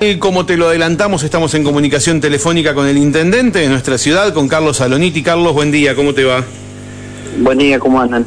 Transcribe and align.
Y 0.00 0.16
como 0.16 0.46
te 0.46 0.56
lo 0.56 0.68
adelantamos, 0.68 1.22
estamos 1.22 1.52
en 1.54 1.64
comunicación 1.64 2.20
telefónica 2.20 2.74
con 2.74 2.88
el 2.88 2.96
intendente 2.96 3.58
de 3.58 3.68
nuestra 3.68 3.98
ciudad, 3.98 4.32
con 4.32 4.48
Carlos 4.48 4.78
Saloniti. 4.78 5.22
Carlos, 5.22 5.52
buen 5.52 5.70
día, 5.70 5.94
¿cómo 5.94 6.14
te 6.14 6.24
va? 6.24 6.42
Buen 7.38 7.58
día, 7.58 7.78
¿cómo 7.78 8.00
andan? 8.00 8.24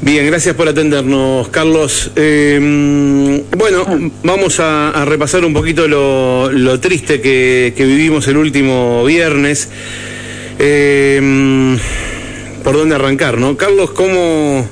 Bien, 0.00 0.24
gracias 0.26 0.54
por 0.54 0.68
atendernos, 0.68 1.48
Carlos. 1.48 2.12
Eh, 2.14 3.42
bueno, 3.58 3.84
vamos 4.22 4.60
a, 4.60 4.90
a, 4.90 5.04
repasar 5.04 5.44
un 5.44 5.52
poquito 5.52 5.88
lo, 5.88 6.50
lo 6.52 6.78
triste 6.78 7.20
que, 7.20 7.74
que, 7.76 7.84
vivimos 7.84 8.28
el 8.28 8.36
último 8.36 9.04
viernes. 9.04 9.68
Eh, 10.60 11.76
¿Por 12.62 12.76
dónde 12.76 12.94
arrancar, 12.94 13.36
no? 13.36 13.56
Carlos, 13.56 13.90
¿cómo... 13.90 14.64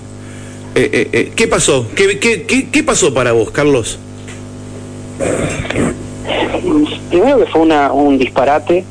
Eh, 0.77 1.33
¿Qué 1.35 1.49
pasó? 1.49 1.89
¿Qué, 1.97 2.21
qué, 2.21 2.45
qué, 2.45 2.69
qué 2.71 2.83
pasó 2.85 3.13
para 3.13 3.33
vos, 3.33 3.51
Carlos? 3.51 3.99
Primero 7.11 7.39
que 7.39 7.47
fue 7.47 7.63
una, 7.63 7.93
un 7.93 8.19
disparate, 8.19 8.85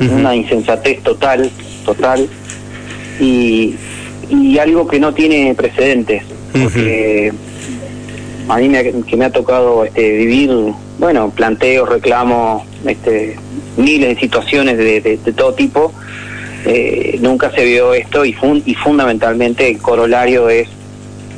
uh 0.00 0.04
-huh. 0.04 0.12
una 0.12 0.34
insensatez 0.34 1.02
total, 1.02 1.50
total, 1.84 2.28
y, 3.20 3.74
y, 4.30 4.58
algo 4.58 4.86
que 4.86 4.98
no 4.98 5.12
tiene 5.12 5.54
precedentes, 5.54 6.22
porque 6.52 7.32
uh 7.32 8.48
-huh. 8.48 8.54
a 8.54 8.58
mí 8.58 8.68
me, 8.68 9.02
que 9.04 9.16
me 9.16 9.24
ha 9.24 9.30
tocado 9.30 9.84
este, 9.84 10.16
vivir, 10.16 10.50
bueno, 10.98 11.30
planteos, 11.30 11.88
reclamos, 11.88 12.62
este, 12.86 13.36
miles 13.76 14.14
de 14.14 14.20
situaciones 14.20 14.76
de, 14.78 15.00
de, 15.00 15.16
de 15.18 15.32
todo 15.32 15.54
tipo, 15.54 15.92
eh, 16.64 17.18
nunca 17.20 17.50
se 17.50 17.64
vio 17.64 17.92
esto 17.92 18.24
y, 18.24 18.32
fun 18.32 18.62
y 18.64 18.74
fundamentalmente 18.74 19.68
el 19.68 19.78
corolario 19.78 20.48
es 20.48 20.68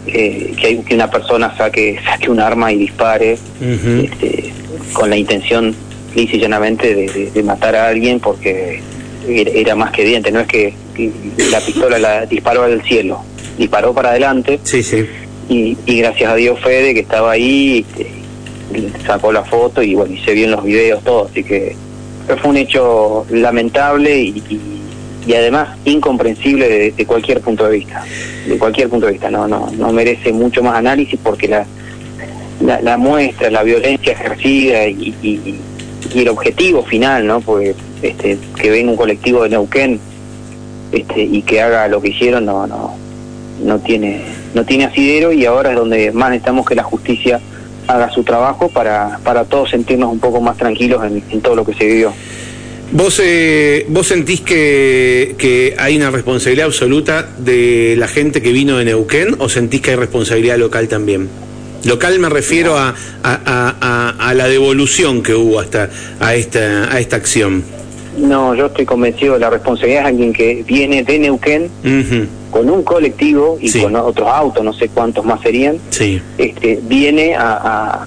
eh, 0.06 0.54
que, 0.60 0.66
hay, 0.66 0.78
que 0.78 0.94
una 0.94 1.10
persona 1.10 1.56
saque, 1.56 1.98
saque 2.04 2.30
un 2.30 2.40
arma 2.40 2.72
y 2.72 2.76
dispare 2.78 3.38
uh 3.60 3.64
-huh. 3.64 4.04
este, 4.04 4.52
con 4.92 5.10
la 5.10 5.16
intención 5.16 5.74
lisa 6.14 6.36
y 6.36 6.40
llanamente 6.40 6.94
de, 6.94 7.08
de, 7.08 7.30
de, 7.30 7.42
matar 7.42 7.74
a 7.74 7.88
alguien 7.88 8.20
porque 8.20 8.80
era, 9.26 9.74
más 9.74 9.90
que 9.90 10.02
evidente, 10.02 10.30
no 10.30 10.40
es 10.40 10.46
que, 10.46 10.74
que, 10.94 11.10
la 11.50 11.60
pistola 11.60 11.98
la 11.98 12.26
disparó 12.26 12.64
al 12.64 12.82
cielo, 12.82 13.22
disparó 13.58 13.94
para 13.94 14.10
adelante 14.10 14.60
sí, 14.62 14.82
sí. 14.82 15.06
Y, 15.48 15.76
y 15.86 15.98
gracias 15.98 16.32
a 16.32 16.36
Dios 16.36 16.58
Fede 16.60 16.94
que 16.94 17.00
estaba 17.00 17.32
ahí 17.32 17.84
este, 17.88 18.08
sacó 19.06 19.32
la 19.32 19.44
foto 19.44 19.82
y 19.82 19.94
bueno 19.94 20.14
y 20.14 20.18
se 20.18 20.32
vio 20.32 20.44
en 20.44 20.52
los 20.52 20.64
videos 20.64 21.02
todo, 21.02 21.28
así 21.30 21.42
que 21.42 21.76
fue 22.40 22.50
un 22.50 22.56
hecho 22.56 23.26
lamentable 23.30 24.18
y, 24.18 24.42
y 24.48 24.73
y 25.26 25.34
además 25.34 25.76
incomprensible 25.84 26.92
de, 26.92 27.06
cualquier 27.06 27.40
punto 27.40 27.64
de 27.64 27.78
vista. 27.78 28.04
De 28.46 28.58
cualquier 28.58 28.88
punto 28.88 29.06
de 29.06 29.12
vista 29.12 29.30
no 29.30 29.48
no 29.48 29.70
no 29.76 29.92
merece 29.92 30.32
mucho 30.32 30.62
más 30.62 30.76
análisis 30.76 31.18
porque 31.22 31.48
la 31.48 31.66
la, 32.60 32.80
la 32.80 32.96
muestra 32.96 33.50
la 33.50 33.62
violencia 33.62 34.12
ejercida 34.12 34.86
y, 34.86 35.14
y, 35.22 35.60
y, 36.14 36.20
el 36.20 36.28
objetivo 36.28 36.84
final 36.84 37.26
no 37.26 37.40
porque 37.40 37.74
este 38.02 38.38
que 38.60 38.70
venga 38.70 38.90
un 38.90 38.96
colectivo 38.96 39.42
de 39.42 39.48
Neuquén 39.50 39.98
este 40.92 41.22
y 41.22 41.42
que 41.42 41.60
haga 41.60 41.88
lo 41.88 42.00
que 42.00 42.10
hicieron 42.10 42.44
no 42.44 42.66
no 42.66 42.94
no 43.62 43.78
tiene 43.78 44.22
no 44.54 44.64
tiene 44.64 44.84
asidero 44.84 45.32
y 45.32 45.46
ahora 45.46 45.70
es 45.70 45.76
donde 45.76 46.12
más 46.12 46.30
necesitamos 46.30 46.66
que 46.66 46.74
la 46.74 46.82
justicia 46.82 47.40
haga 47.86 48.10
su 48.10 48.22
trabajo 48.22 48.68
para 48.68 49.18
para 49.24 49.44
todos 49.44 49.70
sentirnos 49.70 50.12
un 50.12 50.20
poco 50.20 50.40
más 50.40 50.56
tranquilos 50.56 51.02
en 51.04 51.40
todo 51.40 51.56
lo 51.56 51.64
que 51.64 51.74
se 51.74 51.86
vivió 51.86 52.12
¿Vos, 52.94 53.20
eh, 53.20 53.86
¿Vos 53.88 54.06
sentís 54.06 54.40
que, 54.40 55.34
que 55.36 55.74
hay 55.76 55.96
una 55.96 56.12
responsabilidad 56.12 56.66
absoluta 56.66 57.28
de 57.38 57.96
la 57.98 58.06
gente 58.06 58.40
que 58.40 58.52
vino 58.52 58.78
de 58.78 58.84
Neuquén 58.84 59.34
o 59.40 59.48
sentís 59.48 59.80
que 59.80 59.90
hay 59.90 59.96
responsabilidad 59.96 60.58
local 60.58 60.86
también? 60.86 61.28
Local 61.84 62.20
me 62.20 62.28
refiero 62.28 62.78
a, 62.78 62.94
a, 63.24 63.34
a, 63.80 64.28
a 64.28 64.34
la 64.34 64.46
devolución 64.46 65.24
que 65.24 65.34
hubo 65.34 65.58
hasta 65.58 65.90
a 66.20 66.36
esta, 66.36 66.94
a 66.94 67.00
esta 67.00 67.16
acción. 67.16 67.64
No, 68.16 68.54
yo 68.54 68.66
estoy 68.66 68.84
convencido 68.84 69.34
de 69.34 69.40
la 69.40 69.50
responsabilidad 69.50 70.02
es 70.02 70.06
alguien 70.06 70.32
que 70.32 70.62
viene 70.64 71.02
de 71.02 71.18
Neuquén 71.18 71.64
uh 71.64 71.88
-huh. 71.88 72.26
con 72.52 72.70
un 72.70 72.84
colectivo 72.84 73.58
y 73.60 73.70
sí. 73.70 73.82
con 73.82 73.96
otros 73.96 74.28
autos, 74.28 74.64
no 74.64 74.72
sé 74.72 74.88
cuántos 74.88 75.24
más 75.24 75.40
serían, 75.40 75.78
sí. 75.90 76.22
este, 76.38 76.78
viene 76.84 77.34
a, 77.34 78.06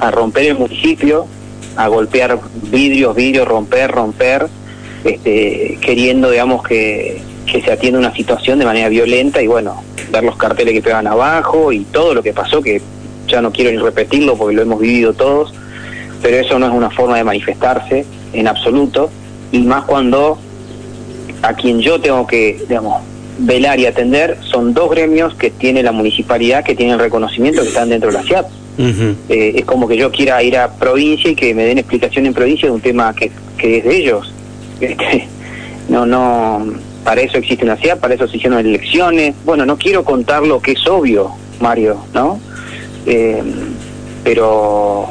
a 0.00 0.10
romper 0.10 0.46
el 0.46 0.58
municipio, 0.58 1.28
a 1.76 1.88
golpear 1.88 2.38
vidrios, 2.70 3.14
vidrios, 3.14 3.46
romper, 3.46 3.90
romper, 3.90 4.46
este, 5.04 5.78
queriendo, 5.80 6.30
digamos, 6.30 6.62
que, 6.62 7.22
que 7.46 7.62
se 7.62 7.72
atienda 7.72 7.98
una 7.98 8.14
situación 8.14 8.58
de 8.58 8.64
manera 8.64 8.88
violenta 8.88 9.42
y 9.42 9.46
bueno, 9.46 9.82
ver 10.10 10.24
los 10.24 10.36
carteles 10.36 10.74
que 10.74 10.82
pegan 10.82 11.06
abajo 11.06 11.72
y 11.72 11.80
todo 11.80 12.14
lo 12.14 12.22
que 12.22 12.32
pasó, 12.32 12.62
que 12.62 12.80
ya 13.26 13.40
no 13.40 13.52
quiero 13.52 13.70
ni 13.70 13.78
repetirlo 13.78 14.36
porque 14.36 14.56
lo 14.56 14.62
hemos 14.62 14.80
vivido 14.80 15.12
todos, 15.12 15.54
pero 16.22 16.36
eso 16.36 16.58
no 16.58 16.66
es 16.66 16.72
una 16.72 16.90
forma 16.90 17.16
de 17.16 17.24
manifestarse 17.24 18.04
en 18.32 18.46
absoluto, 18.46 19.10
y 19.52 19.60
más 19.60 19.84
cuando 19.84 20.38
a 21.42 21.54
quien 21.54 21.80
yo 21.80 22.00
tengo 22.00 22.26
que, 22.26 22.62
digamos, 22.68 23.02
velar 23.38 23.80
y 23.80 23.86
atender 23.86 24.38
son 24.42 24.74
dos 24.74 24.90
gremios 24.90 25.34
que 25.34 25.50
tiene 25.50 25.82
la 25.82 25.92
municipalidad, 25.92 26.64
que 26.64 26.74
tienen 26.74 26.98
reconocimiento, 26.98 27.62
que 27.62 27.68
están 27.68 27.88
dentro 27.88 28.10
de 28.10 28.18
la 28.18 28.22
CIAP. 28.22 28.46
Eh, 29.28 29.52
es 29.56 29.64
como 29.64 29.86
que 29.86 29.96
yo 29.96 30.10
quiera 30.10 30.42
ir 30.42 30.56
a 30.56 30.72
provincia 30.72 31.30
y 31.30 31.34
que 31.34 31.54
me 31.54 31.64
den 31.64 31.78
explicación 31.78 32.26
en 32.26 32.34
provincia 32.34 32.68
de 32.68 32.74
un 32.74 32.80
tema 32.80 33.14
que, 33.14 33.30
que 33.58 33.78
es 33.78 33.84
de 33.84 33.96
ellos. 33.96 34.34
Este, 34.80 35.28
no, 35.90 36.06
no, 36.06 36.64
para 37.04 37.20
eso 37.20 37.36
existe 37.36 37.64
una 37.64 37.76
CIAP, 37.76 38.00
para 38.00 38.14
eso 38.14 38.26
se 38.26 38.38
hicieron 38.38 38.58
elecciones. 38.58 39.34
Bueno, 39.44 39.66
no 39.66 39.76
quiero 39.76 40.04
contar 40.04 40.42
lo 40.42 40.62
que 40.62 40.72
es 40.72 40.86
obvio, 40.86 41.32
Mario, 41.60 42.02
¿no? 42.14 42.40
Eh, 43.04 43.42
pero, 44.24 45.08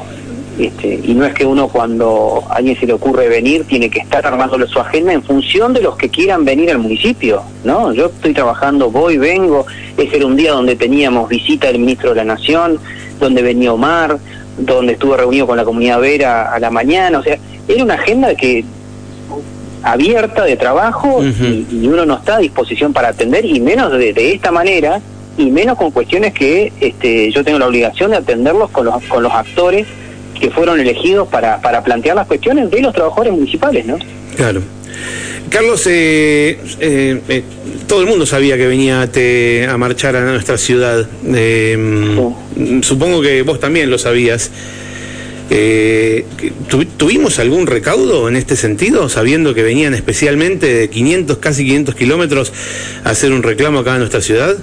este, 0.59 0.99
y 1.03 1.13
no 1.13 1.25
es 1.25 1.33
que 1.33 1.45
uno 1.45 1.69
cuando 1.69 2.43
a 2.49 2.55
alguien 2.55 2.77
se 2.77 2.85
le 2.85 2.91
ocurre 2.91 3.29
venir 3.29 3.63
tiene 3.63 3.89
que 3.89 3.99
estar 3.99 4.27
armándole 4.27 4.67
su 4.67 4.77
agenda 4.77 5.13
en 5.13 5.23
función 5.23 5.73
de 5.73 5.81
los 5.81 5.95
que 5.95 6.09
quieran 6.09 6.43
venir 6.43 6.69
al 6.69 6.79
municipio, 6.79 7.43
¿no? 7.63 7.93
Yo 7.93 8.07
estoy 8.07 8.33
trabajando, 8.33 8.91
voy, 8.91 9.17
vengo, 9.17 9.65
ese 9.97 10.17
era 10.17 10.25
un 10.25 10.35
día 10.35 10.51
donde 10.51 10.75
teníamos 10.75 11.29
visita 11.29 11.67
del 11.67 11.79
ministro 11.79 12.09
de 12.09 12.17
la 12.17 12.25
Nación, 12.25 12.77
donde 13.21 13.41
venía 13.41 13.71
Omar, 13.71 14.17
donde 14.57 14.93
estuvo 14.93 15.15
reunido 15.15 15.47
con 15.47 15.55
la 15.55 15.63
comunidad 15.63 16.01
Vera 16.01 16.53
a 16.53 16.59
la 16.59 16.69
mañana, 16.69 17.19
o 17.19 17.23
sea, 17.23 17.37
era 17.65 17.81
una 17.81 17.93
agenda 17.93 18.35
que 18.35 18.65
abierta 19.81 20.43
de 20.43 20.57
trabajo 20.57 21.19
uh 21.19 21.23
-huh. 21.23 21.67
y, 21.71 21.85
y, 21.85 21.87
uno 21.87 22.05
no 22.05 22.15
está 22.15 22.35
a 22.35 22.39
disposición 22.39 22.91
para 22.91 23.09
atender 23.09 23.45
y 23.45 23.61
menos 23.61 23.93
de, 23.93 24.11
de, 24.11 24.33
esta 24.33 24.51
manera 24.51 24.99
y 25.37 25.51
menos 25.51 25.77
con 25.77 25.91
cuestiones 25.91 26.33
que 26.33 26.73
este, 26.81 27.31
yo 27.31 27.45
tengo 27.45 27.59
la 27.59 27.67
obligación 27.67 28.11
de 28.11 28.17
atenderlos 28.17 28.71
con 28.71 28.83
los, 28.83 29.01
con 29.05 29.23
los 29.23 29.31
actores 29.31 29.87
que 30.39 30.49
fueron 30.49 30.79
elegidos 30.79 31.27
para, 31.27 31.61
para 31.61 31.83
plantear 31.83 32.15
las 32.15 32.27
cuestiones 32.27 32.69
de 32.71 32.81
los 32.81 32.93
trabajadores 32.93 33.33
municipales, 33.33 33.85
¿no? 33.85 33.97
Claro. 34.35 34.61
Carlos, 35.49 35.85
eh, 35.87 36.59
eh, 36.79 37.21
eh, 37.27 37.43
todo 37.87 38.01
el 38.01 38.07
mundo 38.07 38.25
sabía 38.25 38.55
que 38.55 38.67
venía 38.67 39.09
te, 39.11 39.67
a 39.67 39.77
marchar 39.77 40.15
a 40.15 40.21
nuestra 40.21 40.57
ciudad. 40.57 41.07
Sí. 41.23 42.81
Supongo 42.83 43.21
que 43.21 43.41
vos 43.41 43.59
también 43.59 43.89
lo 43.89 43.97
sabías. 43.97 44.51
¿tu, 46.67 46.85
¿Tuvimos 46.85 47.39
algún 47.39 47.65
recaudo 47.65 48.29
en 48.29 48.35
este 48.35 48.55
sentido, 48.55 49.09
sabiendo 49.09 49.55
que 49.55 49.63
venían 49.63 49.95
especialmente 49.95 50.71
de 50.71 50.89
500, 50.89 51.37
casi 51.39 51.65
500 51.65 51.95
kilómetros 51.95 52.53
a 53.03 53.09
hacer 53.09 53.31
un 53.31 53.41
reclamo 53.41 53.79
acá 53.79 53.93
en 53.93 53.99
nuestra 53.99 54.21
ciudad? 54.21 54.55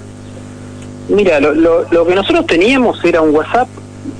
Mira, 1.09 1.41
lo, 1.41 1.53
lo, 1.53 1.85
lo 1.91 2.07
que 2.07 2.15
nosotros 2.15 2.47
teníamos 2.47 3.03
era 3.03 3.21
un 3.21 3.35
WhatsApp, 3.35 3.67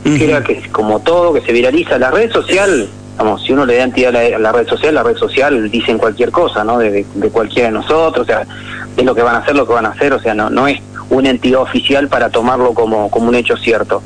uh 0.09 0.13
-huh. 0.13 0.17
que 0.17 0.25
era 0.25 0.43
que 0.43 0.69
como 0.71 0.99
todo, 0.99 1.33
que 1.33 1.41
se 1.41 1.51
viraliza. 1.51 1.97
La 1.97 2.11
red 2.11 2.31
social 2.31 2.89
vamos, 3.17 3.43
si 3.43 3.51
uno 3.51 3.65
le 3.65 3.77
da 3.77 3.83
entidad 3.83 4.15
a 4.15 4.29
la, 4.29 4.35
a 4.35 4.39
la, 4.39 4.51
red 4.51 4.67
social, 4.67 4.93
la 4.93 5.03
red 5.03 5.17
social 5.17 5.69
dicen 5.71 5.97
cualquier 5.97 6.31
cosa, 6.31 6.63
¿no? 6.63 6.77
De, 6.77 6.91
de, 6.91 7.05
de, 7.15 7.29
cualquiera 7.29 7.69
de 7.69 7.73
nosotros, 7.73 8.23
o 8.23 8.25
sea, 8.25 8.45
es 8.95 9.03
lo 9.03 9.15
que 9.15 9.23
van 9.23 9.35
a 9.35 9.39
hacer, 9.39 9.55
lo 9.55 9.65
que 9.65 9.73
van 9.73 9.85
a 9.85 9.89
hacer, 9.89 10.13
o 10.13 10.19
sea, 10.19 10.33
no, 10.33 10.49
no 10.49 10.67
es 10.67 10.79
una 11.09 11.29
entidad 11.29 11.61
oficial 11.61 12.07
para 12.09 12.29
tomarlo 12.29 12.73
como, 12.73 13.09
como 13.09 13.29
un 13.29 13.35
hecho 13.35 13.57
cierto. 13.57 14.01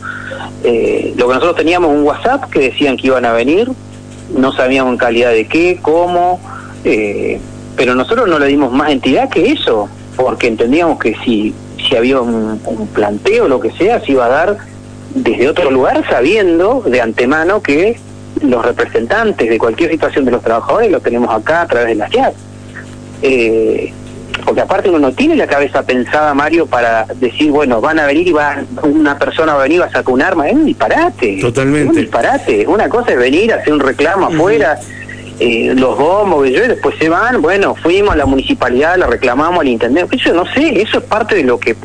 Eh, 0.63 1.13
lo 1.17 1.27
que 1.27 1.33
nosotros 1.33 1.57
teníamos 1.57 1.91
un 1.91 2.03
WhatsApp 2.03 2.49
que 2.49 2.59
decían 2.59 2.97
que 2.97 3.07
iban 3.07 3.25
a 3.25 3.33
venir, 3.33 3.69
no 4.33 4.51
sabíamos 4.53 4.93
en 4.93 4.97
calidad 4.97 5.31
de 5.31 5.47
qué, 5.47 5.79
cómo, 5.81 6.39
eh, 6.83 7.39
pero 7.75 7.95
nosotros 7.95 8.29
no 8.29 8.39
le 8.39 8.47
dimos 8.47 8.71
más 8.71 8.91
entidad 8.91 9.29
que 9.29 9.51
eso, 9.51 9.89
porque 10.15 10.47
entendíamos 10.47 10.99
que 10.99 11.15
si, 11.25 11.53
si 11.77 11.95
había 11.95 12.21
un, 12.21 12.61
un 12.65 12.87
planteo 12.87 13.47
lo 13.47 13.59
que 13.59 13.71
sea, 13.71 13.99
se 13.99 14.13
iba 14.13 14.25
a 14.25 14.29
dar 14.29 14.57
desde 15.15 15.49
otro 15.49 15.71
lugar 15.71 16.03
sabiendo 16.09 16.81
de 16.85 17.01
antemano 17.01 17.61
que 17.61 17.99
los 18.41 18.65
representantes 18.65 19.49
de 19.49 19.57
cualquier 19.57 19.91
situación 19.91 20.25
de 20.25 20.31
los 20.31 20.41
trabajadores 20.41 20.91
los 20.91 21.03
tenemos 21.03 21.33
acá 21.33 21.61
a 21.61 21.67
través 21.67 21.89
de 21.89 21.95
la 21.95 22.09
CIAP. 22.09 22.33
Eh, 23.21 23.93
porque 24.45 24.61
aparte 24.61 24.89
uno 24.89 24.99
no 24.99 25.11
tiene 25.11 25.35
la 25.35 25.45
cabeza 25.45 25.83
pensada, 25.83 26.33
Mario, 26.33 26.65
para 26.65 27.05
decir, 27.15 27.51
bueno, 27.51 27.79
van 27.81 27.99
a 27.99 28.05
venir 28.05 28.27
y 28.27 28.31
va 28.31 28.57
una 28.81 29.17
persona 29.17 29.53
va 29.53 29.59
a 29.59 29.63
venir 29.63 29.77
y 29.77 29.79
va 29.79 29.85
a 29.85 29.91
sacar 29.91 30.13
un 30.13 30.21
arma. 30.21 30.47
Es 30.47 30.53
un 30.53 30.65
disparate. 30.65 31.37
Totalmente. 31.39 31.83
Es 31.83 31.89
un 31.89 32.01
disparate. 32.01 32.67
Una 32.67 32.89
cosa 32.89 33.11
es 33.11 33.17
venir 33.17 33.53
a 33.53 33.57
hacer 33.57 33.73
un 33.73 33.79
reclamo 33.79 34.27
uh 34.27 34.29
-huh. 34.31 34.35
afuera, 34.35 34.79
eh, 35.39 35.73
los 35.75 35.97
bombos, 35.97 36.47
y 36.47 36.51
después 36.51 36.95
se 36.97 37.09
van. 37.09 37.41
Bueno, 37.41 37.75
fuimos 37.75 38.13
a 38.13 38.15
la 38.15 38.25
municipalidad, 38.25 38.97
la 38.97 39.07
reclamamos 39.07 39.59
al 39.59 39.67
intendente. 39.67 40.15
Eso 40.15 40.33
no 40.33 40.45
sé, 40.45 40.81
eso 40.81 40.99
es 40.99 41.03
parte 41.03 41.35
de 41.35 41.43
lo 41.43 41.59
que 41.59 41.75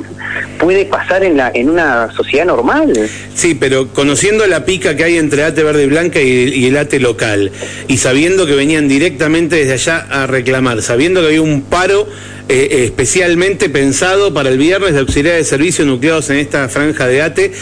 puede 0.59 0.85
pasar 0.87 1.25
en, 1.25 1.37
la, 1.37 1.51
en 1.55 1.71
una 1.71 2.13
sociedad 2.13 2.47
normal. 2.47 2.93
Sí, 3.35 3.55
pero 3.55 3.89
conociendo 3.89 4.47
la 4.47 4.65
pica 4.65 4.97
que 4.97 5.05
hay 5.05 5.17
entre 5.17 5.45
ATE 5.45 5.63
Verde 5.63 5.85
y 5.85 5.87
Blanca 5.87 6.21
y, 6.21 6.67
el 6.67 6.77
ATE 6.77 7.01
local, 7.01 7.53
y 7.89 7.99
sabiendo 7.99 8.47
que 8.47 8.55
venían 8.55 8.89
directamente 8.89 9.57
desde 9.57 9.75
allá 9.75 10.07
a 10.11 10.27
reclamar, 10.27 10.83
sabiendo 10.83 11.21
que 11.21 11.29
había 11.29 11.43
un 11.43 11.63
paro 11.63 12.07
eh, 12.49 12.85
especialmente 12.85 13.69
pensado 13.69 14.33
para 14.33 14.51
el 14.51 14.59
viernes 14.59 14.93
de 14.93 15.01
auxiliares 15.01 15.41
de 15.41 15.45
servicios 15.45 15.87
nucleados 15.87 16.31
en 16.31 16.37
esta 16.37 16.69
franja 16.69 17.07
de 17.07 17.23
ATE, 17.23 17.53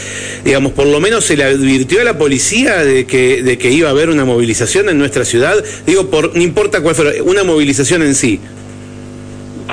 digamos, 0.43 0.73
por 0.73 0.85
lo 0.85 0.99
menos 0.99 1.25
se 1.25 1.35
le 1.35 1.43
advirtió 1.43 2.01
a 2.01 2.03
la 2.03 2.17
policía 2.17 2.83
de 2.83 3.05
que, 3.05 3.41
de 3.41 3.57
que 3.57 3.71
iba 3.71 3.87
a 3.87 3.91
haber 3.91 4.09
una 4.09 4.25
movilización 4.25 4.89
en 4.89 4.97
nuestra 4.97 5.25
ciudad, 5.25 5.55
digo, 5.87 6.09
por 6.09 6.35
no 6.35 6.41
importa 6.41 6.81
cuál 6.81 6.95
fuera, 6.95 7.11
una 7.23 7.43
movilización 7.43 8.03
en 8.03 8.15
sí. 8.15 8.39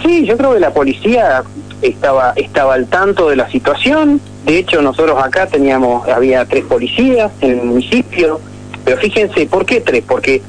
Sí, 0.02 0.25
yo 0.25 0.36
creo 0.36 0.54
que 0.54 0.60
la 0.60 0.72
policía 0.72 1.42
estaba, 1.82 2.32
estaba 2.37 2.75
al 2.75 2.87
tanto 2.87 3.29
de 3.29 3.37
la 3.37 3.50
situación. 3.50 4.20
De 4.44 4.58
hecho, 4.58 4.81
nosotros 4.82 5.23
acá 5.23 5.46
teníamos, 5.46 6.08
había 6.08 6.44
tres 6.44 6.64
policías 6.64 7.31
en 7.40 7.50
el 7.50 7.62
municipio. 7.64 8.40
Pero 8.84 8.96
fíjense, 8.96 9.46
¿por 9.46 9.67
qué 9.67 9.81
tres? 9.81 10.02
Porque, 10.06 10.43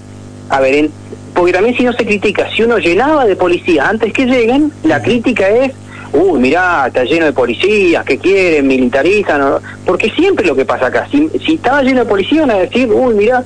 a 0.50 0.59
ver, 0.59 0.75
en, 0.75 0.91
porque 1.33 1.53
también 1.53 1.75
si 1.75 1.83
no 1.83 1.94
se 1.94 2.06
critica, 2.06 2.47
si 2.56 2.63
uno 2.63 2.77
llenaba 2.77 3.25
de 3.25 3.35
policías 3.35 3.88
antes 3.88 4.13
que 4.13 4.25
lleguen, 4.25 4.71
la 4.83 5.01
crítica 5.01 5.47
es, 5.50 5.74
uy, 6.13 6.39
mirá, 6.39 6.85
está 6.88 7.03
lleno 7.03 7.25
de 7.25 7.33
policías, 7.33 8.06
¿qué 8.06 8.18
quieren? 8.18 8.68
Militarizan. 8.68 9.59
Porque 9.86 10.09
siempre 10.12 10.45
lo 10.45 10.56
que 10.56 10.65
pasa 10.65 10.88
acá, 10.88 11.07
si, 11.12 11.29
si 11.45 11.56
estaba 11.56 11.81
lleno 11.81 12.01
de 12.01 12.06
policías, 12.06 12.47
van 12.47 12.57
a 12.57 12.59
decir, 12.59 12.89
uy, 12.91 13.15
mirá, 13.15 13.44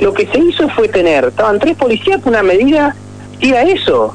lo 0.00 0.12
que 0.12 0.26
se 0.26 0.38
hizo 0.38 0.68
fue 0.70 0.88
tener, 0.88 1.26
estaban 1.26 1.58
tres 1.58 1.76
policías 1.76 2.20
por 2.20 2.32
una 2.32 2.42
medida, 2.42 2.94
tira 3.40 3.62
eso, 3.62 4.14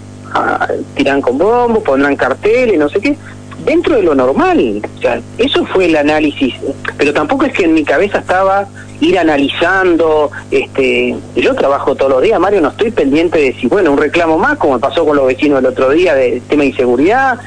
tiran 0.95 1.21
con 1.21 1.37
bombos, 1.37 1.83
pondrán 1.83 2.15
carteles, 2.15 2.77
no 2.77 2.89
sé 2.89 2.99
qué, 2.99 3.17
dentro 3.65 3.95
de 3.95 4.03
lo 4.03 4.15
normal. 4.15 4.81
O 4.97 5.01
sea, 5.01 5.21
eso 5.37 5.65
fue 5.65 5.85
el 5.85 5.95
análisis. 5.95 6.55
Pero 6.97 7.13
tampoco 7.13 7.45
es 7.45 7.53
que 7.53 7.65
en 7.65 7.73
mi 7.73 7.83
cabeza 7.83 8.19
estaba 8.19 8.67
ir 8.99 9.19
analizando, 9.19 10.31
este, 10.49 11.15
yo 11.35 11.55
trabajo 11.55 11.95
todos 11.95 12.11
los 12.11 12.21
días, 12.21 12.39
Mario, 12.39 12.61
no 12.61 12.69
estoy 12.69 12.91
pendiente 12.91 13.39
de 13.39 13.53
si, 13.53 13.67
bueno, 13.67 13.91
un 13.91 13.97
reclamo 13.97 14.37
más, 14.37 14.57
como 14.57 14.79
pasó 14.79 15.05
con 15.05 15.17
los 15.17 15.27
vecinos 15.27 15.59
el 15.59 15.65
otro 15.65 15.89
día 15.89 16.15
del 16.15 16.41
tema 16.43 16.63
de 16.63 16.69
inseguridad, 16.69 17.37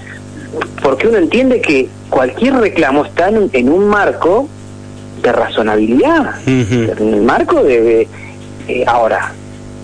porque 0.82 1.08
uno 1.08 1.16
entiende 1.18 1.60
que 1.60 1.88
cualquier 2.10 2.56
reclamo 2.56 3.04
está 3.06 3.28
en, 3.28 3.68
un 3.70 3.88
marco 3.88 4.48
de 5.22 5.32
razonabilidad, 5.32 6.34
en 6.46 7.14
el 7.14 7.22
marco 7.22 7.62
de... 7.62 8.06
Eh, 8.68 8.84
ahora, 8.86 9.32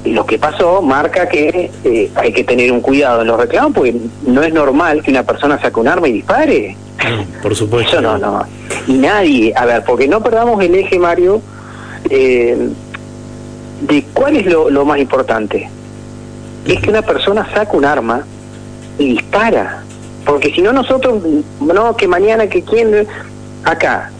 lo 0.05 0.27
que 0.27 0.39
pasó 0.39 0.83
marca 0.83 1.29
que 1.29 1.71
eh, 1.85 2.11
hay 2.15 2.33
que 2.33 2.45
tener 2.45 2.73
un 2.73 2.81
cuidado 2.81 3.23
en 3.23 3.29
los 3.29 3.39
reclamos 3.39 3.73
porque 3.73 3.95
no 4.27 4.43
es 4.43 4.53
normal 4.53 5.03
que 5.03 5.11
una 5.11 5.23
persona 5.23 5.61
saque 5.61 5.79
un 5.79 5.89
arma 5.89 6.09
y 6.09 6.13
dispare. 6.13 6.77
por 7.43 7.55
supuesto. 7.55 7.99
Eso 7.99 8.03
no, 8.03 8.19
no. 8.19 8.45
Y 8.87 8.95
nadie, 8.95 9.53
a 9.57 9.65
ver, 9.65 9.85
porque 9.85 10.09
no 10.09 10.23
perdamos 10.23 10.63
el 10.63 10.75
eje, 10.75 10.99
Mario, 10.99 11.41
eh, 12.11 12.69
de 13.83 14.05
cuál 14.13 14.37
es 14.37 14.47
lo, 14.47 14.71
lo 14.71 14.85
más 14.85 14.99
importante. 14.99 15.69
Es 16.67 16.81
que 16.81 16.91
una 16.91 17.03
persona 17.03 17.49
saca 17.53 17.77
un 17.77 17.85
arma 17.85 18.25
y 18.99 19.15
dispara. 19.15 19.83
Porque 20.25 20.53
si 20.53 20.63
no 20.63 20.73
nosotros, 20.73 21.23
no, 21.61 21.97
que 21.97 22.07
mañana, 22.07 22.47
que 22.49 22.63
quien, 22.63 23.07
acá, 23.65 24.11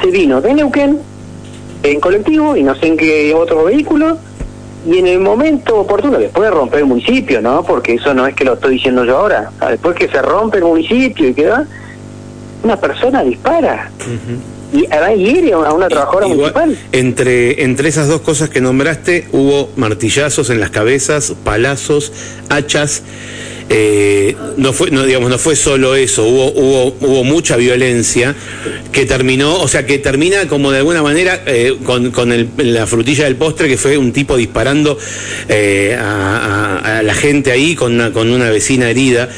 se 0.00 0.10
vino 0.10 0.40
de 0.40 0.54
Neuquén 0.54 0.98
en 1.82 2.00
colectivo 2.00 2.56
y 2.56 2.62
no 2.62 2.74
sé 2.74 2.88
en 2.88 2.96
qué 2.96 3.34
otro 3.34 3.64
vehículo 3.64 4.18
y 4.86 4.98
en 4.98 5.06
el 5.06 5.20
momento 5.20 5.80
oportuno, 5.80 6.18
después 6.18 6.44
de 6.44 6.54
romper 6.54 6.80
el 6.80 6.86
municipio, 6.86 7.40
¿no? 7.40 7.62
Porque 7.62 7.94
eso 7.94 8.12
no 8.12 8.26
es 8.26 8.34
que 8.34 8.44
lo 8.44 8.54
estoy 8.54 8.74
diciendo 8.74 9.04
yo 9.04 9.18
ahora, 9.18 9.50
después 9.70 9.96
que 9.96 10.08
se 10.08 10.20
rompe 10.20 10.58
el 10.58 10.64
municipio 10.64 11.28
y 11.28 11.34
queda, 11.34 11.66
una 12.62 12.76
persona 12.76 13.22
dispara. 13.22 13.90
Y 14.74 14.86
a 14.92 15.72
una 15.72 15.86
trabajadora 15.86 16.26
municipal. 16.26 16.76
Entre, 16.90 17.62
entre 17.62 17.88
esas 17.88 18.08
dos 18.08 18.22
cosas 18.22 18.48
que 18.48 18.60
nombraste, 18.60 19.28
hubo 19.30 19.70
martillazos 19.76 20.50
en 20.50 20.58
las 20.58 20.70
cabezas, 20.70 21.32
palazos, 21.44 22.12
hachas. 22.48 23.04
Eh, 23.70 24.36
no 24.58 24.74
fue 24.74 24.90
no 24.90 25.04
digamos 25.04 25.30
no 25.30 25.38
fue 25.38 25.56
solo 25.56 25.94
eso 25.94 26.24
hubo 26.24 26.52
hubo 26.52 26.94
hubo 27.00 27.24
mucha 27.24 27.56
violencia 27.56 28.34
que 28.92 29.06
terminó 29.06 29.58
o 29.58 29.68
sea 29.68 29.86
que 29.86 29.96
termina 29.96 30.46
como 30.48 30.70
de 30.70 30.78
alguna 30.78 31.02
manera 31.02 31.40
eh, 31.46 31.74
con, 31.82 32.10
con 32.10 32.46
la 32.58 32.86
frutilla 32.86 33.24
del 33.24 33.36
postre 33.36 33.66
que 33.66 33.78
fue 33.78 33.96
un 33.96 34.12
tipo 34.12 34.36
disparando 34.36 34.98
eh, 35.48 35.96
a, 35.98 37.00
la 37.02 37.14
gente 37.14 37.52
ahí 37.52 37.74
con 37.74 37.94
una, 37.94 38.12
con 38.12 38.30
una 38.30 38.50
vecina 38.50 38.90
herida 38.90 39.30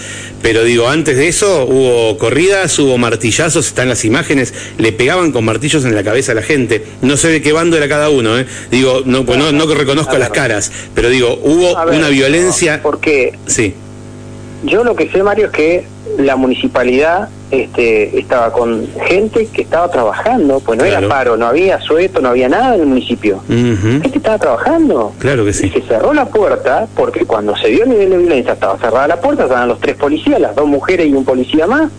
pero 0.47 0.63
digo, 0.63 0.89
antes 0.89 1.17
de 1.17 1.27
eso 1.27 1.65
hubo 1.65 2.17
corridas, 2.19 2.79
hubo 2.79 2.97
martillazos, 2.99 3.67
están 3.67 3.89
las 3.89 4.05
imágenes, 4.05 4.55
le 4.79 4.93
pegaban 4.93 5.33
con 5.33 5.45
martillos 5.45 5.85
en 5.85 5.93
la 5.93 6.05
cabeza 6.05 6.31
a 6.31 6.35
la 6.37 6.43
gente. 6.43 6.85
No 7.03 7.17
sé 7.17 7.31
de 7.31 7.43
qué 7.43 7.51
bando 7.51 7.77
era 7.77 7.89
cada 7.89 8.11
uno, 8.11 8.39
¿eh? 8.39 8.47
Digo, 8.71 9.03
no, 9.05 9.27
pues 9.27 9.39
no, 9.41 9.51
no 9.51 9.67
reconozco 9.75 10.17
las 10.19 10.31
caras, 10.31 10.71
pero 10.95 11.09
digo, 11.09 11.37
hubo 11.43 11.73
una 11.91 12.11
violencia. 12.11 12.79
porque 12.81 13.37
sí. 13.47 13.75
Yo 14.63 14.85
lo 14.85 14.95
que 14.95 15.11
sé, 15.11 15.21
Mario, 15.21 15.47
es 15.47 15.53
que 15.53 15.85
la 16.19 16.37
municipalidad 16.37 17.29
este, 17.51 18.19
estaba 18.19 18.53
con 18.53 18.87
gente 19.07 19.47
que 19.47 19.63
estaba 19.63 19.91
trabajando, 19.91 20.61
pues 20.61 20.79
no 20.79 20.85
era 20.85 21.07
paro, 21.09 21.37
no 21.37 21.47
había 21.47 21.81
sueto, 21.81 22.21
no 22.21 22.31
había 22.31 22.49
nada 22.49 22.75
en 22.75 22.81
el 22.83 22.87
municipio. 22.87 23.41
Gente 23.49 24.13
estaba 24.15 24.39
trabajando. 24.39 25.13
Claro 25.19 25.45
que 25.45 25.53
sí. 25.53 25.67
Y 25.67 25.71
se 25.71 25.83
cerró 25.83 26.13
la 26.13 26.27
puerta, 26.27 26.87
porque 26.95 27.25
cuando 27.25 27.57
se 27.57 27.69
dio 27.69 27.85
el 27.85 27.91
nivel 27.91 28.11
de 28.11 28.19
violencia 28.19 28.53
estaba 28.55 28.79
cerrada 28.79 29.09
la 29.09 29.21
puerta, 29.21 29.45
estaban 29.45 29.69
los 29.69 29.81
tres 29.81 29.97
policías, 29.97 30.41
las 30.41 30.55
dos 30.55 30.67
mujeres 30.67 31.07
y 31.07 31.13
un 31.13 31.25
policía 31.25 31.67
más. 31.67 31.91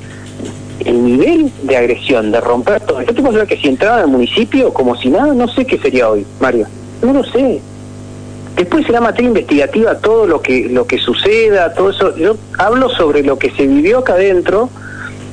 El 0.83 1.03
nivel 1.03 1.51
de 1.63 1.77
agresión, 1.77 2.31
de 2.31 2.39
romper 2.39 2.81
todo. 2.81 3.01
Yo 3.01 3.13
te 3.13 3.21
puedo 3.21 3.45
que 3.47 3.57
si 3.57 3.67
entraba 3.67 4.01
al 4.01 4.07
municipio 4.07 4.71
como 4.73 4.95
si 4.95 5.09
nada, 5.09 5.33
no 5.33 5.47
sé 5.47 5.65
qué 5.65 5.77
sería 5.77 6.09
hoy, 6.09 6.25
Mario. 6.39 6.67
No 7.01 7.13
lo 7.13 7.23
sé. 7.23 7.61
Después 8.57 8.88
será 8.88 9.00
materia 9.00 9.27
investigativa 9.27 9.95
todo 10.00 10.25
lo 10.25 10.42
que 10.42 10.68
lo 10.68 10.88
que 10.88 10.98
suceda, 10.98 11.74
todo 11.74 11.92
eso. 11.92 12.18
Yo 12.18 12.36
hablo 12.57 12.89
sobre 12.89 13.21
lo 13.21 13.38
que 13.38 13.51
se 13.51 13.68
vivió 13.68 14.00
acá 14.00 14.13
adentro 14.13 14.69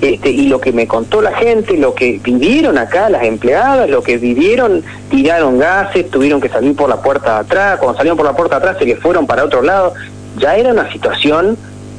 este, 0.02 0.30
y 0.30 0.48
lo 0.48 0.60
que 0.60 0.72
me 0.72 0.86
contó 0.86 1.22
la 1.22 1.32
gente, 1.32 1.78
lo 1.78 1.94
que 1.94 2.20
vivieron 2.22 2.76
acá 2.76 3.08
las 3.08 3.24
empleadas, 3.24 3.88
lo 3.88 4.02
que 4.02 4.18
vivieron, 4.18 4.82
tiraron 5.10 5.58
gases, 5.58 6.10
tuvieron 6.10 6.42
que 6.42 6.50
salir 6.50 6.76
por 6.76 6.90
la 6.90 7.00
puerta 7.00 7.36
de 7.36 7.40
atrás, 7.40 7.78
cuando 7.78 7.96
salieron 7.96 8.18
por 8.18 8.26
la 8.26 8.36
puerta 8.36 8.56
de 8.56 8.66
atrás 8.66 8.76
se 8.78 8.84
que 8.84 8.96
fueron 8.96 9.26
para 9.26 9.44
otro 9.44 9.62
lado. 9.62 9.94
Ya 10.38 10.56
era 10.56 10.72
una 10.72 10.92
situación 10.92 11.56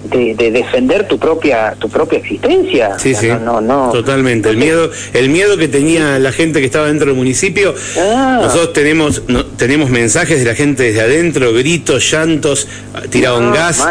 de, 0.10 0.52
defender 0.52 1.08
tu 1.08 1.18
propia 1.18 1.76
tu 1.80 1.90
propia 1.90 2.20
existencia. 2.20 2.98
Sí, 3.00 3.14
sí. 3.16 3.28
No, 3.28 3.62
no, 3.62 3.92
Totalmente. 3.92 4.50
El 4.50 4.58
miedo 4.58 4.90
el 5.14 5.30
miedo 5.30 5.58
que 5.58 5.68
tenía 5.68 6.20
la 6.20 6.32
gente 6.32 6.60
que 6.60 6.66
estaba 6.66 6.88
dentro 6.88 7.08
del 7.08 7.16
municipio. 7.16 7.74
Ah. 7.98 8.40
Nosotros 8.42 8.74
tenemos 8.74 9.24
tenemos 9.58 9.90
mensajes 9.90 10.40
de 10.40 10.46
la 10.46 10.56
gente 10.56 10.84
desde 10.84 11.02
adentro, 11.02 11.54
gritos, 11.54 12.10
llantos, 12.12 12.68
tiraron 13.10 13.50
ah, 13.50 13.56
gas. 13.56 13.82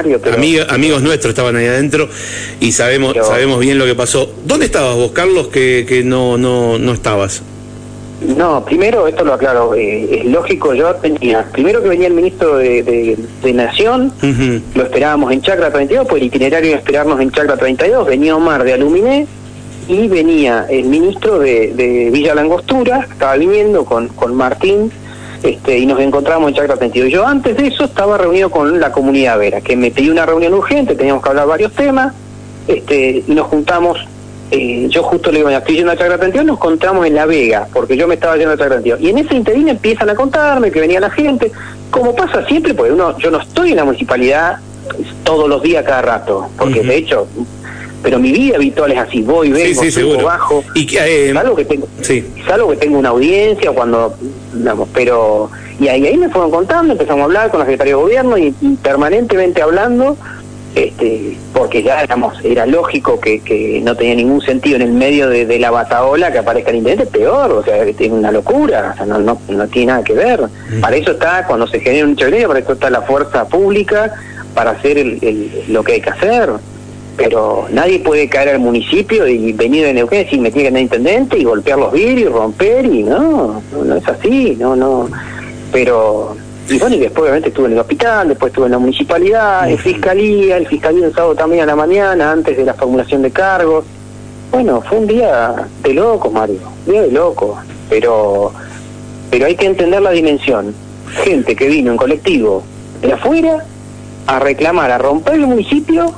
amigos 0.69 1.03
nuestros 1.03 1.31
estaban 1.31 1.57
ahí 1.57 1.67
adentro 1.67 2.09
y 2.61 2.73
sabemos 2.73 3.15
sabemos 3.27 3.61
bien 3.61 3.79
lo 3.79 3.87
que 3.87 3.95
pasó. 3.95 4.33
¿Dónde 4.45 4.67
estabas 4.67 4.97
vos, 4.97 5.13
Carlos, 5.13 5.49
que, 5.49 5.85
que 5.89 6.03
no 6.03 6.39
no 6.39 6.79
no 6.79 6.93
estabas? 6.93 7.43
No, 8.25 8.65
primero, 8.65 9.07
esto 9.07 9.25
lo 9.25 9.35
aclaro, 9.35 9.75
eh, 9.75 10.21
es 10.21 10.25
lógico, 10.25 10.75
yo 10.75 10.95
tenía, 10.97 11.45
primero 11.53 11.83
que 11.83 11.89
venía 11.89 12.07
el 12.07 12.15
ministro 12.15 12.57
de, 12.57 13.19
Nación, 13.55 14.13
lo 14.75 14.83
esperábamos 14.83 15.31
en 15.33 15.43
Chacra 15.43 15.71
32, 15.71 16.07
pues 16.09 16.23
el 16.23 16.29
itinerario 16.29 16.71
iba 16.71 16.77
a 16.77 16.81
esperarnos 16.81 17.21
en 17.21 17.31
Chacra 17.31 17.57
32, 17.57 18.07
venía 18.07 18.35
Omar 18.35 18.65
de 18.65 18.73
Aluminé 18.73 19.27
y 19.87 20.09
venía 20.09 20.67
el 20.69 20.87
ministro 20.87 21.39
de, 21.39 22.11
Villa 22.13 22.35
Langostura, 22.35 23.07
estaba 23.11 23.37
viniendo 23.37 23.85
con, 23.85 24.09
con 24.09 24.35
Martín, 24.35 24.91
este, 25.43 25.79
y 25.79 25.87
nos 25.87 26.01
encontramos 26.01 26.49
en 26.49 26.55
Chacra 26.55 26.77
32. 26.77 27.13
Yo 27.13 27.27
antes 27.27 27.57
de 27.57 27.67
eso 27.67 27.85
estaba 27.85 28.17
reunido 28.17 28.51
con 28.51 28.81
la 28.81 28.91
comunidad 28.91 29.39
Vera, 29.39 29.61
que 29.61 29.77
me 29.77 29.91
pidió 29.91 30.11
una 30.11 30.25
reunión 30.25 30.55
urgente, 30.55 30.95
teníamos 30.95 31.23
que 31.23 31.29
hablar 31.29 31.47
varios 31.47 31.73
temas, 31.73 32.15
este, 32.67 33.23
y 33.27 33.33
nos 33.33 33.47
juntamos 33.49 33.99
eh, 34.55 34.87
yo 34.89 35.03
justo 35.03 35.33
le 35.33 35.39
digo, 35.39 35.51
estoy 35.51 35.77
yendo 35.77 35.93
a 35.93 35.97
Chacra 35.97 36.17
32, 36.17 36.47
nos 36.47 36.57
encontramos 36.57 37.07
en 37.07 37.15
La 37.15 37.27
Vega, 37.27 37.67
porque 37.73 37.97
yo 37.97 38.07
me 38.07 38.15
estaba 38.15 38.37
yendo 38.37 38.53
a 38.53 38.57
Chacra 38.57 38.77
32. 38.77 39.01
Y 39.01 39.11
en 39.11 39.19
ese 39.19 39.35
interín 39.35 39.69
empiezan 39.69 40.09
a 40.11 40.15
contarme 40.15 40.71
que 40.71 40.81
venía 40.81 41.01
la 41.01 41.11
gente, 41.11 41.51
como 41.91 42.15
pasa 42.15 42.47
siempre, 42.47 42.73
porque 42.75 42.93
uno, 42.93 43.19
yo 43.19 43.31
no 43.31 43.41
estoy 43.41 43.71
en 43.71 43.77
la 43.77 43.85
municipalidad 43.85 44.59
todos 45.25 45.49
los 45.49 45.63
días 45.63 45.85
cada 45.85 46.03
rato, 46.03 46.49
porque 46.57 46.83
de 46.83 46.97
hecho, 46.97 47.27
pero 48.03 48.19
mi 48.19 48.31
vida 48.33 48.57
habitual 48.57 48.93
es 48.93 48.99
así, 48.99 49.23
voy, 49.23 49.51
vengo, 49.51 49.83
subo, 49.91 50.23
bajo, 50.23 50.63
y 50.75 50.87
que, 50.87 51.31
eh, 51.31 51.33
salvo 51.33 51.57
que 51.57 51.65
tengo, 51.65 51.89
salvo 52.47 52.71
que 52.71 52.77
tengo 52.77 52.99
una 52.99 53.09
audiencia 53.09 53.73
cuando, 53.73 54.15
digamos, 54.53 54.89
pero 54.93 55.51
y 55.81 55.89
ahí, 55.89 56.07
ahí 56.07 56.17
me 56.17 56.29
fueron 56.29 56.51
contando, 56.51 56.93
empezamos 56.93 57.23
a 57.23 57.25
hablar 57.25 57.51
con 57.51 57.59
la 57.59 57.67
Secretaría 57.67 57.97
de 57.97 58.03
Gobierno 58.03 58.39
y 58.39 58.53
permanentemente 58.83 59.63
hablando 59.63 60.17
este, 60.75 61.39
porque 61.53 61.85
ya 61.85 62.03
digamos, 62.03 62.37
era 62.45 62.67
lógico 62.67 63.21
que, 63.21 63.81
no 63.85 63.95
tenía 63.95 64.17
ningún 64.17 64.41
sentido 64.41 64.77
en 64.77 64.83
el 64.83 64.93
medio 64.93 65.29
de, 65.29 65.59
la 65.59 65.71
bataola 65.71 66.33
que 66.33 66.39
aparezca 66.39 66.71
el 66.71 66.79
intendente, 66.79 67.11
peor, 67.11 67.53
o 67.53 67.63
sea, 67.63 67.85
que 67.85 67.95
tiene 67.95 68.15
una 68.15 68.33
locura, 68.33 68.91
o 68.93 68.97
sea, 68.97 69.07
no, 69.07 69.19
no, 69.19 69.69
tiene 69.69 69.93
nada 69.93 70.03
que 70.03 70.15
ver. 70.15 70.41
Mm. 70.43 70.81
Para 70.81 70.97
eso 70.97 71.13
está, 71.13 71.47
cuando 71.47 71.67
se 71.69 71.79
genera 71.79 72.07
un 72.07 72.13
hecho 72.13 72.49
para 72.49 72.59
eso 72.59 72.73
está 72.73 72.91
la 72.91 73.03
fuerza 73.03 73.47
pública, 73.47 74.13
para 74.55 74.73
hacer 74.73 74.99
el, 74.99 75.65
lo 75.69 75.85
que 75.85 75.93
hay 75.93 76.01
que 76.01 76.11
hacer. 76.11 76.51
pero 77.17 77.67
nadie 77.71 78.01
puede 78.01 78.29
caer 78.29 78.49
al 78.51 78.59
municipio 78.59 79.29
y 79.29 79.53
venir 79.53 79.85
de 79.85 79.95
Neuquén 79.95 80.23
y 80.23 80.25
decir 80.25 80.41
me 80.41 80.51
tiene 80.51 80.73
que 80.73 80.81
intendente 80.81 81.39
y 81.39 81.45
golpear 81.45 81.79
los 81.79 81.93
vidrios, 81.93 82.33
romper 82.33 82.85
y 82.87 83.05
no, 83.05 83.63
no, 83.73 83.97
es 83.97 84.09
así, 84.09 84.57
no, 84.59 84.75
no. 84.75 85.09
Pero, 85.73 86.37
y 86.69 86.79
bueno, 86.79 86.97
y 86.97 86.99
después 86.99 87.23
obviamente 87.23 87.49
estuve 87.49 87.67
en 87.67 87.73
el 87.73 87.79
hospital, 87.79 88.29
después 88.29 88.51
estuve 88.51 88.67
en 88.67 88.73
la 88.73 88.79
municipalidad, 88.79 89.69
en 89.69 89.79
fiscalía, 89.79 90.57
el 90.57 90.67
fiscalía 90.67 91.07
el 91.07 91.15
sábado 91.15 91.35
también 91.35 91.65
a 91.65 91.67
la 91.67 91.77
mañana, 91.77 92.33
antes 92.33 92.57
de 92.57 92.65
la 92.65 92.75
formulación 92.75 93.23
de 93.23 93.31
cargos. 93.31 93.85
Bueno, 94.51 94.81
fue 94.81 94.99
un 94.99 95.07
día 95.07 95.55
de 95.83 95.95
loco, 95.95 96.31
Mario, 96.31 96.61
día 96.87 97.03
de 97.03 97.11
loco, 97.11 97.59
pero, 97.91 98.53
pero 99.31 99.47
hay 99.47 99.57
que 99.57 99.67
entender 99.67 100.01
la 100.01 100.11
dimensión. 100.11 100.75
Gente 101.25 101.55
que 101.55 101.69
vino 101.69 101.91
en 101.91 101.97
colectivo 101.97 102.65
de 103.03 103.13
afuera 103.13 103.65
a 104.27 104.39
reclamar, 104.39 104.91
a 104.91 104.99
romper 104.99 105.35
el 105.35 105.47
municipio 105.47 106.15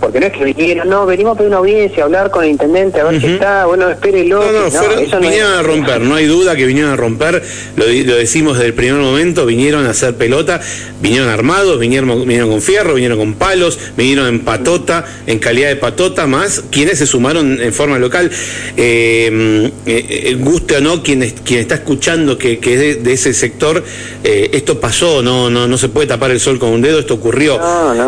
porque 0.00 0.18
no 0.18 0.26
es 0.26 0.32
que 0.32 0.44
vinieron, 0.44 0.88
no, 0.88 1.06
venimos 1.06 1.34
a 1.34 1.38
pedir 1.38 1.48
una 1.48 1.58
audiencia, 1.58 2.02
a 2.02 2.06
hablar 2.06 2.30
con 2.30 2.44
el 2.44 2.50
intendente, 2.50 3.00
a 3.00 3.04
ver 3.04 3.20
si 3.20 3.26
está, 3.26 3.66
bueno, 3.66 3.88
espérelo. 3.90 4.40
No, 4.40 4.68
no, 4.68 5.20
vinieron 5.20 5.52
a 5.52 5.62
romper, 5.62 6.00
no 6.00 6.14
hay 6.14 6.26
duda 6.26 6.56
que 6.56 6.64
vinieron 6.66 6.92
a 6.92 6.96
romper, 6.96 7.42
lo, 7.76 7.86
decimos 7.86 8.54
desde 8.54 8.68
el 8.68 8.74
primer 8.74 9.00
momento, 9.00 9.44
vinieron 9.46 9.86
a 9.86 9.90
hacer 9.90 10.16
pelota, 10.16 10.60
vinieron 11.00 11.28
armados, 11.28 11.78
vinieron, 11.78 12.20
vinieron 12.20 12.50
con 12.50 12.62
fierro, 12.62 12.94
vinieron 12.94 13.18
con 13.18 13.34
palos, 13.34 13.78
vinieron 13.96 14.26
en 14.26 14.40
patota, 14.40 15.04
en 15.26 15.38
calidad 15.38 15.68
de 15.68 15.76
patota, 15.76 16.26
más 16.26 16.64
quienes 16.70 16.98
se 16.98 17.06
sumaron 17.06 17.60
en 17.60 17.72
forma 17.72 17.98
local. 17.98 18.30
Eh, 18.76 19.70
eh 19.86 20.36
guste 20.40 20.76
o 20.76 20.80
no, 20.80 21.02
quien, 21.02 21.28
quien 21.44 21.60
está 21.60 21.76
escuchando 21.76 22.38
que, 22.38 22.58
que 22.58 22.90
es 22.90 23.04
de, 23.04 23.12
ese 23.12 23.34
sector, 23.34 23.84
eh, 24.24 24.50
esto 24.52 24.80
pasó, 24.80 25.22
no, 25.22 25.50
no, 25.50 25.66
no 25.66 25.78
se 25.78 25.88
puede 25.88 26.06
tapar 26.06 26.30
el 26.30 26.40
sol 26.40 26.58
con 26.58 26.70
un 26.70 26.80
dedo, 26.80 27.00
esto 27.00 27.14
ocurrió. 27.14 27.60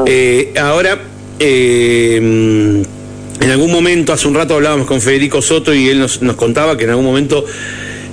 Eh, 0.07 0.55
ahora, 0.59 0.99
eh, 1.39 2.17
en 2.17 3.51
algún 3.51 3.73
momento, 3.73 4.13
hace 4.13 4.29
un 4.29 4.35
rato 4.35 4.55
hablábamos 4.55 4.87
con 4.87 5.01
Federico 5.01 5.43
Soto 5.43 5.75
y 5.75 5.89
él 5.89 5.99
nos, 5.99 6.23
nos 6.23 6.37
contaba 6.37 6.77
que 6.77 6.85
en 6.85 6.91
algún 6.91 7.05
momento 7.05 7.45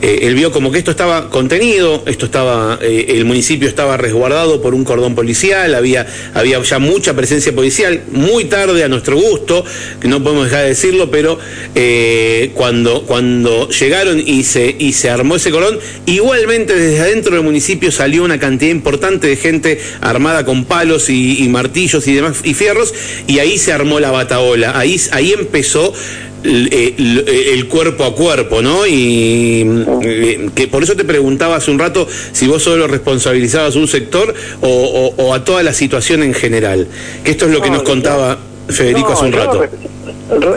eh, 0.01 0.19
él 0.23 0.35
vio 0.35 0.51
como 0.51 0.71
que 0.71 0.77
esto 0.77 0.91
estaba 0.91 1.29
contenido, 1.29 2.03
esto 2.05 2.25
estaba, 2.25 2.79
eh, 2.81 3.07
el 3.09 3.25
municipio 3.25 3.67
estaba 3.67 3.97
resguardado 3.97 4.61
por 4.61 4.73
un 4.73 4.85
cordón 4.85 5.13
policial, 5.13 5.75
había, 5.75 6.07
había 6.33 6.61
ya 6.63 6.79
mucha 6.79 7.13
presencia 7.13 7.53
policial, 7.53 8.03
muy 8.11 8.45
tarde 8.45 8.83
a 8.83 8.87
nuestro 8.87 9.17
gusto, 9.17 9.65
no 10.03 10.23
podemos 10.23 10.45
dejar 10.45 10.63
de 10.63 10.69
decirlo, 10.69 11.11
pero 11.11 11.37
eh, 11.75 12.51
cuando, 12.53 13.03
cuando 13.05 13.67
llegaron 13.69 14.23
y 14.25 14.43
se, 14.43 14.73
y 14.79 14.93
se 14.93 15.09
armó 15.09 15.35
ese 15.35 15.51
cordón, 15.51 15.79
igualmente 16.05 16.75
desde 16.75 17.01
adentro 17.01 17.35
del 17.35 17.43
municipio 17.43 17.91
salió 17.91 18.23
una 18.23 18.39
cantidad 18.39 18.71
importante 18.71 19.27
de 19.27 19.35
gente 19.35 19.79
armada 19.99 20.45
con 20.45 20.63
palos 20.63 21.09
y, 21.09 21.45
martillos 21.49 22.07
y 22.07 22.13
demás, 22.13 22.37
y 22.43 22.53
fierros, 22.53 22.93
y 23.27 23.39
ahí 23.39 23.57
se 23.57 23.73
armó 23.73 23.99
la 23.99 24.11
bataola, 24.11 24.77
ahí, 24.79 24.99
ahí 25.11 25.33
empezó 25.33 25.93
el, 26.43 27.67
cuerpo 27.67 28.03
a 28.03 28.15
cuerpo, 28.15 28.61
¿no? 28.61 28.85
Y 28.87 29.85
eh, 30.01 30.49
que 30.55 30.67
por 30.67 30.83
eso 30.83 30.95
te 30.95 31.03
preguntaba 31.03 31.57
hace 31.57 31.71
un 31.71 31.79
rato 31.79 32.07
si 32.31 32.47
vos 32.47 32.63
solo 32.63 32.87
responsabilizabas 32.87 33.75
un 33.75 33.87
sector 33.87 34.33
o, 34.61 35.33
a 35.33 35.43
toda 35.43 35.63
la 35.63 35.73
situación 35.73 36.23
en 36.23 36.33
general. 36.33 36.87
Que 37.23 37.31
esto 37.31 37.45
es 37.45 37.51
lo 37.51 37.61
que 37.61 37.69
nos 37.69 37.83
contaba 37.83 38.37
Federico 38.67 39.13
hace 39.13 39.25
un 39.25 39.33
rato. 39.33 39.65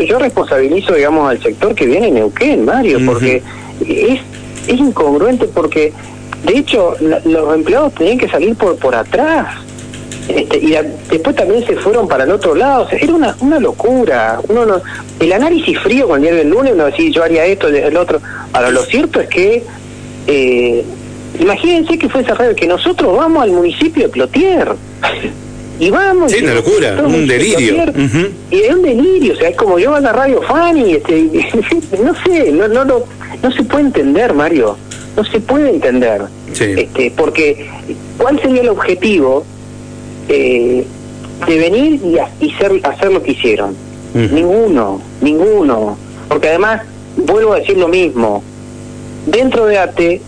Yo 0.07 0.19
responsabilizo, 0.19 0.95
digamos, 0.95 1.31
al 1.31 1.43
sector 1.43 1.75
que 1.75 1.87
viene 1.87 2.09
en 2.09 2.15
Neuquén, 2.15 2.65
Mario, 2.65 2.99
porque 3.07 3.43
es, 3.89 4.21
es 4.69 4.79
incongruente 4.79 5.47
porque, 5.47 5.93
de 6.45 6.59
hecho, 6.59 6.95
los 7.01 7.55
empleados 7.55 7.95
tenían 7.95 8.19
que 8.19 8.29
salir 8.29 8.55
por, 8.55 8.77
por 8.77 8.95
atrás. 8.95 9.57
Este, 10.29 10.59
y 10.59 10.77
después 11.11 11.35
también 11.35 11.67
se 11.67 11.77
fueron 11.77 12.07
para 12.07 12.25
el 12.25 12.31
otro 12.31 12.55
lado. 12.55 12.89
era 12.91 13.13
una, 13.13 13.37
una 13.41 13.59
locura. 13.59 14.41
Uno 14.49 14.65
no, 14.67 14.83
el 15.19 15.33
análisis 15.33 15.79
frío 15.81 16.09
con 16.09 16.19
el 16.19 16.23
día 16.23 16.35
del 16.35 16.51
lunes, 16.51 16.73
uno 16.75 16.87
decía 16.87 17.11
yo 17.11 17.25
haría 17.25 17.45
esto, 17.45 17.69
el 17.69 17.97
otro. 17.97 18.21
Ahora, 18.53 18.71
lo 18.71 18.83
cierto 18.85 19.21
es 19.21 19.29
que, 19.29 19.65
eh, 20.27 20.85
imagínense 21.41 21.99
que 21.99 22.09
fue 22.09 22.23
esa 22.23 22.35
radio, 22.35 22.55
que 22.55 22.67
nosotros 22.67 23.17
vamos 23.17 23.43
al 23.43 23.51
municipio 23.51 24.05
de 24.05 24.09
Plotier. 24.09 24.73
y 25.81 25.91
vamos. 25.91 26.31
Sí, 26.31 26.43
una 26.43 26.55
locura, 26.55 27.03
un 27.05 27.27
delirio. 27.27 27.93
Y 28.51 28.61
es 28.61 28.75
un 28.75 28.83
delirio, 28.83 29.35
o 29.35 29.37
sea, 29.37 29.49
es 29.49 29.57
como 29.57 29.79
yo 29.79 29.95
a 29.95 30.01
la 30.01 30.13
radio 30.13 30.41
Fanny, 30.43 30.95
este, 30.95 31.23
no 32.03 32.15
sé, 32.25 32.53
no, 32.53 32.69
no, 32.69 32.85
no, 32.85 33.03
no 33.43 33.53
se 33.53 33.63
puede 33.65 33.87
entender, 33.87 34.35
Mario. 34.35 34.77
No 35.17 35.25
se 35.25 35.41
puede 35.41 35.69
entender. 35.69 36.23
Este, 36.49 37.13
porque, 37.15 37.69
¿cuál 38.17 38.41
sería 38.41 38.63
el 38.63 38.69
objetivo 38.71 39.45
eh, 40.33 40.87
de 41.47 41.59
venir 41.59 42.01
y, 42.41 42.51
ser, 42.53 42.81
hacer 42.85 43.13
lo 43.13 43.23
que 43.23 43.33
hicieron. 43.33 43.77
Ninguno, 44.15 45.01
ninguno. 45.21 45.97
Porque 46.29 46.49
además, 46.49 46.83
vuelvo 47.17 47.53
a 47.53 47.59
decir 47.59 47.77
lo 47.77 47.89
mismo, 47.89 48.43
dentro 49.27 49.67
de 49.67 49.79
ATE 49.79 50.23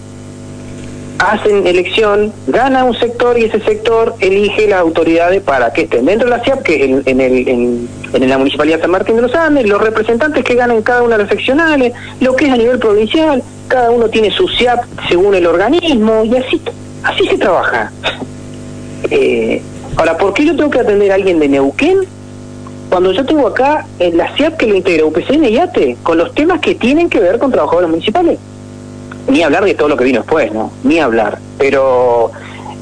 hacen 1.19 1.67
elección, 1.67 2.33
gana 2.47 2.85
un 2.85 2.95
sector 2.95 3.39
y 3.39 3.45
ese 3.45 3.61
sector 3.61 4.15
elige 4.21 4.69
las 4.69 4.81
autoridades 4.81 5.43
para 5.43 5.73
que 5.73 5.83
estén 5.83 6.07
dentro 6.07 6.29
de 6.29 6.37
la 6.37 6.45
CIAP, 6.45 6.63
que 6.63 6.85
en, 6.85 7.03
en, 7.07 7.21
el, 7.21 7.49
en, 7.49 8.29
la 8.29 8.39
Municipalidad 8.39 8.77
de 8.77 8.83
San 8.83 8.91
Martín 8.91 9.17
de 9.17 9.23
los 9.23 9.35
Andes, 9.35 9.67
los 9.67 9.81
representantes 9.81 10.45
que 10.45 10.55
ganan 10.55 10.83
cada 10.83 11.03
una 11.03 11.17
de 11.17 11.23
las 11.23 11.31
seccionales, 11.31 11.93
lo 12.21 12.35
que 12.37 12.47
es 12.47 12.53
a 12.53 12.57
nivel 12.57 12.79
provincial, 12.79 13.43
cada 13.69 13.91
uno 13.91 14.09
tiene 14.09 14.31
su 14.31 14.49
CIAP 14.49 14.85
según 15.09 15.35
el 15.35 15.47
organismo 15.47 16.25
y 16.25 16.37
así, 16.37 16.61
así 17.03 17.27
se 17.27 17.39
trabaja. 17.39 17.91
Eh, 19.11 19.61
Ahora, 19.97 20.17
¿por 20.19 20.35
qué 20.35 20.45
yo 20.45 20.57
tengo 20.57 20.71
que 20.71 20.81
atender 20.81 21.13
a 21.13 21.15
alguien 21.15 21.39
de 21.39 21.49
Neuquén 21.49 22.01
cuando 22.89 23.13
yo 23.13 23.25
tengo 23.25 23.47
acá 23.47 23.87
en 23.99 24.17
la 24.17 24.35
CIAP 24.37 24.57
que 24.57 24.67
lo 24.67 24.75
integra 24.75 25.07
UPCN 25.07 25.45
y 25.45 25.59
ATE 25.59 25.97
con 26.03 26.19
los 26.19 26.35
temas 26.35 26.61
que 26.61 26.75
tienen 26.75 27.09
que 27.09 27.21
ver 27.21 27.39
con 27.39 27.51
trabajadores 27.51 27.91
municipales? 27.91 28.39
Ni 29.29 29.43
hablar 29.43 29.65
de 29.65 29.75
todo 29.75 29.89
lo 29.89 29.97
que 29.97 30.05
vino 30.05 30.21
después, 30.21 30.53
¿no? 30.53 30.71
Ni 30.83 30.99
hablar. 30.99 31.39
Pero 31.59 32.31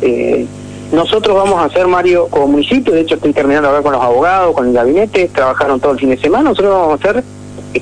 eh, 0.00 0.46
nosotros 0.92 1.36
vamos 1.36 1.60
a 1.60 1.64
hacer, 1.64 1.86
Mario, 1.86 2.28
como 2.28 2.48
municipio, 2.48 2.92
de 2.92 3.02
hecho 3.02 3.14
estoy 3.14 3.32
terminando 3.32 3.68
acá 3.68 3.82
con 3.82 3.92
los 3.92 4.02
abogados, 4.02 4.54
con 4.54 4.68
el 4.68 4.72
gabinete, 4.72 5.28
trabajaron 5.28 5.80
todo 5.80 5.92
el 5.92 5.98
fin 5.98 6.10
de 6.10 6.18
semana, 6.18 6.50
nosotros 6.50 6.74
vamos 6.74 6.90
a 6.90 7.08
hacer 7.08 7.24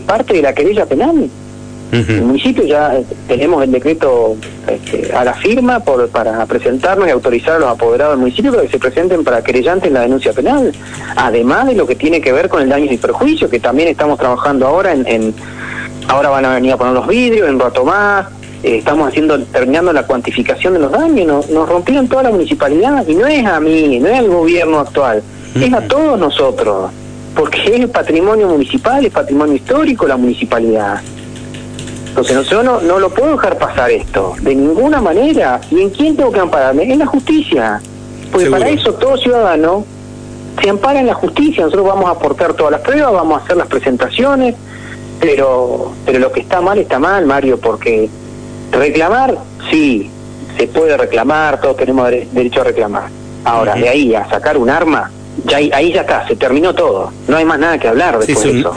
parte 0.06 0.34
de 0.34 0.42
la 0.42 0.52
querella 0.52 0.86
penal. 0.86 1.30
El 1.92 2.22
municipio 2.22 2.64
ya 2.64 2.94
eh, 2.94 3.04
tenemos 3.26 3.64
el 3.64 3.72
decreto 3.72 4.36
este, 4.68 5.12
a 5.12 5.24
la 5.24 5.34
firma 5.34 5.80
por, 5.80 6.08
para 6.08 6.46
presentarnos 6.46 7.08
y 7.08 7.10
autorizar 7.10 7.56
a 7.56 7.58
los 7.58 7.68
apoderados 7.68 8.14
del 8.14 8.20
municipio 8.20 8.52
para 8.52 8.62
que 8.62 8.68
se 8.68 8.78
presenten 8.78 9.24
para 9.24 9.42
querellantes 9.42 9.88
en 9.88 9.94
la 9.94 10.02
denuncia 10.02 10.32
penal. 10.32 10.72
Además 11.16 11.66
de 11.66 11.74
lo 11.74 11.86
que 11.86 11.96
tiene 11.96 12.20
que 12.20 12.32
ver 12.32 12.48
con 12.48 12.62
el 12.62 12.68
daño 12.68 12.92
y 12.92 12.96
perjuicio, 12.96 13.50
que 13.50 13.58
también 13.58 13.88
estamos 13.88 14.18
trabajando 14.18 14.68
ahora 14.68 14.92
en, 14.92 15.34
ahora 16.06 16.28
van 16.28 16.44
a 16.44 16.54
venir 16.54 16.72
a 16.72 16.76
poner 16.76 16.94
los 16.94 17.08
vidrios 17.08 17.48
en 17.48 17.58
rato 17.58 17.84
más, 17.84 18.26
eh, 18.62 18.76
estamos 18.78 19.08
haciendo, 19.08 19.40
terminando 19.44 19.92
la 19.92 20.06
cuantificación 20.06 20.74
de 20.74 20.80
los 20.80 20.92
daños, 20.92 21.26
nos, 21.26 21.50
nos 21.50 21.68
rompieron 21.68 22.06
toda 22.08 22.24
la 22.24 22.30
municipalidad 22.30 23.06
y 23.08 23.14
no 23.14 23.26
es 23.26 23.44
a 23.44 23.58
mí, 23.58 23.98
no 23.98 24.08
es 24.08 24.18
al 24.18 24.28
gobierno 24.28 24.78
actual, 24.78 25.22
es 25.54 25.72
a 25.72 25.80
todos 25.88 26.18
nosotros, 26.18 26.90
porque 27.34 27.76
es 27.76 27.88
patrimonio 27.88 28.48
municipal, 28.48 29.04
es 29.04 29.12
patrimonio 29.12 29.56
histórico 29.56 30.06
la 30.06 30.16
municipalidad. 30.16 31.00
Entonces 32.10 32.48
yo 32.48 32.62
no, 32.62 32.80
no 32.80 32.98
lo 32.98 33.08
puedo 33.10 33.32
dejar 33.32 33.56
pasar 33.56 33.90
esto, 33.90 34.34
de 34.40 34.54
ninguna 34.54 35.00
manera. 35.00 35.60
¿Y 35.70 35.80
en 35.80 35.90
quién 35.90 36.16
tengo 36.16 36.32
que 36.32 36.40
ampararme? 36.40 36.92
En 36.92 36.98
la 36.98 37.06
justicia. 37.06 37.80
Porque 38.32 38.50
para 38.50 38.68
eso 38.68 38.94
todo 38.94 39.16
ciudadano 39.16 39.84
se 40.60 40.68
ampara 40.68 41.00
en 41.00 41.06
la 41.06 41.14
justicia. 41.14 41.64
Nosotros 41.64 41.86
vamos 41.86 42.06
a 42.06 42.12
aportar 42.12 42.54
todas 42.54 42.72
las 42.72 42.80
pruebas, 42.80 43.12
vamos 43.12 43.40
a 43.40 43.44
hacer 43.44 43.56
las 43.56 43.68
presentaciones, 43.68 44.56
pero, 45.20 45.92
pero 46.04 46.18
lo 46.18 46.32
que 46.32 46.40
está 46.40 46.60
mal 46.60 46.78
está 46.78 46.98
mal, 46.98 47.26
Mario, 47.26 47.58
porque 47.58 48.10
reclamar, 48.72 49.36
sí, 49.70 50.10
se 50.56 50.66
puede 50.66 50.96
reclamar, 50.96 51.60
todos 51.60 51.76
tenemos 51.76 52.10
derecho 52.10 52.62
a 52.62 52.64
reclamar. 52.64 53.04
Ahora, 53.44 53.74
de 53.74 53.88
ahí 53.88 54.14
a 54.14 54.28
sacar 54.28 54.58
un 54.58 54.68
arma, 54.68 55.10
ya 55.44 55.56
ahí, 55.56 55.92
ya 55.92 56.02
está, 56.02 56.26
se 56.26 56.36
terminó 56.36 56.74
todo. 56.74 57.12
No 57.28 57.36
hay 57.36 57.44
más 57.44 57.58
nada 57.58 57.78
que 57.78 57.88
hablar 57.88 58.18
de 58.18 58.32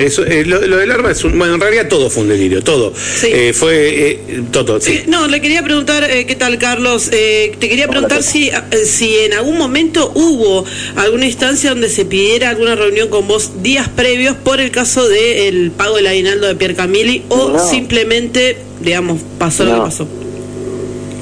eso. 0.06 0.26
Eh, 0.26 0.46
lo, 0.46 0.60
del 0.60 0.92
arma 0.92 1.12
es 1.12 1.24
un. 1.24 1.38
Bueno, 1.38 1.56
en 1.56 1.62
realidad 1.62 1.88
todo 1.90 2.10
fue 2.10 2.24
un 2.24 2.30
delirio, 2.30 2.64
todo. 2.64 2.94
Eh, 3.24 3.54
fue 3.54 4.12
eh, 4.12 4.44
todo. 4.52 4.80
no, 5.08 5.28
le 5.28 5.42
quería 5.42 5.64
preguntar, 5.64 6.08
¿qué 6.08 6.36
tal, 6.36 6.58
Carlos? 6.58 7.10
te 7.10 7.52
quería 7.60 7.88
preguntar 7.88 8.24
si, 8.24 8.52
si 8.86 9.18
en 9.20 9.34
algún 9.34 9.58
momento 9.58 10.12
hubo 10.16 10.66
alguna 10.96 11.26
instancia 11.26 11.72
donde 11.72 11.90
se 11.90 12.06
pidiera 12.06 12.50
alguna 12.50 12.76
reunión 12.76 13.10
con 13.10 13.28
vos 13.28 13.64
días 13.64 13.90
previos 13.90 14.36
por 14.36 14.60
el 14.60 14.72
caso 14.72 15.08
del 15.08 15.72
pago 15.72 15.98
del 15.98 16.08
aguinaldo 16.08 16.48
de 16.48 16.56
Pierre 16.56 16.76
Camilli 16.76 17.24
o 17.30 17.60
simplemente, 17.60 18.58
digamos, 18.82 19.22
pasó 19.38 19.64
lo 19.64 19.76
que 19.76 19.82
pasó. 19.82 20.08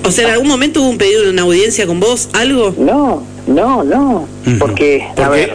O 0.03 0.11
sea, 0.11 0.27
¿en 0.27 0.33
algún 0.33 0.47
momento 0.47 0.81
hubo 0.81 0.89
un 0.89 0.97
pedido 0.97 1.23
de 1.23 1.29
una 1.29 1.43
audiencia 1.43 1.85
con 1.85 2.00
vos? 2.00 2.29
¿Algo? 2.33 2.73
No, 2.77 3.25
no, 3.51 3.84
no, 3.84 4.27
porque... 4.60 5.03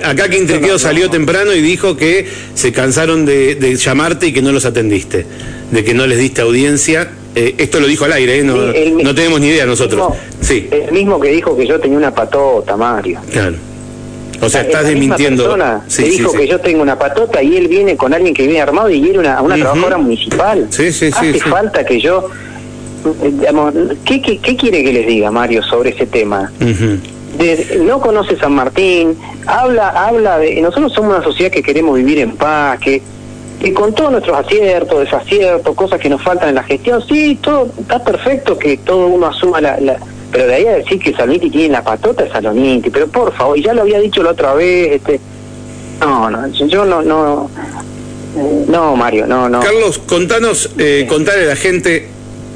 acá 0.04 0.28
Quintequeo 0.28 0.78
salió 0.78 1.10
temprano 1.10 1.52
y 1.52 1.60
dijo 1.60 1.96
que 1.96 2.26
se 2.54 2.72
cansaron 2.72 3.24
de, 3.26 3.76
llamarte 3.76 4.28
y 4.28 4.32
que 4.32 4.42
no 4.42 4.52
los 4.52 4.64
atendiste, 4.64 5.26
de 5.70 5.84
que 5.84 5.94
no 5.94 6.06
les 6.06 6.18
diste 6.18 6.40
audiencia. 6.42 7.10
Eh, 7.34 7.54
esto 7.58 7.80
lo 7.80 7.86
dijo 7.86 8.06
al 8.06 8.12
aire, 8.14 8.38
¿eh? 8.38 8.44
no, 8.44 9.14
tenemos 9.14 9.40
ni 9.40 9.48
idea 9.48 9.66
nosotros. 9.66 10.14
sí. 10.40 10.68
El 10.70 10.92
mismo 10.92 11.20
que 11.20 11.28
dijo 11.28 11.56
que 11.56 11.66
yo 11.66 11.78
tenía 11.78 11.98
una 11.98 12.14
patota, 12.14 12.76
Mario. 12.76 13.20
Claro. 13.30 13.56
O 14.40 14.48
sea, 14.48 14.60
Es 14.60 14.66
estás 14.68 14.86
desmintiendo. 14.86 15.56
Sí, 15.86 16.04
que 16.04 16.10
sí, 16.10 16.16
dijo 16.18 16.30
sí. 16.30 16.38
que 16.38 16.48
yo 16.48 16.60
tengo 16.60 16.82
una 16.82 16.98
patota 16.98 17.42
y 17.42 17.56
él 17.56 17.68
viene 17.68 17.96
con 17.96 18.12
alguien 18.12 18.34
que 18.34 18.42
viene 18.42 18.60
armado 18.60 18.90
y 18.90 19.00
viene 19.00 19.18
una, 19.18 19.40
una 19.40 19.56
trabajadora 19.56 19.98
municipal. 19.98 20.66
Sí, 20.70 20.92
sí, 20.92 21.10
sí, 21.10 21.28
Hace 21.30 21.40
falta 21.40 21.84
que 21.84 22.00
yo... 22.00 22.28
eh, 23.22 23.32
digamos, 23.38 23.74
¿qué, 24.04 24.20
qué, 24.20 24.38
qué 24.38 24.56
quiere 24.56 24.84
que 24.84 24.92
les 24.92 25.06
diga, 25.06 25.30
Mario, 25.30 25.62
sobre 25.62 25.90
ese 25.90 26.06
tema? 26.06 26.52
Ujú. 26.60 26.98
De- 27.38 27.80
no 27.84 28.00
conoce 28.00 28.36
San 28.36 28.54
Martín, 28.54 29.16
habla, 29.46 29.88
habla 29.90 30.38
de, 30.38 30.60
nosotros 30.60 30.92
somos 30.92 31.14
una 31.16 31.24
sociedad 31.24 31.50
que 31.50 31.62
queremos 31.62 31.96
vivir 31.96 32.18
en 32.18 32.32
paz, 32.36 32.78
que, 32.80 33.02
que 33.60 33.72
con 33.72 33.94
todos 33.94 34.10
nuestros 34.12 34.36
aciertos, 34.38 35.00
desaciertos, 35.00 35.74
cosas 35.74 35.98
que 36.00 36.08
nos 36.08 36.22
faltan 36.22 36.50
en 36.50 36.54
la 36.56 36.62
gestión, 36.62 37.02
sí, 37.06 37.38
todo 37.42 37.68
está 37.80 38.02
perfecto 38.04 38.58
que 38.58 38.76
todo 38.78 39.06
uno 39.06 39.26
asuma 39.26 39.60
la, 39.60 39.78
la- 39.80 39.98
pero 40.30 40.46
de 40.48 40.54
ahí 40.54 40.66
a 40.66 40.72
decir 40.76 40.98
que 40.98 41.12
Saloniti 41.14 41.50
tiene 41.50 41.68
la 41.70 41.82
patota 41.84 42.24
es 42.24 42.32
Saloniti, 42.32 42.90
pero 42.90 43.06
por 43.08 43.32
favor, 43.32 43.56
y 43.56 43.62
ya 43.62 43.72
lo 43.72 43.82
había 43.82 44.00
dicho 44.00 44.22
la 44.22 44.30
otra 44.32 44.54
vez, 44.54 44.92
este, 44.96 45.20
no, 46.00 46.28
no, 46.30 46.46
yo 46.48 46.84
no, 46.84 47.00
no, 47.02 47.50
eh, 48.36 48.64
no, 48.68 48.96
Mario, 48.96 49.26
no, 49.26 49.48
no. 49.48 49.60
Carlos, 49.60 49.98
contanos, 49.98 50.70
eh, 50.78 51.06
contale 51.08 51.44
a 51.44 51.46
la 51.46 51.56
gente 51.56 52.08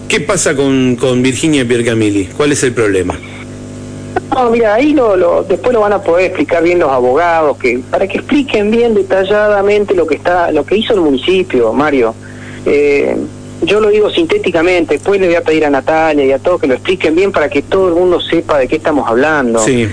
qué 0.08 0.20
pasa 0.20 0.54
con, 0.54 0.96
con 0.96 1.22
Virginia 1.22 1.64
Piercamilli. 1.66 2.26
¿Cuál 2.36 2.52
es 2.52 2.62
el 2.64 2.72
problema? 2.74 3.18
No, 4.34 4.50
mira, 4.50 4.74
ahí 4.74 4.92
lo, 4.92 5.16
lo- 5.16 5.42
después 5.42 5.72
lo 5.72 5.80
van 5.80 5.92
a 5.92 6.02
poder 6.02 6.26
explicar 6.26 6.62
bien 6.62 6.78
los 6.78 6.90
abogados, 6.90 7.58
que 7.58 7.80
para 7.90 8.06
que 8.06 8.18
expliquen 8.18 8.70
bien 8.70 8.94
detalladamente 8.94 9.94
lo 9.94 10.06
que 10.06 10.14
está, 10.16 10.52
lo 10.52 10.64
que 10.64 10.76
hizo 10.76 10.94
el 10.94 11.00
municipio, 11.00 11.72
Mario. 11.72 12.14
Eh, 12.64 13.16
yo 13.62 13.80
lo 13.80 13.88
digo 13.88 14.08
sintéticamente, 14.10 14.94
después 14.94 15.20
le 15.20 15.26
voy 15.26 15.36
a 15.36 15.42
pedir 15.42 15.64
a 15.66 15.70
Natalia 15.70 16.24
y 16.24 16.32
a 16.32 16.38
todos 16.38 16.60
que 16.60 16.66
lo 16.66 16.74
expliquen 16.74 17.14
bien 17.14 17.32
para 17.32 17.48
que 17.48 17.62
todo 17.62 17.88
el 17.88 17.94
mundo 17.94 18.20
sepa 18.20 18.58
de 18.58 18.68
qué 18.68 18.76
estamos 18.76 19.08
hablando. 19.08 19.58
Sí. 19.58 19.88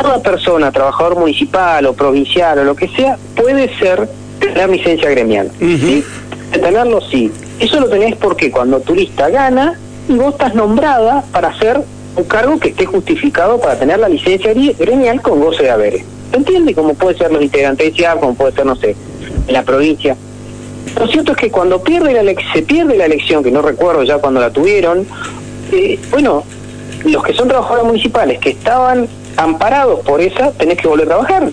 Toda 0.00 0.22
persona, 0.22 0.70
trabajador 0.72 1.18
municipal 1.18 1.84
o 1.86 1.92
provincial 1.92 2.58
o 2.60 2.64
lo 2.64 2.74
que 2.76 2.88
sea, 2.88 3.18
puede 3.36 3.76
ser 3.78 4.08
tener 4.38 4.70
licencia 4.70 5.10
gremial. 5.10 5.50
Ujú. 5.60 5.76
¿sí? 5.76 6.04
Tenerlo 6.52 7.00
sí. 7.02 7.30
Eso 7.58 7.80
lo 7.80 7.88
tenés 7.88 8.16
porque 8.16 8.50
cuando 8.50 8.80
tu 8.80 8.94
lista 8.94 9.28
gana 9.28 9.78
y 10.08 10.14
vos 10.14 10.32
estás 10.32 10.54
nombrada 10.54 11.22
para 11.32 11.48
hacer 11.48 11.82
un 12.16 12.24
cargo 12.24 12.58
que 12.58 12.68
esté 12.70 12.86
justificado 12.86 13.60
para 13.60 13.78
tener 13.78 13.98
la 13.98 14.08
licencia 14.08 14.52
gre- 14.52 14.76
gremial 14.76 15.20
con 15.22 15.40
goce 15.40 15.62
de 15.64 15.70
haberes. 15.70 16.04
¿Se 16.30 16.36
entiende? 16.36 16.74
Como 16.74 16.94
puede 16.94 17.16
ser 17.18 17.32
los 17.32 17.42
integrantes 17.42 17.94
de 17.94 18.06
como 18.20 18.34
puede 18.34 18.52
ser, 18.52 18.66
no 18.66 18.76
sé, 18.76 18.94
en 19.46 19.52
la 19.52 19.62
provincia. 19.62 20.16
Lo 20.98 21.06
cierto 21.06 21.32
es 21.32 21.38
que 21.38 21.50
cuando 21.50 21.82
pierde 21.82 22.12
la 22.12 22.20
se 22.52 22.62
pierde 22.62 22.96
la 22.96 23.06
elección, 23.06 23.42
que 23.42 23.50
no 23.50 23.62
recuerdo 23.62 24.02
ya 24.02 24.18
cuando 24.18 24.40
la 24.40 24.50
tuvieron, 24.50 25.06
eh, 25.72 25.98
bueno, 26.10 26.42
los 27.04 27.22
que 27.24 27.32
son 27.34 27.48
trabajadores 27.48 27.86
municipales 27.86 28.38
que 28.38 28.50
estaban 28.50 29.08
amparados 29.36 30.00
por 30.00 30.20
esa, 30.20 30.52
tenés 30.52 30.78
que 30.78 30.88
volver 30.88 31.06
a 31.06 31.08
trabajar. 31.10 31.50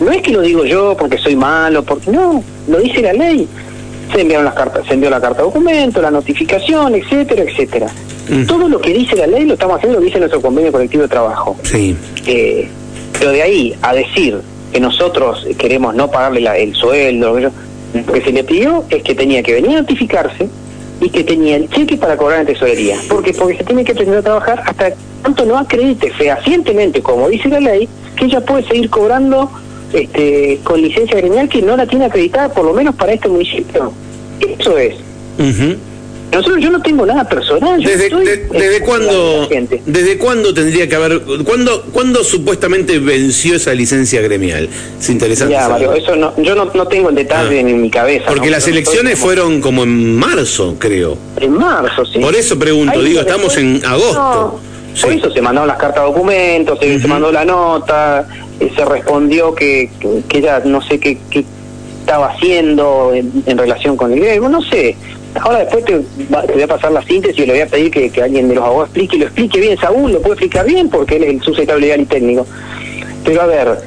No 0.00 0.10
es 0.12 0.22
que 0.22 0.30
lo 0.32 0.42
digo 0.42 0.64
yo 0.64 0.96
porque 0.96 1.18
soy 1.18 1.34
malo, 1.36 1.82
porque 1.82 2.10
no, 2.10 2.42
lo 2.68 2.78
dice 2.78 3.02
la 3.02 3.12
ley. 3.12 3.48
Se 4.12 4.20
enviaron 4.22 4.44
las 4.46 4.54
cartas, 4.54 4.86
se 4.86 4.94
envió 4.94 5.10
la 5.10 5.20
carta 5.20 5.38
de 5.38 5.42
documento, 5.44 6.00
la 6.00 6.10
notificación, 6.10 6.94
etcétera, 6.94 7.42
etcétera. 7.42 7.86
Mm. 8.28 8.46
Todo 8.46 8.68
lo 8.68 8.80
que 8.80 8.92
dice 8.92 9.16
la 9.16 9.26
ley 9.26 9.44
lo 9.44 9.54
estamos 9.54 9.76
haciendo, 9.76 9.98
lo 9.98 10.04
dice 10.04 10.18
nuestro 10.18 10.40
convenio 10.40 10.72
colectivo 10.72 11.02
de 11.02 11.08
trabajo. 11.08 11.56
Sí. 11.62 11.96
Eh, 12.26 12.68
pero 13.18 13.32
de 13.32 13.42
ahí 13.42 13.74
a 13.82 13.94
decir 13.94 14.40
que 14.72 14.80
nosotros 14.80 15.46
queremos 15.58 15.94
no 15.94 16.10
pagarle 16.10 16.40
la- 16.40 16.56
el 16.58 16.74
sueldo, 16.74 17.28
lo 17.30 17.36
que 17.36 17.42
yo- 17.42 17.50
lo 18.06 18.12
que 18.12 18.20
se 18.22 18.32
le 18.32 18.44
pidió 18.44 18.84
es 18.90 19.02
que 19.02 19.14
tenía 19.14 19.42
que 19.42 19.54
venir 19.54 19.76
a 19.78 19.80
notificarse 19.80 20.48
y 21.00 21.08
que 21.10 21.22
tenía 21.24 21.56
el 21.56 21.68
cheque 21.70 21.96
para 21.96 22.16
cobrar 22.16 22.40
en 22.40 22.46
tesorería. 22.46 22.96
porque 23.08 23.32
Porque 23.32 23.56
se 23.58 23.64
tiene 23.64 23.84
que 23.84 23.94
presentar 23.94 24.18
a 24.20 24.22
trabajar 24.22 24.62
hasta 24.66 24.92
tanto 25.22 25.44
no 25.46 25.56
acredite 25.58 26.10
fehacientemente, 26.12 27.00
como 27.02 27.28
dice 27.28 27.48
la 27.48 27.60
ley, 27.60 27.88
que 28.16 28.24
ella 28.26 28.40
puede 28.40 28.66
seguir 28.66 28.88
cobrando 28.90 29.50
este, 29.92 30.60
con 30.64 30.80
licencia 30.80 31.16
gremial 31.18 31.48
que 31.48 31.62
no 31.62 31.76
la 31.76 31.86
tiene 31.86 32.06
acreditada, 32.06 32.48
por 32.52 32.64
lo 32.64 32.72
menos 32.72 32.94
para 32.94 33.12
este 33.12 33.28
municipio. 33.28 33.92
Eso 34.58 34.76
es. 34.78 34.94
Ujú. 35.38 35.76
Nosotros 36.30 36.58
yo 36.62 36.70
no 36.70 36.82
tengo 36.82 37.06
nada 37.06 37.26
personal. 37.26 37.80
Yo 37.80 37.88
¿Desde, 37.88 38.04
estoy 38.04 38.26
de- 38.26 38.36
desde 38.52 38.80
cuándo, 38.80 39.40
la 39.42 39.46
gente. 39.48 39.82
¿Desde 39.86 40.18
cuándo 40.18 40.52
tendría 40.52 40.86
que 40.86 40.94
haber, 40.94 41.22
cuándo, 41.22 41.84
cuándo 41.90 42.22
supuestamente 42.22 42.98
venció 42.98 43.54
esa 43.56 43.72
licencia 43.72 44.20
gremial? 44.20 44.68
Es 45.00 45.08
interesante. 45.08 45.54
Ya, 45.54 45.62
saberlo. 45.62 45.88
Mario, 45.88 46.02
eso 46.04 46.16
no, 46.16 46.34
yo 46.42 46.54
no, 46.54 46.66
no 46.74 46.86
tengo 46.86 47.08
el 47.08 47.14
detalle 47.14 47.56
Ah. 47.56 47.60
en 47.60 47.80
mi 47.80 47.88
cabeza. 47.88 48.26
Porque 48.26 48.46
¿no? 48.48 48.52
las 48.52 48.68
elecciones 48.68 49.14
como- 49.14 49.24
fueron 49.24 49.60
como 49.62 49.84
en 49.84 50.16
marzo, 50.16 50.76
creo. 50.78 51.16
En 51.40 51.52
marzo, 51.52 52.04
sí. 52.04 52.18
Por 52.18 52.34
eso 52.36 52.58
pregunto, 52.58 52.98
Ahí 52.98 53.06
digo, 53.06 53.22
después- 53.24 53.34
estamos 53.54 53.56
en 53.56 53.86
agosto. 53.86 54.60
No, 54.94 55.00
Por 55.00 55.12
eso 55.12 55.30
se 55.32 55.40
mandaron 55.40 55.68
las 55.68 55.78
cartas 55.78 56.02
de 56.02 56.10
documentos, 56.10 56.78
se, 56.78 56.98
mandó 57.08 57.32
la 57.32 57.44
nota, 57.46 58.28
se 58.58 58.84
respondió 58.84 59.54
que, 59.54 59.90
que, 60.00 60.22
que 60.28 60.38
ella 60.38 60.60
no 60.64 60.80
sé 60.82 60.98
qué, 60.98 61.18
qué 61.30 61.44
estaba 62.00 62.28
haciendo 62.30 63.12
en, 63.14 63.30
en 63.46 63.58
relación 63.58 63.96
con 63.96 64.12
el 64.12 64.20
gremio, 64.20 64.48
no 64.48 64.62
sé. 64.62 64.96
Ahora 65.40 65.58
después 65.58 65.84
te, 65.84 66.00
va- 66.34 66.42
te 66.42 66.54
voy 66.54 66.62
a 66.62 66.66
pasar 66.66 66.90
la 66.92 67.02
síntesis 67.02 67.38
y 67.38 67.46
le 67.46 67.52
voy 67.52 67.60
a 67.62 67.66
pedir 67.66 67.90
que, 67.90 68.10
que 68.10 68.22
alguien 68.22 68.48
de 68.48 68.54
los 68.54 68.64
abogados 68.64 68.88
explique 68.88 69.16
y 69.16 69.18
lo 69.20 69.26
explique 69.26 69.60
bien. 69.60 69.78
Saúl 69.78 70.12
lo 70.12 70.20
puede 70.20 70.34
explicar 70.34 70.66
bien 70.66 70.88
porque 70.88 71.16
él 71.16 71.24
es 71.24 71.30
el 71.30 71.40
subsecretario 71.42 71.80
legal 71.80 72.00
y 72.00 72.06
técnico. 72.06 72.46
Pero 73.24 73.42
a 73.42 73.46
ver, 73.46 73.78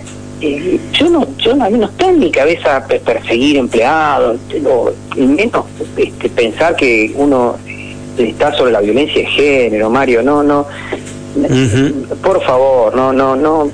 eh, 0.42 0.80
yo 0.94 1.10
no, 1.10 1.28
yo 1.40 1.52
a 1.54 1.70
mí 1.70 1.78
no 1.80 1.88
está 1.88 2.10
en 2.10 2.20
mi 2.20 2.30
cabeza 2.32 2.86
pe- 2.88 3.00
perseguir 3.00 3.58
empleados, 3.58 4.38
o, 4.66 4.92
menos 5.18 5.66
este, 5.98 6.30
pensar 6.30 6.76
que 6.76 7.12
uno 7.16 7.58
está 8.18 8.54
sobre 8.56 8.72
la 8.72 8.82
violencia 8.82 9.22
de 9.22 9.26
género, 9.28 9.90
Mario, 9.90 10.22
no, 10.22 10.44
no, 10.44 10.68
Ujú. 11.36 12.16
por 12.22 12.42
favor, 12.44 12.94
no, 12.96 13.12
no, 13.14 13.36
no, 13.36 13.70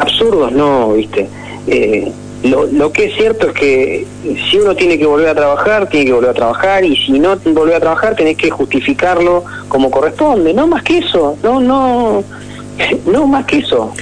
absurdos 0.00 0.50
no, 0.52 0.92
viste. 0.94 1.28
Eh, 1.66 2.10
lo, 2.42 2.64
lo 2.66 2.90
que 2.90 3.04
es 3.04 3.14
cierto 3.16 3.48
es 3.48 3.52
que 3.52 4.06
si 4.50 4.56
uno 4.58 4.74
tiene 4.74 4.98
que 4.98 5.04
volver 5.06 5.28
a 5.28 5.34
trabajar, 5.34 5.88
tiene 5.90 6.06
que 6.06 6.12
volver 6.12 6.30
a 6.30 6.34
trabajar, 6.34 6.84
y 6.84 6.96
si 6.96 7.12
no 7.18 7.36
volver 7.36 7.74
a 7.76 7.80
trabajar, 7.80 8.16
tenés 8.16 8.36
que 8.38 8.50
justificarlo 8.50 9.44
como 9.68 9.90
corresponde, 9.90 10.54
no 10.54 10.66
más 10.66 10.82
que 10.82 10.98
eso, 10.98 11.36
no, 11.42 11.60
no, 11.60 12.24
no 13.12 13.26
más 13.26 13.44
que 13.44 13.58
eso. 13.58 13.92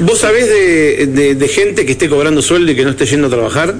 ¿Vos 0.00 0.18
sabés 0.18 0.48
de, 0.48 1.06
de- 1.06 1.34
de 1.36 1.48
gente 1.48 1.86
que 1.86 1.92
esté 1.92 2.08
cobrando 2.08 2.42
sueldo 2.42 2.72
y 2.72 2.76
que 2.76 2.82
no 2.84 2.90
esté 2.90 3.06
yendo 3.06 3.28
a 3.28 3.30
trabajar? 3.30 3.74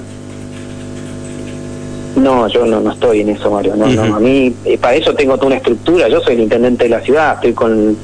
No, 2.15 2.47
yo 2.47 2.65
no, 2.65 2.79
no 2.79 2.93
estoy 2.93 3.19
en 3.21 3.29
eso, 3.29 3.51
Mario. 3.51 3.75
No, 3.75 3.87
no, 3.87 4.15
a 4.15 4.19
mí, 4.21 4.53
eh, 4.63 4.77
para 4.77 4.95
eso 4.95 5.13
tengo 5.13 5.35
toda 5.35 5.47
una 5.47 5.57
estructura. 5.57 6.07
Yo 6.07 6.21
soy 6.21 6.35
el 6.35 6.41
intendente 6.43 6.85
de 6.85 6.89
la 6.91 7.01
ciudad, 7.01 7.33
estoy 7.35 7.51
con 7.53 7.97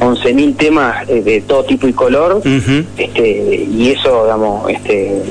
11.000 0.00 0.56
temas 0.56 1.08
eh, 1.08 1.22
de 1.22 1.40
todo 1.42 1.64
tipo 1.64 1.86
y 1.88 1.92
color. 1.92 2.40
Este 2.96 3.66
Y 3.70 3.90
eso, 3.90 4.24
digamos, 4.24 4.70
este 4.70 5.22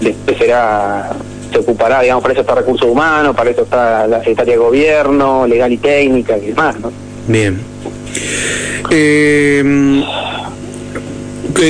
después 0.00 0.36
será, 0.38 1.10
se 1.52 1.58
ocupará, 1.58 2.02
digamos, 2.02 2.22
para 2.22 2.32
eso 2.34 2.42
está 2.42 2.54
Recursos 2.54 2.88
Humanos, 2.88 3.34
para 3.36 3.50
eso 3.50 3.62
está 3.62 4.06
la 4.06 4.18
Secretaría 4.20 4.54
de 4.54 4.58
Gobierno, 4.58 5.46
Legal 5.46 5.72
y 5.72 5.76
Técnica 5.78 6.36
y 6.38 6.46
demás, 6.46 6.78
¿no? 6.80 6.92
Bien. 7.26 7.58
Eh, 8.14 8.82
¿qué- 8.88 10.04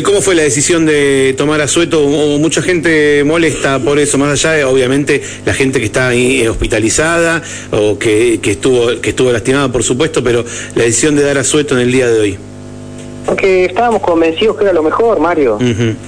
¿Cómo 0.05 0.20
fue 0.20 0.35
la 0.35 0.42
decisión 0.42 0.85
de 0.85 1.35
tomar 1.38 1.62
a 1.62 1.66
Sueto? 1.66 2.03
Mucha 2.03 2.61
gente 2.61 3.24
molesta 3.24 3.79
por 3.79 3.98
eso, 3.98 4.18
más 4.18 4.31
allá 4.33 4.53
de, 4.53 4.64
obviamente, 4.64 5.22
la 5.46 5.55
gente 5.55 5.79
que 5.81 5.87
está 5.87 6.09
ahí 6.09 6.42
eh, 6.42 6.51
hospitalizada 6.51 7.42
o 7.70 7.98
que, 7.98 8.38
que 8.42 8.51
estuvo 8.53 9.01
que 9.01 9.11
estuvo 9.11 9.33
lastimada, 9.33 9.72
por 9.72 9.83
supuesto, 9.83 10.22
pero 10.22 10.44
la 10.74 10.85
decisión 10.85 11.16
de 11.16 11.22
dar 11.22 11.38
a 11.38 11.44
Sueto 11.44 11.74
en 11.74 11.81
el 11.81 11.92
día 11.92 12.07
de 12.07 12.20
hoy. 12.20 12.38
Porque 13.24 13.64
estábamos 13.64 14.03
convencidos 14.03 14.57
que 14.59 14.64
era 14.64 14.74
lo 14.74 14.83
mejor, 14.83 15.20
Mario. 15.20 15.59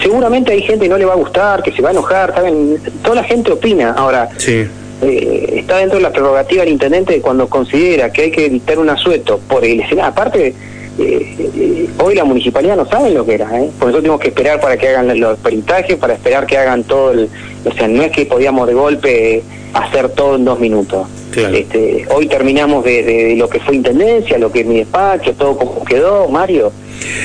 Seguramente 0.03 0.53
hay 0.53 0.61
gente 0.62 0.85
que 0.85 0.88
no 0.90 0.99
le 0.99 1.07
va 1.07 1.14
a 1.14 1.16
gustar, 1.16 1.62
que 1.62 1.73
se 1.73 1.81
va 1.81 1.88
a 1.88 1.93
enojar, 1.93 2.35
¿saben? 2.35 2.79
Toda 3.03 3.16
la 3.16 3.25
gente 3.25 3.51
opina. 3.51 3.93
Ahora, 3.93 4.29
Sí. 4.37 4.66
eh, 5.03 5.55
está 5.57 5.79
dentro 5.79 5.97
de 5.97 6.03
la 6.03 6.12
prerrogativa 6.12 6.64
del 6.64 6.73
intendente 6.75 7.19
cuando 7.23 7.49
considera 7.49 8.12
que 8.12 8.23
hay 8.23 8.31
que 8.31 8.49
dictar 8.51 8.79
un 8.79 8.90
asueto 8.90 9.40
por 9.49 9.64
el 9.64 9.81
escenario. 9.81 10.05
Aparte, 10.11 10.55
eh, 11.01 11.89
hoy 11.99 12.15
la 12.15 12.25
municipalidad 12.25 12.77
no 12.77 12.87
sabe 12.87 13.11
lo 13.11 13.25
que 13.25 13.35
era, 13.35 13.61
¿eh? 13.61 13.71
por 13.79 13.89
eso 13.91 13.99
tenemos 13.99 14.21
que 14.21 14.29
esperar 14.29 14.61
para 14.61 14.77
que 14.77 14.89
hagan 14.89 15.19
los 15.19 15.39
peritajes, 15.39 15.97
para 15.97 16.15
esperar 16.15 16.47
que 16.47 16.57
hagan 16.59 16.85
todo 16.85 17.13
el. 17.13 17.29
O 17.65 17.73
sea, 17.73 17.89
no 17.89 18.03
es 18.03 18.11
que 18.13 18.27
podíamos 18.27 18.67
de 18.67 18.75
golpe 18.75 19.43
hacer 19.75 20.09
todo 20.11 20.37
en 20.37 20.45
dos 20.45 20.59
minutos. 20.61 21.07
Claro. 21.31 21.55
Este, 21.57 22.07
hoy 22.15 22.27
terminamos 22.27 22.85
de, 22.85 23.03
de- 23.05 23.25
de 23.27 23.37
lo 23.37 23.49
que 23.49 23.61
fue 23.61 23.77
intendencia, 23.77 24.37
lo 24.39 24.51
que 24.51 24.61
es 24.61 24.67
mi 24.67 24.79
despacho, 24.79 25.33
todo 25.35 25.57
como 25.57 25.85
quedó, 25.85 26.29
Mario. 26.29 26.73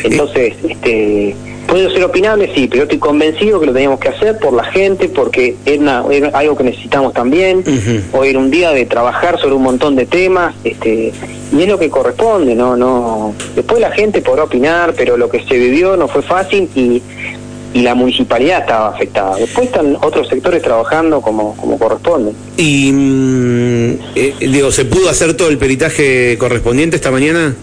Entonces, 0.03 0.53
este, 0.69 1.35
puede 1.67 1.91
ser 1.91 2.03
opinable, 2.03 2.51
sí, 2.53 2.67
pero 2.67 2.77
yo 2.77 2.83
estoy 2.83 2.99
convencido 2.99 3.59
que 3.59 3.65
lo 3.67 3.73
teníamos 3.73 3.99
que 3.99 4.09
hacer 4.09 4.37
por 4.39 4.53
la 4.53 4.63
gente, 4.63 5.09
porque 5.09 5.55
era 5.65 5.99
algo 6.33 6.55
que 6.55 6.63
necesitamos 6.63 7.13
también. 7.13 7.63
Hoy 8.13 8.29
era 8.29 8.39
un 8.39 8.51
día 8.51 8.71
de 8.71 8.85
trabajar 8.85 9.39
sobre 9.39 9.55
un 9.55 9.63
montón 9.63 9.95
de 9.95 10.05
temas, 10.05 10.55
este, 10.63 11.13
y 11.51 11.61
es 11.61 11.67
lo 11.67 11.77
que 11.77 11.89
corresponde, 11.89 12.55
no, 12.55 12.75
no. 12.75 13.33
Después 13.55 13.79
la 13.79 13.91
gente 13.91 14.21
podrá 14.21 14.43
opinar, 14.43 14.93
pero 14.95 15.17
lo 15.17 15.29
que 15.29 15.43
se 15.43 15.57
vivió 15.57 15.97
no 15.97 16.07
fue 16.07 16.21
fácil 16.21 16.69
y, 16.75 17.01
y 17.73 17.81
la 17.81 17.93
municipalidad 17.93 18.61
estaba 18.61 18.89
afectada. 18.89 19.35
Después 19.35 19.67
están 19.67 19.97
otros 20.01 20.29
sectores 20.29 20.61
trabajando 20.61 21.19
como, 21.21 21.57
como 21.57 21.77
corresponde. 21.77 22.31
Y, 22.55 22.91
mm, 22.91 23.99
eh, 24.15 24.33
digo, 24.39 24.71
¿se 24.71 24.85
pudo 24.85 25.09
hacer 25.09 25.35
todo 25.35 25.49
el 25.49 25.57
peritaje 25.57 26.37
correspondiente 26.37 26.95
esta 26.95 27.11
mañana? 27.11 27.53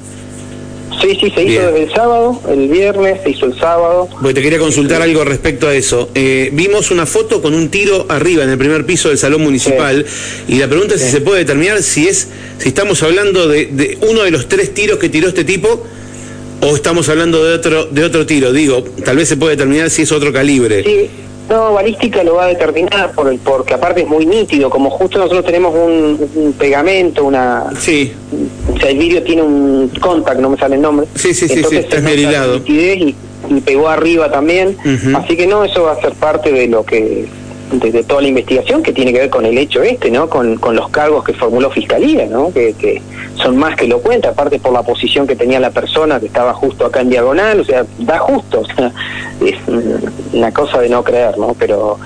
Sí, 1.02 1.18
sí, 1.20 1.32
se 1.34 1.42
hizo 1.42 1.66
desde 1.66 1.82
el 1.82 1.92
sábado, 1.92 2.40
el 2.48 2.68
viernes, 2.68 3.20
se 3.24 3.30
hizo 3.30 3.46
el 3.46 3.58
sábado. 3.58 4.08
Porque 4.08 4.34
te 4.34 4.42
quería 4.42 4.60
consultar 4.60 5.02
algo 5.02 5.24
respecto 5.24 5.66
a 5.66 5.74
eso. 5.74 6.10
Eh, 6.14 6.50
vimos 6.52 6.92
una 6.92 7.06
foto 7.06 7.42
con 7.42 7.54
un 7.54 7.70
tiro 7.70 8.06
arriba 8.08 8.44
en 8.44 8.50
el 8.50 8.58
primer 8.58 8.86
piso 8.86 9.08
del 9.08 9.18
salón 9.18 9.42
municipal 9.42 10.06
y 10.46 10.58
la 10.58 10.68
pregunta 10.68 10.94
es 10.94 11.02
si 11.02 11.10
se 11.10 11.20
puede 11.20 11.40
determinar 11.40 11.82
si 11.82 12.06
es, 12.06 12.28
si 12.58 12.68
estamos 12.68 13.02
hablando 13.02 13.48
de, 13.48 13.66
de, 13.66 13.98
uno 14.08 14.22
de 14.22 14.30
los 14.30 14.48
tres 14.48 14.72
tiros 14.74 14.98
que 14.98 15.08
tiró 15.08 15.26
este 15.26 15.42
tipo 15.42 15.82
o 16.60 16.76
estamos 16.76 17.08
hablando 17.08 17.44
de 17.44 17.54
otro, 17.54 17.86
de 17.86 18.04
otro 18.04 18.24
tiro. 18.24 18.52
Digo, 18.52 18.84
tal 19.04 19.16
vez 19.16 19.28
se 19.28 19.36
puede 19.36 19.56
determinar 19.56 19.90
si 19.90 20.02
es 20.02 20.12
otro 20.12 20.32
calibre. 20.32 20.84
Sí. 20.84 21.10
No, 21.48 21.74
balística 21.74 22.22
lo 22.24 22.36
va 22.36 22.44
a 22.44 22.48
determinar 22.48 23.12
por 23.12 23.28
el, 23.28 23.38
porque 23.38 23.74
aparte 23.74 24.02
es 24.02 24.08
muy 24.08 24.24
nítido, 24.24 24.70
como 24.70 24.88
justo 24.88 25.18
nosotros 25.18 25.44
tenemos 25.44 25.74
un, 25.74 26.54
pegamento, 26.58 27.24
una... 27.24 27.64
Sí. 27.78 28.12
O 28.74 28.78
sea, 28.78 28.90
el 28.90 28.98
vídeo 28.98 29.22
tiene 29.22 29.42
un 29.42 29.90
contact, 30.00 30.40
no 30.40 30.50
me 30.50 30.56
sale 30.56 30.76
el 30.76 30.82
nombre. 30.82 31.06
Sí, 31.14 31.34
sí, 31.34 31.48
sí, 31.48 31.62
sí 31.62 31.76
está 31.76 31.98
Y, 32.66 33.14
y, 33.48 33.60
pegó 33.64 33.88
arriba 33.88 34.30
también. 34.30 34.76
Así 35.14 35.36
que 35.36 35.46
no, 35.46 35.64
eso 35.64 35.84
va 35.84 35.92
a 35.92 36.00
ser 36.00 36.12
parte 36.14 36.52
de 36.52 36.68
lo 36.68 36.84
que 36.84 37.28
de, 37.72 38.04
toda 38.04 38.22
la 38.22 38.28
investigación 38.28 38.82
que 38.82 38.92
tiene 38.92 39.12
que 39.12 39.20
ver 39.20 39.30
con 39.30 39.46
el 39.46 39.56
hecho 39.56 39.82
este, 39.82 40.10
¿no? 40.10 40.28
Con, 40.28 40.56
con 40.56 40.76
los 40.76 40.88
cargos 40.90 41.24
que 41.24 41.32
formuló 41.32 41.70
Fiscalía, 41.70 42.26
¿no? 42.26 42.52
Que, 42.52 42.74
que 42.74 43.00
son 43.36 43.56
más 43.56 43.76
que 43.76 43.86
lo 43.86 44.00
cuenta, 44.00 44.30
aparte 44.30 44.58
por 44.58 44.72
la 44.72 44.82
posición 44.82 45.26
que 45.26 45.36
tenía 45.36 45.58
la 45.60 45.70
persona 45.70 46.20
que 46.20 46.26
estaba 46.26 46.52
justo 46.54 46.86
acá 46.86 47.00
en 47.00 47.10
diagonal, 47.10 47.60
o 47.60 47.64
sea, 47.64 47.84
da 48.00 48.18
justo, 48.18 48.60
o 48.60 48.66
sea, 48.66 48.92
es 49.40 49.56
una 50.32 50.52
cosa 50.52 50.80
de 50.80 50.88
no 50.88 51.02
creer, 51.02 51.38
¿no? 51.38 51.54
Pero 51.58 51.98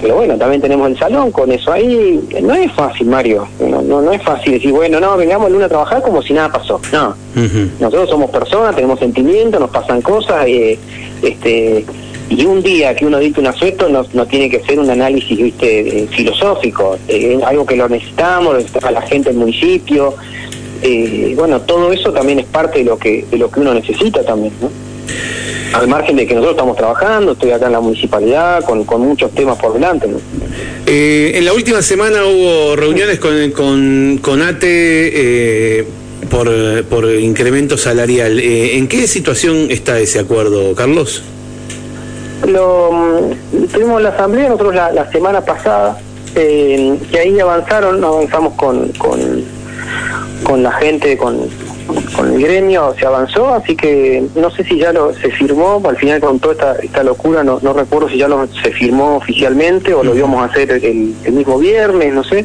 pero 0.00 0.16
bueno, 0.16 0.36
también 0.36 0.60
tenemos 0.60 0.88
el 0.88 0.98
salón 0.98 1.30
con 1.32 1.50
eso 1.50 1.72
ahí. 1.72 2.20
No 2.42 2.54
es 2.54 2.72
fácil, 2.72 3.08
Mario. 3.08 3.48
No, 3.60 3.82
no, 3.82 4.00
no 4.00 4.12
es 4.12 4.22
fácil 4.22 4.52
decir, 4.52 4.72
bueno, 4.72 5.00
no, 5.00 5.16
vengamos 5.16 5.48
el 5.48 5.54
lunes 5.54 5.66
a 5.66 5.70
trabajar 5.70 6.02
como 6.02 6.22
si 6.22 6.32
nada 6.32 6.50
pasó. 6.50 6.80
No. 6.92 7.14
Nosotros 7.80 8.08
somos 8.08 8.30
personas, 8.30 8.74
tenemos 8.74 8.98
sentimientos, 8.98 9.60
nos 9.60 9.70
pasan 9.70 10.02
cosas. 10.02 10.46
Eh, 10.46 10.78
este 11.22 11.84
y 12.30 12.44
un 12.44 12.62
día 12.62 12.94
que 12.94 13.06
uno 13.06 13.18
dicte 13.18 13.40
un 13.40 13.46
asueto 13.46 13.88
no, 13.88 14.04
no 14.12 14.26
tiene 14.26 14.50
que 14.50 14.60
ser 14.60 14.78
un 14.78 14.90
análisis 14.90 15.38
viste 15.38 16.02
eh, 16.02 16.08
filosófico 16.08 16.98
eh, 17.08 17.40
algo 17.44 17.64
que 17.64 17.76
lo 17.76 17.88
necesitamos 17.88 18.52
lo 18.52 18.58
necesita 18.58 18.90
la 18.90 19.02
gente 19.02 19.30
del 19.30 19.38
municipio 19.38 20.14
eh, 20.82 21.32
bueno 21.36 21.62
todo 21.62 21.90
eso 21.92 22.12
también 22.12 22.38
es 22.38 22.46
parte 22.46 22.80
de 22.80 22.84
lo 22.84 22.98
que 22.98 23.24
de 23.30 23.38
lo 23.38 23.50
que 23.50 23.60
uno 23.60 23.72
necesita 23.72 24.22
también 24.24 24.52
¿no? 24.60 24.70
Al 25.72 25.88
margen 25.88 26.16
de 26.16 26.26
que 26.26 26.34
nosotros 26.34 26.56
estamos 26.56 26.76
trabajando 26.76 27.32
estoy 27.32 27.50
acá 27.50 27.66
en 27.66 27.72
la 27.72 27.80
municipalidad 27.80 28.64
con, 28.64 28.84
con 28.84 29.00
muchos 29.02 29.32
temas 29.32 29.58
por 29.58 29.72
delante 29.74 30.08
¿no? 30.08 30.18
en 30.86 31.44
la 31.44 31.52
última 31.52 31.82
semana 31.82 32.24
hubo 32.24 32.76
reuniones 32.76 33.18
con, 33.18 33.50
con, 33.52 34.18
con 34.22 34.42
ATE 34.42 35.86
por, 36.30 36.84
por 36.84 37.10
incremento 37.10 37.76
salarial 37.76 38.38
¿en 38.40 38.88
qué 38.88 39.06
situación 39.06 39.70
está 39.70 39.98
ese 39.98 40.18
acuerdo 40.18 40.74
Carlos? 40.74 41.22
lo 42.46 42.90
mm, 42.92 43.66
tuvimos 43.72 44.02
la 44.02 44.10
asamblea 44.10 44.48
nosotros 44.48 44.74
la, 44.74 45.10
semana 45.10 45.40
pasada 45.40 45.98
eh, 46.34 46.96
que 47.10 47.18
ahí 47.18 47.38
avanzaron 47.40 48.02
avanzamos 48.02 48.54
con 48.54 48.88
con, 48.92 49.44
con 50.42 50.62
la 50.62 50.72
gente 50.72 51.16
con, 51.16 51.48
con 52.18 52.32
el 52.32 52.42
gremio 52.42 52.96
se 52.98 53.06
avanzó 53.06 53.54
así 53.54 53.76
que 53.76 54.24
no 54.34 54.50
sé 54.50 54.64
si 54.64 54.76
ya 54.76 54.92
lo 54.92 55.14
se 55.14 55.30
firmó 55.30 55.80
al 55.88 55.96
final 55.96 56.20
con 56.20 56.40
toda 56.40 56.54
esta, 56.54 56.72
esta 56.82 57.04
locura 57.04 57.44
no, 57.44 57.60
no 57.62 57.72
recuerdo 57.72 58.08
si 58.08 58.18
ya 58.18 58.26
lo 58.26 58.48
se 58.48 58.72
firmó 58.72 59.18
oficialmente 59.18 59.94
o 59.94 60.02
lo 60.02 60.16
íbamos 60.16 60.42
a 60.42 60.46
hacer 60.46 60.68
el, 60.72 61.14
el 61.24 61.32
mismo 61.32 61.58
viernes 61.58 62.12
no 62.12 62.24
sé 62.24 62.44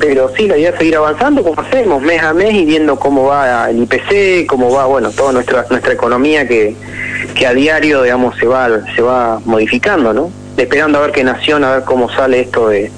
pero 0.00 0.30
sí, 0.34 0.48
la 0.48 0.56
idea 0.56 0.70
es 0.70 0.78
seguir 0.78 0.96
avanzando 0.96 1.42
como 1.42 1.60
hacemos, 1.60 2.02
mes 2.02 2.20
a 2.20 2.34
mes 2.34 2.52
y 2.54 2.64
viendo 2.64 2.98
cómo 2.98 3.26
va 3.26 3.70
el 3.70 3.82
IPC, 3.84 4.46
cómo 4.46 4.72
va, 4.72 4.86
bueno, 4.86 5.10
toda 5.10 5.32
nuestra 5.32 5.66
nuestra 5.70 5.92
economía 5.92 6.48
que, 6.48 6.74
que 7.34 7.46
a 7.46 7.54
diario, 7.54 8.02
digamos, 8.02 8.36
se 8.36 8.46
va 8.46 8.68
se 8.94 9.02
va 9.02 9.40
modificando, 9.44 10.12
¿no? 10.12 10.30
Esperando 10.56 10.98
a 10.98 11.02
ver 11.02 11.12
qué 11.12 11.22
nación, 11.22 11.62
a 11.62 11.76
ver 11.76 11.84
cómo 11.84 12.10
sale 12.10 12.40
esto 12.40 12.68
de, 12.68 12.90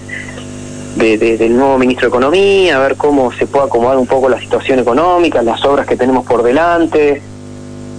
del 0.97 1.57
nuevo 1.57 1.79
ministro 1.79 2.07
de 2.07 2.09
Economía, 2.09 2.77
a 2.77 2.81
ver 2.81 2.97
cómo 2.97 3.33
se 3.33 3.47
puede 3.47 3.67
acomodar 3.67 3.99
un 3.99 4.07
poco 4.07 4.29
la 4.29 4.41
situación 4.41 4.79
económica, 4.79 5.43
las 5.43 5.63
obras 5.65 5.87
que 5.87 5.97
tenemos 5.97 6.25
por 6.25 6.43
delante. 6.43 7.23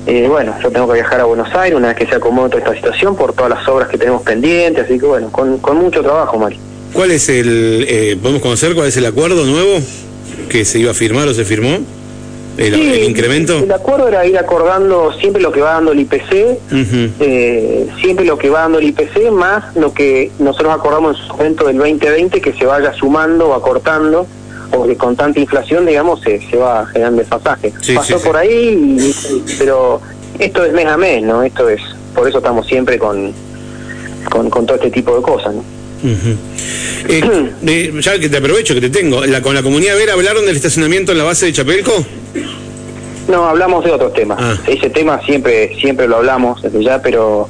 Eh, 0.08 0.28
bueno, 0.28 0.56
yo 0.64 0.72
tengo 0.72 0.88
que 0.88 0.94
viajar 0.96 1.20
a 1.20 1.26
Buenos 1.26 1.54
Aires 1.54 1.78
una 1.78 1.90
vez 1.90 1.98
que 1.98 2.08
se 2.08 2.16
acomode 2.16 2.50
toda 2.50 2.62
esta 2.62 2.76
situación 2.76 3.16
por 3.16 3.34
todas 3.34 3.52
las 3.52 3.68
obras 3.68 3.90
que 3.90 3.98
tenemos 3.98 4.22
pendientes, 4.24 4.86
así 4.86 4.98
que 4.98 5.06
bueno, 5.06 5.32
con, 5.32 5.58
con 5.60 5.78
mucho 5.78 6.02
trabajo, 6.02 6.40
Mari. 6.40 6.58
¿Cuál 6.94 7.12
es 7.12 7.30
el, 7.30 7.86
eh, 7.88 8.18
podemos 8.22 8.42
conocer 8.42 8.74
cuál 8.74 8.88
es 8.88 8.98
el 8.98 9.06
acuerdo 9.06 9.46
nuevo 9.46 9.80
que 10.50 10.66
se 10.66 10.80
iba 10.80 10.92
a 10.92 10.94
firmar 10.94 11.28
o 11.28 11.34
se 11.34 11.46
firmó? 11.46 11.80
El, 12.58 13.04
incremento? 13.04 13.60
El 13.60 13.72
acuerdo 13.72 14.08
era 14.08 14.26
ir 14.26 14.38
acordando 14.38 15.14
siempre 15.14 15.42
lo 15.42 15.52
que 15.52 15.62
va 15.62 15.74
dando 15.74 15.92
el 15.92 16.00
IPC, 16.00 16.60
eh, 17.20 17.88
siempre 18.02 18.26
lo 18.26 18.38
que 18.38 18.50
va 18.50 18.62
dando 18.62 18.80
el 18.80 18.88
IPC, 18.88 19.32
más 19.32 19.76
lo 19.76 19.94
que 19.94 20.32
nosotros 20.40 20.74
acordamos 20.74 21.20
en 21.20 21.28
su 21.28 21.34
momento 21.34 21.68
del 21.68 21.78
2020 21.78 22.42
que 22.42 22.54
se 22.54 22.66
vaya 22.66 22.94
sumando 22.94 23.50
o 23.50 23.54
acortando, 23.54 24.26
porque 24.72 24.98
con 24.98 25.16
tanta 25.16 25.40
inflación, 25.40 25.86
digamos, 25.86 26.22
se, 26.22 26.42
se 26.50 26.58
va 26.58 26.86
generando 26.88 27.20
desfasaje. 27.20 27.74
Pasó 27.94 28.20
por 28.20 28.36
ahí, 28.36 28.98
pero 29.60 30.02
esto 30.40 30.66
es 30.66 30.74
mes 30.74 30.88
a 30.88 30.98
mes, 30.98 31.24
¿no? 31.24 31.44
Esto 31.44 31.70
es, 31.70 31.82
por 32.16 32.28
eso 32.28 32.40
estamos 32.40 32.66
siempre 32.66 32.98
con, 32.98 33.34
con, 34.32 34.50
con 34.50 34.66
todo 34.66 34.78
este 34.78 34.90
tipo 34.90 35.16
de 35.16 35.22
cosas, 35.22 35.54
¿no? 35.54 35.77
Eh, 36.04 37.94
ya 38.02 38.20
que 38.20 38.30
te 38.30 38.38
aprovecho 38.38 38.74
que 38.74 38.82
te 38.82 38.90
tengo, 38.90 39.26
la, 39.26 39.42
¿con 39.42 39.56
la 39.56 39.64
comunidad 39.64 39.96
Vera 39.96 40.14
hablaron 40.14 40.46
del 40.46 40.56
estacionamiento 40.56 41.12
en 41.12 41.18
la 41.18 41.24
base 41.24 41.48
de 41.48 41.54
Chapelco? 41.54 41.94
No, 43.28 43.46
hablamos 43.46 43.84
de 43.84 43.92
otros 43.92 44.14
temas. 44.14 44.38
Ah. 44.42 44.56
Ese 44.68 44.90
tema 44.90 45.20
siempre 45.26 45.76
siempre 45.80 46.08
lo 46.08 46.18
hablamos 46.18 46.62
desde 46.62 46.84
ya, 46.84 47.02
pero 47.02 47.50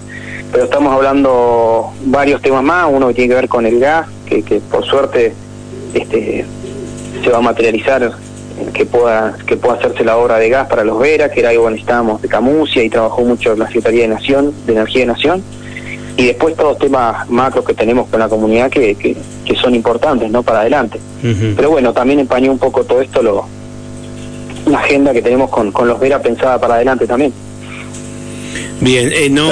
pero 0.51 0.63
estamos 0.63 0.93
hablando 0.93 1.91
varios 2.05 2.41
temas 2.41 2.63
más, 2.63 2.87
uno 2.89 3.09
que 3.09 3.13
tiene 3.15 3.29
que 3.29 3.35
ver 3.35 3.49
con 3.49 3.65
el 3.65 3.79
gas, 3.79 4.07
que, 4.25 4.43
que 4.43 4.59
por 4.59 4.85
suerte 4.85 5.33
este 5.93 6.45
se 7.23 7.29
va 7.29 7.37
a 7.39 7.41
materializar 7.41 8.11
que 8.73 8.85
pueda 8.85 9.37
que 9.45 9.57
pueda 9.57 9.75
hacerse 9.75 10.03
la 10.03 10.17
obra 10.17 10.37
de 10.37 10.49
gas 10.49 10.67
para 10.67 10.83
los 10.83 10.99
Vera, 10.99 11.29
que 11.29 11.41
era 11.41 11.49
algo 11.49 11.65
que 11.65 11.71
necesitábamos 11.71 12.21
de 12.21 12.27
Camusia 12.27 12.83
y 12.83 12.89
trabajó 12.89 13.21
mucho 13.21 13.55
la 13.55 13.67
Secretaría 13.67 14.03
de 14.03 14.07
Nación, 14.09 14.53
de 14.65 14.73
Energía 14.73 15.01
de 15.01 15.07
Nación 15.07 15.43
y 16.17 16.25
después 16.25 16.55
todos 16.55 16.71
los 16.71 16.79
temas 16.79 17.29
macros 17.29 17.63
que 17.63 17.73
tenemos 17.73 18.09
con 18.09 18.19
la 18.19 18.27
comunidad 18.27 18.69
que, 18.69 18.95
que, 18.95 19.15
son 19.55 19.73
importantes 19.73 20.29
no 20.29 20.43
para 20.43 20.59
adelante. 20.61 20.99
Pero 21.55 21.71
bueno 21.71 21.93
también 21.93 22.19
empañó 22.19 22.51
un 22.51 22.59
poco 22.59 22.83
todo 22.83 23.01
esto 23.01 23.21
lo 23.23 23.45
la 24.67 24.79
agenda 24.79 25.13
que 25.13 25.21
tenemos 25.21 25.49
con, 25.49 25.71
con 25.71 25.87
los 25.87 25.99
Vera 25.99 26.21
pensada 26.21 26.59
para 26.59 26.75
adelante 26.75 27.07
también 27.07 27.31
bien 28.81 29.11
eh, 29.11 29.29
no 29.29 29.49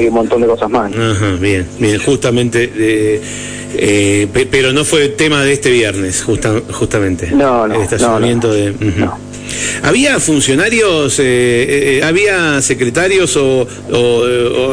y 0.00 0.06
un 0.06 0.14
montón 0.14 0.40
de 0.42 0.46
cosas 0.46 0.70
más. 0.70 0.92
Ajá, 0.92 1.36
bien 1.40 1.66
bien 1.78 1.98
justamente 1.98 2.70
eh, 2.76 3.20
eh, 3.74 4.46
pero 4.50 4.72
no 4.72 4.84
fue 4.84 5.08
tema 5.08 5.42
de 5.44 5.52
este 5.54 5.70
viernes 5.70 6.22
justamente 6.22 7.30
no 7.30 7.66
no 7.66 7.74
el 7.74 7.82
estacionamiento 7.82 8.52
de 8.52 8.74
¿Había 9.82 10.20
funcionarios, 10.20 11.18
eh, 11.18 11.22
eh, 11.24 11.98
eh, 11.98 12.04
había 12.04 12.60
secretarios 12.62 13.36
o, 13.36 13.66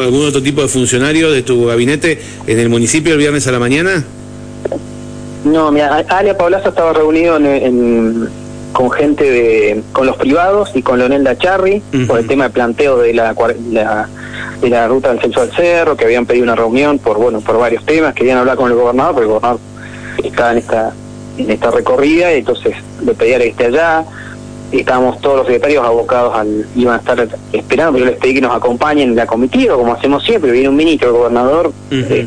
algún 0.01 0.25
otro 0.25 0.41
tipo 0.41 0.61
de 0.61 0.67
funcionario 0.67 1.31
de 1.31 1.41
tu 1.41 1.65
gabinete 1.65 2.19
en 2.47 2.59
el 2.59 2.69
municipio 2.69 3.13
el 3.13 3.19
viernes 3.19 3.47
a 3.47 3.51
la 3.51 3.59
mañana? 3.59 4.03
No, 5.43 5.71
mira, 5.71 6.05
Alia 6.09 6.37
Paulazo 6.37 6.69
estaba 6.69 6.93
reunido 6.93 7.39
con 8.73 8.91
gente 8.91 9.29
de, 9.29 9.81
con 9.91 10.05
los 10.05 10.17
privados 10.17 10.71
y 10.75 10.81
con 10.81 10.99
Leonel 10.99 11.23
Dacharri 11.23 11.81
por 12.07 12.19
el 12.19 12.27
tema 12.27 12.45
de 12.45 12.49
planteo 12.51 12.97
de 12.97 13.13
la, 13.13 13.33
de 13.33 14.69
la 14.69 14.87
ruta 14.87 15.09
del 15.09 15.19
censo 15.19 15.41
al 15.41 15.51
cerro, 15.51 15.97
que 15.97 16.05
habían 16.05 16.25
pedido 16.25 16.43
una 16.43 16.55
reunión 16.55 16.99
por 16.99 17.17
bueno 17.17 17.41
por 17.41 17.57
varios 17.57 17.85
temas, 17.85 18.13
querían 18.13 18.37
hablar 18.37 18.57
con 18.57 18.71
el 18.71 18.77
gobernador, 18.77 19.13
porque 19.13 19.25
el 19.25 19.33
gobernador 19.33 19.59
estaba 20.23 20.51
en 20.51 20.57
esta 20.59 20.93
en 21.37 21.51
esta 21.51 21.71
recorrida 21.71 22.33
y 22.33 22.39
entonces 22.39 22.75
le 23.03 23.13
pedía 23.13 23.37
que 23.37 23.47
esté 23.47 23.65
allá 23.65 24.05
estábamos 24.71 25.19
todos 25.19 25.37
los 25.37 25.45
secretarios 25.47 25.83
abocados 25.83 26.35
al, 26.35 26.65
iban 26.75 26.95
a 26.95 26.97
estar 26.97 27.27
esperando, 27.51 27.93
pero 27.93 28.05
yo 28.05 28.11
les 28.11 28.19
pedí 28.19 28.35
que 28.35 28.41
nos 28.41 28.55
acompañen 28.55 29.09
en 29.09 29.15
la 29.15 29.25
comitiva, 29.25 29.75
como 29.75 29.93
hacemos 29.93 30.23
siempre, 30.23 30.51
viene 30.51 30.69
un 30.69 30.75
ministro, 30.75 31.09
el 31.09 31.15
gobernador, 31.15 31.71
eh, 31.91 32.25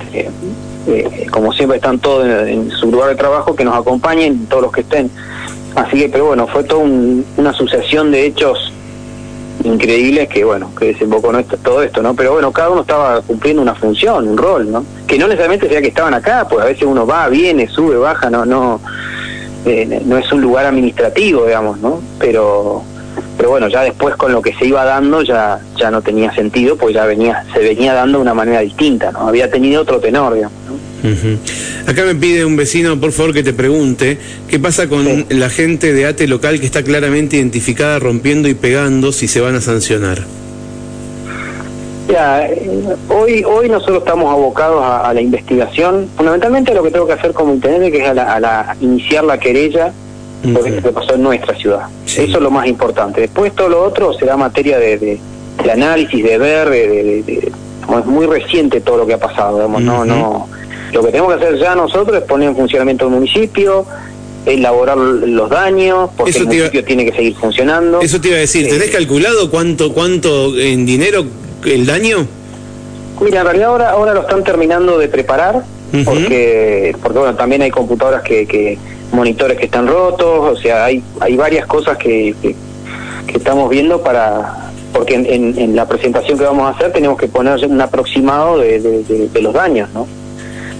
eh, 0.88 1.26
como 1.30 1.52
siempre 1.52 1.76
están 1.76 1.98
todos 2.00 2.26
en, 2.26 2.70
su 2.70 2.90
lugar 2.90 3.10
de 3.10 3.14
trabajo, 3.14 3.54
que 3.54 3.64
nos 3.64 3.76
acompañen 3.76 4.46
todos 4.46 4.64
los 4.64 4.72
que 4.72 4.80
estén. 4.80 5.10
Así 5.74 5.98
que, 5.98 6.08
pero 6.08 6.26
bueno, 6.26 6.46
fue 6.46 6.64
toda 6.64 6.84
una 6.84 7.52
sucesión 7.52 8.10
de 8.10 8.26
hechos 8.26 8.72
increíbles 9.64 10.28
que, 10.28 10.44
bueno, 10.44 10.70
que 10.78 10.86
desembocó 10.86 11.36
esto, 11.38 11.56
todo 11.58 11.82
esto, 11.82 12.02
¿no? 12.02 12.14
Pero 12.14 12.32
bueno, 12.32 12.52
cada 12.52 12.70
uno 12.70 12.82
estaba 12.82 13.20
cumpliendo 13.22 13.62
una 13.62 13.74
función, 13.74 14.28
un 14.28 14.36
rol, 14.36 14.70
¿no? 14.70 14.84
Que 15.06 15.18
no 15.18 15.26
necesariamente 15.26 15.68
sea 15.68 15.80
que 15.80 15.88
estaban 15.88 16.14
acá, 16.14 16.46
pues 16.48 16.62
a 16.62 16.66
veces 16.66 16.84
uno 16.84 17.06
va, 17.06 17.28
viene, 17.28 17.68
sube, 17.68 17.96
baja, 17.96 18.28
no, 18.28 18.44
no 18.44 18.80
eh, 19.64 20.02
no 20.04 20.18
es 20.18 20.30
un 20.32 20.40
lugar 20.40 20.66
administrativo, 20.66 21.46
digamos, 21.46 21.78
¿no? 21.78 22.00
Pero 22.18 22.82
pero 23.36 23.50
bueno, 23.50 23.68
ya 23.68 23.82
después 23.82 24.14
con 24.16 24.32
lo 24.32 24.40
que 24.42 24.54
se 24.54 24.66
iba 24.66 24.84
dando 24.84 25.22
ya 25.22 25.60
ya 25.76 25.90
no 25.90 26.02
tenía 26.02 26.34
sentido, 26.34 26.76
pues 26.76 26.94
ya 26.94 27.06
venía 27.06 27.44
se 27.52 27.60
venía 27.60 27.94
dando 27.94 28.18
de 28.18 28.22
una 28.22 28.34
manera 28.34 28.60
distinta, 28.60 29.12
¿no? 29.12 29.28
Había 29.28 29.50
tenido 29.50 29.82
otro 29.82 30.00
tenor, 30.00 30.34
digamos. 30.34 30.58
Acá 31.86 32.04
me 32.04 32.14
pide 32.14 32.44
un 32.44 32.56
vecino, 32.56 32.98
por 33.00 33.12
favor, 33.12 33.34
que 33.34 33.42
te 33.42 33.52
pregunte 33.52 34.18
qué 34.48 34.58
pasa 34.60 34.88
con 34.88 35.26
la 35.28 35.50
gente 35.50 35.92
de 35.92 36.06
ATE 36.06 36.28
local 36.28 36.60
que 36.60 36.66
está 36.66 36.82
claramente 36.82 37.36
identificada 37.36 37.98
rompiendo 37.98 38.48
y 38.48 38.54
pegando 38.54 39.10
si 39.12 39.26
se 39.26 39.40
van 39.40 39.56
a 39.56 39.60
sancionar. 39.60 40.22
Ya, 42.08 42.46
eh, 42.46 42.68
hoy, 43.08 43.42
hoy 43.44 43.68
nosotros 43.68 43.98
estamos 43.98 44.30
abocados 44.30 44.82
a, 44.84 45.12
la 45.14 45.20
investigación, 45.20 46.08
fundamentalmente 46.16 46.74
lo 46.74 46.82
que 46.82 46.90
tengo 46.90 47.06
que 47.06 47.14
hacer 47.14 47.32
como 47.32 47.54
intendente, 47.54 47.90
que 47.90 47.98
es 47.98 48.08
a 48.08 48.14
la, 48.14 48.76
iniciar 48.80 49.24
la 49.24 49.38
querella 49.38 49.92
por 50.42 50.68
lo 50.68 50.82
que 50.82 50.92
pasó 50.92 51.14
en 51.14 51.22
nuestra 51.22 51.56
ciudad. 51.56 51.86
Eso 52.04 52.22
es 52.22 52.40
lo 52.40 52.50
más 52.50 52.66
importante. 52.66 53.20
Después 53.20 53.52
todo 53.54 53.68
lo 53.68 53.82
otro 53.84 54.12
será 54.12 54.36
materia 54.36 54.78
de, 54.78 54.98
de, 54.98 55.70
análisis, 55.70 56.22
de 56.22 56.38
ver, 56.38 56.68
de, 56.68 57.52
es 57.98 58.06
muy 58.06 58.26
reciente 58.26 58.80
todo 58.80 58.98
lo 58.98 59.06
que 59.06 59.14
ha 59.14 59.18
pasado, 59.18 59.56
digamos, 59.56 59.82
no, 59.82 60.04
no 60.04 60.48
lo 60.92 61.02
que 61.02 61.10
tenemos 61.10 61.34
que 61.34 61.44
hacer 61.44 61.58
ya 61.58 61.74
nosotros 61.74 62.16
es 62.16 62.22
poner 62.24 62.50
en 62.50 62.56
funcionamiento 62.56 63.06
el 63.06 63.12
municipio, 63.12 63.86
elaborar 64.44 64.96
los 64.96 65.50
daños, 65.50 66.10
porque 66.16 66.38
el 66.38 66.46
municipio 66.46 66.84
tiene 66.84 67.04
que 67.04 67.12
seguir 67.12 67.34
funcionando. 67.34 68.00
Eso 68.00 68.20
te 68.20 68.28
iba 68.28 68.36
a 68.36 68.40
decir, 68.40 68.68
¿tenés 68.68 68.88
eh, 68.88 68.92
calculado 68.92 69.50
cuánto 69.50 69.92
cuánto 69.92 70.58
en 70.58 70.84
dinero 70.84 71.24
el 71.64 71.86
daño? 71.86 72.26
Mira, 73.20 73.40
en 73.40 73.46
realidad 73.46 73.68
ahora, 73.68 73.90
ahora 73.90 74.14
lo 74.14 74.20
están 74.22 74.44
terminando 74.44 74.98
de 74.98 75.08
preparar, 75.08 75.62
porque, 76.04 76.94
porque 77.00 77.18
bueno, 77.18 77.36
también 77.36 77.62
hay 77.62 77.70
computadoras 77.70 78.22
que, 78.22 78.46
que, 78.46 78.78
monitores 79.12 79.58
que 79.58 79.66
están 79.66 79.86
rotos, 79.86 80.58
o 80.58 80.60
sea, 80.60 80.86
hay, 80.86 81.02
hay 81.20 81.36
varias 81.36 81.66
cosas 81.66 81.96
que, 81.98 82.34
que, 82.42 82.54
estamos 83.32 83.70
viendo 83.70 84.02
para, 84.02 84.72
porque 84.92 85.14
en, 85.14 85.58
en, 85.58 85.74
la 85.74 85.88
presentación 85.88 86.36
que 86.36 86.44
vamos 86.44 86.66
a 86.66 86.76
hacer 86.76 86.92
tenemos 86.92 87.16
que 87.16 87.26
poner 87.26 87.64
un 87.64 87.80
aproximado 87.80 88.58
de, 88.58 88.78
de 88.80 89.42
los 89.42 89.54
daños, 89.54 89.88
¿no? 89.94 90.06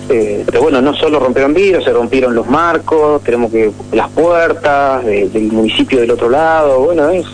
Eh, 0.08 0.42
pero 0.46 0.62
bueno, 0.62 0.82
no 0.82 0.94
solo 0.94 1.18
rompieron 1.20 1.54
vidrios, 1.54 1.84
se 1.84 1.90
rompieron 1.92 2.34
los 2.34 2.46
marcos, 2.46 3.22
tenemos 3.22 3.50
que 3.52 3.70
las 3.92 4.10
puertas 4.10 5.04
del 5.04 5.52
municipio 5.52 6.00
del 6.00 6.10
otro 6.10 6.28
lado, 6.28 6.80
bueno, 6.80 7.08
es, 7.10 7.24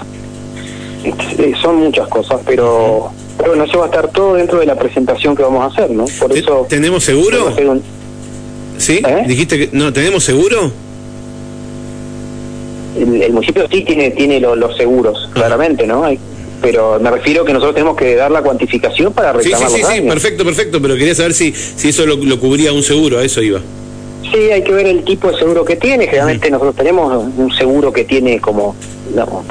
son 1.61 1.77
muchas 1.77 2.09
cosas, 2.09 2.41
pero, 2.45 3.11
pero 3.37 3.51
bueno, 3.51 3.65
eso 3.65 3.79
va 3.79 3.87
a 3.87 3.89
estar 3.89 4.09
todo 4.11 4.35
dentro 4.35 4.59
de 4.61 4.67
la 4.67 4.77
presentación 4.77 5.35
que 5.35 5.43
vamos 5.43 5.63
a 5.63 5.67
hacer, 5.67 5.91
¿no? 5.91 6.05
Por 6.21 6.37
eso 6.37 6.67
¿Tenemos 6.69 7.05
seguro? 7.05 7.53
¿Sí? 8.77 9.03
¿Eh? 9.05 9.25
¿Dijiste 9.27 9.59
que 9.59 9.77
no 9.77 9.93
tenemos 9.93 10.23
seguro? 10.23 10.71
El, 12.97 13.33
municipio 13.33 13.67
sí 13.71 13.83
tiene 13.83 14.11
tiene 14.11 14.41
los 14.41 14.77
seguros, 14.77 15.31
claramente, 15.33 15.87
¿no? 15.87 16.05
Hay, 16.05 16.19
pero 16.61 16.99
me 17.01 17.11
refiero 17.11 17.45
que 17.45 17.53
nosotros 17.53 17.75
tenemos 17.75 17.97
que 17.97 18.15
dar 18.17 18.31
la 18.31 18.43
cuantificación 18.43 19.13
para 19.13 19.33
reclamar 19.33 19.71
sí, 19.71 19.77
sí, 19.77 19.83
sí, 19.95 20.01
perfecto, 20.03 20.45
perfecto, 20.45 20.83
pero 20.83 20.95
quería 20.95 21.15
saber 21.15 21.35
si, 21.35 21.53
si 21.53 21.89
eso 21.89 22.07
lo, 22.07 22.19
cubría 22.39 22.73
un 22.73 22.83
seguro, 22.83 23.19
a 23.19 23.25
eso 23.25 23.43
iba. 23.43 23.61
Sí, 24.23 24.51
hay 24.51 24.63
que 24.63 24.73
ver 24.73 24.87
el 24.87 25.05
tipo 25.05 25.31
de 25.31 25.39
seguro 25.39 25.65
que 25.65 25.77
tiene. 25.77 26.07
Generalmente 26.07 26.51
nosotros 26.51 26.77
tenemos 26.77 27.25
un 27.37 27.51
seguro 27.53 27.93
que 27.93 28.05
tiene 28.05 28.41
como 28.41 28.77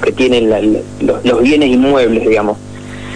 que 0.04 0.12
tiene 0.12 0.41
los, 0.41 1.41
bienes 1.41 1.70
inmuebles, 1.70 2.28
digamos. 2.28 2.58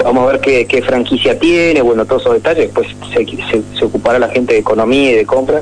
Vamos 0.04 0.24
a 0.24 0.32
ver 0.32 0.42
qué, 0.42 0.66
qué 0.66 0.82
franquicia 0.82 1.38
tiene, 1.38 1.82
bueno, 1.82 2.06
todos 2.06 2.24
esos 2.24 2.34
detalles. 2.34 2.74
Después 2.74 2.88
se, 3.14 3.62
se, 3.78 3.86
ocupará 3.86 4.18
la 4.18 4.30
gente 4.30 4.54
de 4.54 4.60
economía 4.60 5.12
y 5.12 5.16
de 5.16 5.26
compra. 5.26 5.62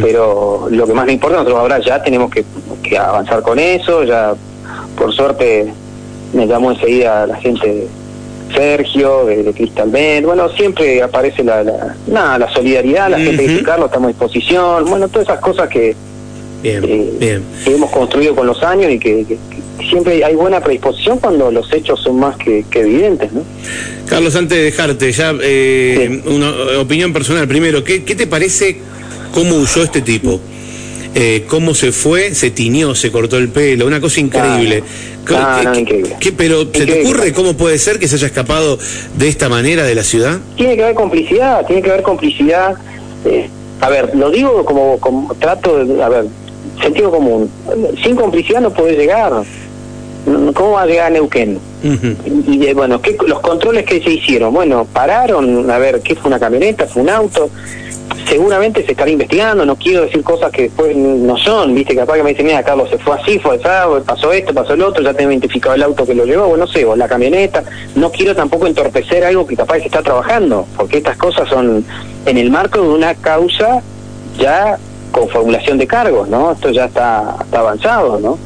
Pero 0.00 0.68
lo 0.70 0.86
que 0.86 0.94
más 0.94 1.04
nos 1.04 1.14
importa, 1.14 1.38
nosotros 1.38 1.58
ahora 1.58 1.80
ya 1.80 2.00
tenemos 2.00 2.30
que, 2.30 2.44
que 2.80 2.96
avanzar 2.96 3.42
con 3.42 3.58
eso. 3.58 4.04
Ya, 4.04 4.34
por 4.96 5.12
suerte, 5.12 5.72
me 6.34 6.46
llamó 6.46 6.72
enseguida 6.72 7.26
la 7.26 7.36
gente 7.36 7.66
de 7.66 7.88
Sergio, 8.54 9.24
de, 9.26 9.52
Cristal 9.52 9.90
Bell, 9.90 10.26
bueno, 10.26 10.48
siempre 10.50 11.02
aparece 11.02 11.42
la, 11.42 11.62
la, 11.64 11.96
nada, 12.06 12.38
la 12.38 12.52
solidaridad, 12.52 13.10
la 13.10 13.18
gente 13.18 13.48
dice, 13.48 13.62
Carlos, 13.62 13.86
estamos 13.86 14.06
a 14.06 14.12
disposición, 14.12 14.84
bueno, 14.84 15.08
todas 15.08 15.28
esas 15.28 15.40
cosas 15.40 15.68
que, 15.68 15.96
eh, 16.62 17.40
que 17.64 17.74
hemos 17.74 17.90
construido 17.90 18.34
con 18.34 18.46
los 18.46 18.62
años 18.62 18.92
y 18.92 18.98
que, 18.98 19.38
siempre 19.90 20.24
hay 20.24 20.34
buena 20.34 20.60
predisposición 20.60 21.18
cuando 21.18 21.50
los 21.50 21.70
hechos 21.72 22.00
son 22.00 22.20
más 22.20 22.36
que, 22.36 22.64
evidentes, 22.72 23.32
¿no? 23.32 23.42
Carlos, 24.06 24.36
antes 24.36 24.56
de 24.56 24.64
dejarte, 24.64 25.10
ya 25.12 25.34
eh, 25.42 26.22
una 26.26 26.80
opinión 26.80 27.12
personal, 27.12 27.48
primero, 27.48 27.82
¿qué, 27.82 28.04
¿qué 28.04 28.14
te 28.14 28.26
parece 28.26 28.78
cómo 29.32 29.56
usó 29.56 29.82
este 29.82 30.00
tipo? 30.00 30.40
Eh, 31.16 31.44
cómo 31.48 31.74
se 31.74 31.92
fue, 31.92 32.34
se 32.34 32.50
tiñó, 32.50 32.94
se 32.94 33.12
cortó 33.12 33.38
el 33.38 33.48
pelo, 33.48 33.86
una 33.86 34.00
cosa 34.00 34.20
increíble. 34.20 34.82
¿Qué, 36.20 36.32
pero 36.32 36.62
¿se 36.72 36.86
te 36.86 37.02
ocurre 37.02 37.32
cómo 37.32 37.54
puede 37.54 37.78
ser 37.78 37.98
que 37.98 38.08
se 38.08 38.16
haya 38.16 38.26
escapado 38.26 38.78
de 39.16 39.28
esta 39.28 39.48
manera 39.48 39.84
de 39.84 39.94
la 39.94 40.02
ciudad? 40.02 40.38
Tiene 40.56 40.76
que 40.76 40.82
haber 40.82 40.94
complicidad, 40.96 41.64
tiene 41.66 41.82
que 41.82 41.90
haber 41.90 42.02
complicidad. 42.02 42.74
Eh, 43.24 43.48
a 43.80 43.88
ver, 43.90 44.14
lo 44.16 44.30
digo 44.30 44.64
como, 44.64 44.98
como 44.98 45.34
trato 45.34 45.84
de, 45.84 46.02
a 46.02 46.08
ver, 46.08 46.26
sentido 46.82 47.10
común. 47.10 47.48
Sin 48.02 48.16
complicidad 48.16 48.60
no 48.60 48.72
puede 48.72 48.96
llegar. 48.96 49.32
¿Cómo 50.54 50.72
va 50.72 50.82
a 50.82 50.86
llegar 50.86 51.08
a 51.08 51.10
Neuquén? 51.10 51.58
Y, 52.46 52.72
bueno, 52.72 53.00
¿qué, 53.02 53.16
los 53.26 53.40
controles 53.40 53.84
que 53.84 54.02
se 54.02 54.10
hicieron, 54.10 54.54
bueno, 54.54 54.86
pararon, 54.90 55.70
a 55.70 55.76
ver, 55.76 56.00
¿qué 56.00 56.14
fue 56.14 56.28
una 56.28 56.40
camioneta? 56.40 56.86
¿Fue 56.86 57.02
un 57.02 57.10
auto? 57.10 57.50
Seguramente 58.26 58.84
se 58.84 58.92
estará 58.92 59.10
investigando, 59.10 59.66
no 59.66 59.76
quiero 59.76 60.02
decir 60.02 60.22
cosas 60.22 60.50
que 60.50 60.62
después 60.62 60.96
no 60.96 61.36
son, 61.36 61.74
viste, 61.74 61.94
capaz 61.94 62.14
que 62.14 62.22
me 62.22 62.30
dicen, 62.30 62.46
mira, 62.46 62.62
Carlos 62.62 62.88
se 62.90 62.98
fue 62.98 63.16
así, 63.20 63.38
fue 63.38 63.56
así, 63.56 63.64
pasó 64.04 64.32
esto, 64.32 64.54
pasó 64.54 64.74
el 64.74 64.82
otro, 64.82 65.02
ya 65.02 65.14
tengo 65.14 65.30
identificado 65.30 65.74
el 65.74 65.82
auto 65.82 66.06
que 66.06 66.14
lo 66.14 66.24
llevó, 66.24 66.48
bueno, 66.48 66.64
no 66.64 66.72
sé, 66.72 66.84
o 66.84 66.96
la 66.96 67.08
camioneta, 67.08 67.62
no 67.94 68.10
quiero 68.10 68.34
tampoco 68.34 68.66
entorpecer 68.66 69.24
algo 69.24 69.46
que 69.46 69.56
capaz 69.56 69.78
que 69.78 69.86
está 69.86 70.02
trabajando, 70.02 70.66
porque 70.76 70.98
estas 70.98 71.16
cosas 71.16 71.48
son 71.48 71.84
en 72.26 72.38
el 72.38 72.50
marco 72.50 72.80
de 72.80 72.88
una 72.88 73.14
causa 73.14 73.82
ya 74.38 74.78
con 75.12 75.28
formulación 75.28 75.78
de 75.78 75.86
cargos, 75.86 76.28
¿no? 76.28 76.52
Esto 76.52 76.70
ya 76.70 76.86
está, 76.86 77.36
avanzado, 77.52 78.18
¿no? 78.18 78.38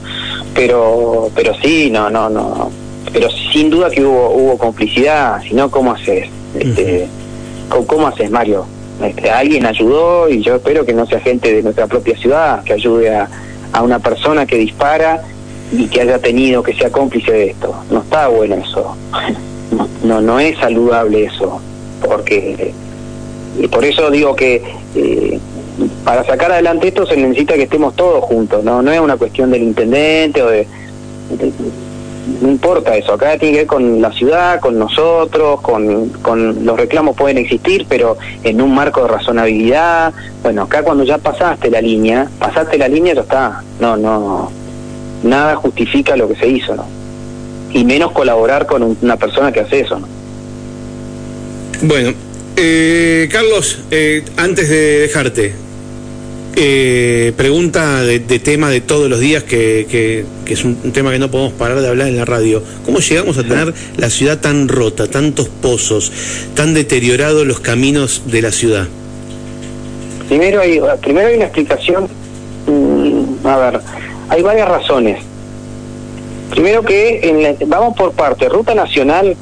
Pero, 0.55 1.31
pero 1.35 1.55
sí, 1.63 1.91
no, 1.91 2.11
no, 2.11 2.29
no, 2.29 2.71
pero 3.13 3.29
sin 3.31 3.71
duda 3.71 3.91
que 3.91 4.05
hubo, 4.05 4.31
hubo 4.31 4.59
complicidad, 4.59 5.41
si 5.43 5.55
no, 5.55 5.71
¿cómo 5.71 5.93
haces? 5.93 6.29
Este, 6.59 7.09
¿Cómo 7.87 8.07
haces, 8.07 8.31
Mario? 8.31 8.67
Este, 9.03 9.31
alguien 9.31 9.67
ayudó 9.67 10.29
y 10.29 10.43
yo 10.43 10.57
espero 10.57 10.85
que 10.85 10.93
no 10.93 11.07
sea 11.07 11.21
gente 11.21 11.55
de 11.55 11.63
nuestra 11.63 11.87
propia 11.87 12.17
ciudad 12.17 12.65
que 12.65 12.73
ayude 12.73 13.15
a, 13.15 13.29
a 13.73 13.83
una 13.83 13.99
persona 13.99 14.45
que 14.47 14.57
dispara 14.57 15.23
y 15.73 15.87
que 15.87 16.01
haya 16.01 16.19
tenido 16.19 16.63
que 16.63 16.75
sea 16.75 16.91
cómplice 16.91 17.31
de 17.33 17.51
esto. 17.51 17.75
No 17.91 18.01
está 18.01 18.29
bueno 18.29 18.57
eso. 18.57 18.97
No, 20.03 20.23
no 20.23 20.41
es 20.41 20.57
saludable 20.59 21.25
eso. 21.25 21.61
Porque 22.03 22.73
y 23.59 23.67
por 23.69 23.85
eso 23.85 24.11
digo 24.11 24.35
que 24.37 24.63
eh, 24.95 25.39
para 26.05 26.25
sacar 26.25 26.53
adelante 26.53 26.89
esto 26.89 27.07
se 27.07 27.17
necesita 27.17 27.55
que 27.55 27.65
estemos 27.65 27.95
todos 27.97 28.25
juntos, 28.25 28.63
no 28.63 28.83
no 28.83 28.93
es 28.93 29.01
una 29.01 29.17
cuestión 29.17 29.51
del 29.51 29.63
intendente 29.63 30.43
o 30.43 30.49
de 30.49 30.67
no 32.41 32.49
importa 32.49 32.97
eso, 32.97 33.15
acá 33.15 33.39
tiene 33.39 33.53
que 33.53 33.59
ver 33.61 33.67
con 33.67 34.01
la 34.01 34.13
ciudad, 34.13 34.61
con 34.61 34.79
nosotros, 34.79 35.61
con, 35.61 36.11
con 36.11 36.65
los 36.65 36.79
reclamos 36.79 37.17
pueden 37.17 37.39
existir, 37.39 37.87
pero 37.89 38.17
en 38.45 38.61
un 38.61 38.75
marco 38.75 39.03
de 39.03 39.09
razonabilidad. 39.09 40.13
Bueno, 40.43 40.63
acá 40.63 40.83
cuando 40.83 41.05
ya 41.05 41.19
pasaste 41.19 41.71
la 41.71 41.81
línea, 41.81 42.29
pasaste 42.39 42.79
la 42.79 42.89
línea 42.89 43.15
ya 43.15 43.23
está. 43.23 43.63
No, 43.81 43.97
no, 43.97 44.51
nada 45.23 45.57
justifica 45.57 46.17
lo 46.17 46.29
que 46.29 46.37
se 46.37 46.49
hizo, 46.49 46.75
¿no? 46.75 46.87
Y 47.73 47.85
menos 47.85 48.13
colaborar 48.13 48.67
con 48.67 48.97
una 49.01 49.17
persona 49.17 49.53
que 49.53 49.61
hace 49.61 49.81
eso, 49.81 49.99
¿no? 49.99 50.07
Bueno, 51.83 52.13
eh, 52.57 53.29
Carlos, 53.31 53.81
eh, 53.91 54.25
antes 54.37 54.69
de 54.69 54.99
dejarte, 55.01 55.55
eh, 56.57 57.33
pregunta 57.37 58.03
de, 58.03 58.19
tema 58.21 58.71
de 58.71 58.81
todos 58.81 59.09
los 59.09 59.21
días, 59.21 59.45
que, 59.45 59.87
que, 59.89 60.53
es 60.53 60.65
un, 60.65 60.93
tema 60.93 61.11
que 61.11 61.19
no 61.19 61.31
podemos 61.31 61.53
parar 61.53 61.81
de 61.81 61.89
hablar 61.89 62.09
en 62.09 62.17
la 62.17 62.25
radio. 62.25 62.63
¿Cómo 62.85 62.99
llegamos 62.99 63.39
a 63.39 63.43
tener 63.43 63.73
la 63.97 64.11
ciudad 64.11 64.39
tan 64.39 64.69
rota, 64.69 65.07
tantos 65.09 65.49
pozos, 65.49 66.13
tan 66.55 66.75
deteriorados 66.75 67.47
los 67.47 67.61
caminos 67.61 68.23
de 68.27 68.43
la 68.43 68.53
ciudad? 68.53 68.89
Primero 70.29 70.61
hay, 70.61 70.81
primero 71.01 71.29
hay 71.29 71.37
una 71.37 71.45
explicación, 71.45 72.09
mm, 72.67 73.47
a 73.47 73.57
ver, 73.57 73.81
hay 74.29 74.43
varias 74.43 74.69
razones. 74.69 75.23
Primero 76.51 76.83
que 76.83 77.21
en 77.29 77.69
vamos 77.69 77.97
por 77.97 78.13
parte, 78.13 78.49
Ruta 78.49 78.75
Nacional 78.75 79.37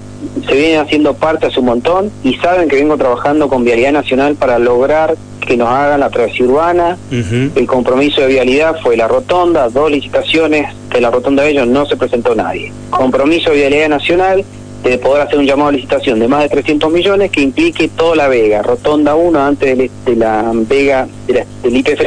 se 0.47 0.55
viene 0.55 0.79
haciendo 0.79 1.15
parte 1.15 1.47
hace 1.47 1.61
un 1.61 1.67
montón 1.67 2.11
y 2.23 2.35
saben 2.35 2.69
que 2.69 2.77
vengo 2.77 2.97
trabajando 2.97 3.49
con 3.49 3.65
Vialidad 3.65 3.93
Nacional 3.93 4.37
para 4.37 4.59
lograr 4.59 5.17
que 5.47 5.57
nos 5.57 5.69
hagan 5.69 6.01
la 6.01 6.11
travesía 6.11 6.45
urbana. 6.47 6.99
El 7.11 7.67
compromiso 7.67 8.21
de 8.21 8.27
vialidad 8.27 8.77
fue 8.83 8.97
la 8.97 9.09
rotonda, 9.09 9.69
dos 9.69 9.91
licitaciones, 9.91 10.75
de 10.93 11.01
la 11.01 11.11
rotonda 11.11 11.45
de 11.45 11.51
ellos 11.51 11.67
no 11.67 11.87
se 11.87 11.97
presentó 11.97 12.35
nadie. 12.35 12.73
Compromiso 12.91 13.51
de 13.51 13.57
vialidad 13.57 13.89
nacional 13.89 14.45
de 14.83 14.99
poder 14.99 15.23
hacer 15.23 15.39
un 15.39 15.47
llamado 15.47 15.71
a 15.71 15.73
licitación 15.73 16.19
de 16.19 16.29
más 16.29 16.43
de 16.43 16.49
300 16.49 16.93
millones 16.93 17.31
que 17.31 17.41
implique 17.41 17.89
toda 17.89 18.17
la 18.17 18.29
Vega, 18.29 18.63
rotonda 18.63 19.15
1 19.15 19.45
antes 19.45 19.79
de, 19.79 20.17
la 20.17 20.53
Vega 20.55 21.09
del 21.27 21.77
IPF. 21.77 22.01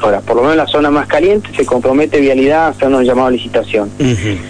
Por 0.00 0.36
lo 0.36 0.42
menos 0.42 0.52
en 0.52 0.58
la 0.58 0.66
zona 0.66 0.90
más 0.90 1.06
caliente 1.06 1.50
se 1.56 1.64
compromete 1.64 2.20
vialidad 2.20 2.66
a 2.66 2.68
hacer 2.68 2.88
un 2.88 3.04
llamado 3.04 3.28
a 3.28 3.30
licitación. 3.30 3.90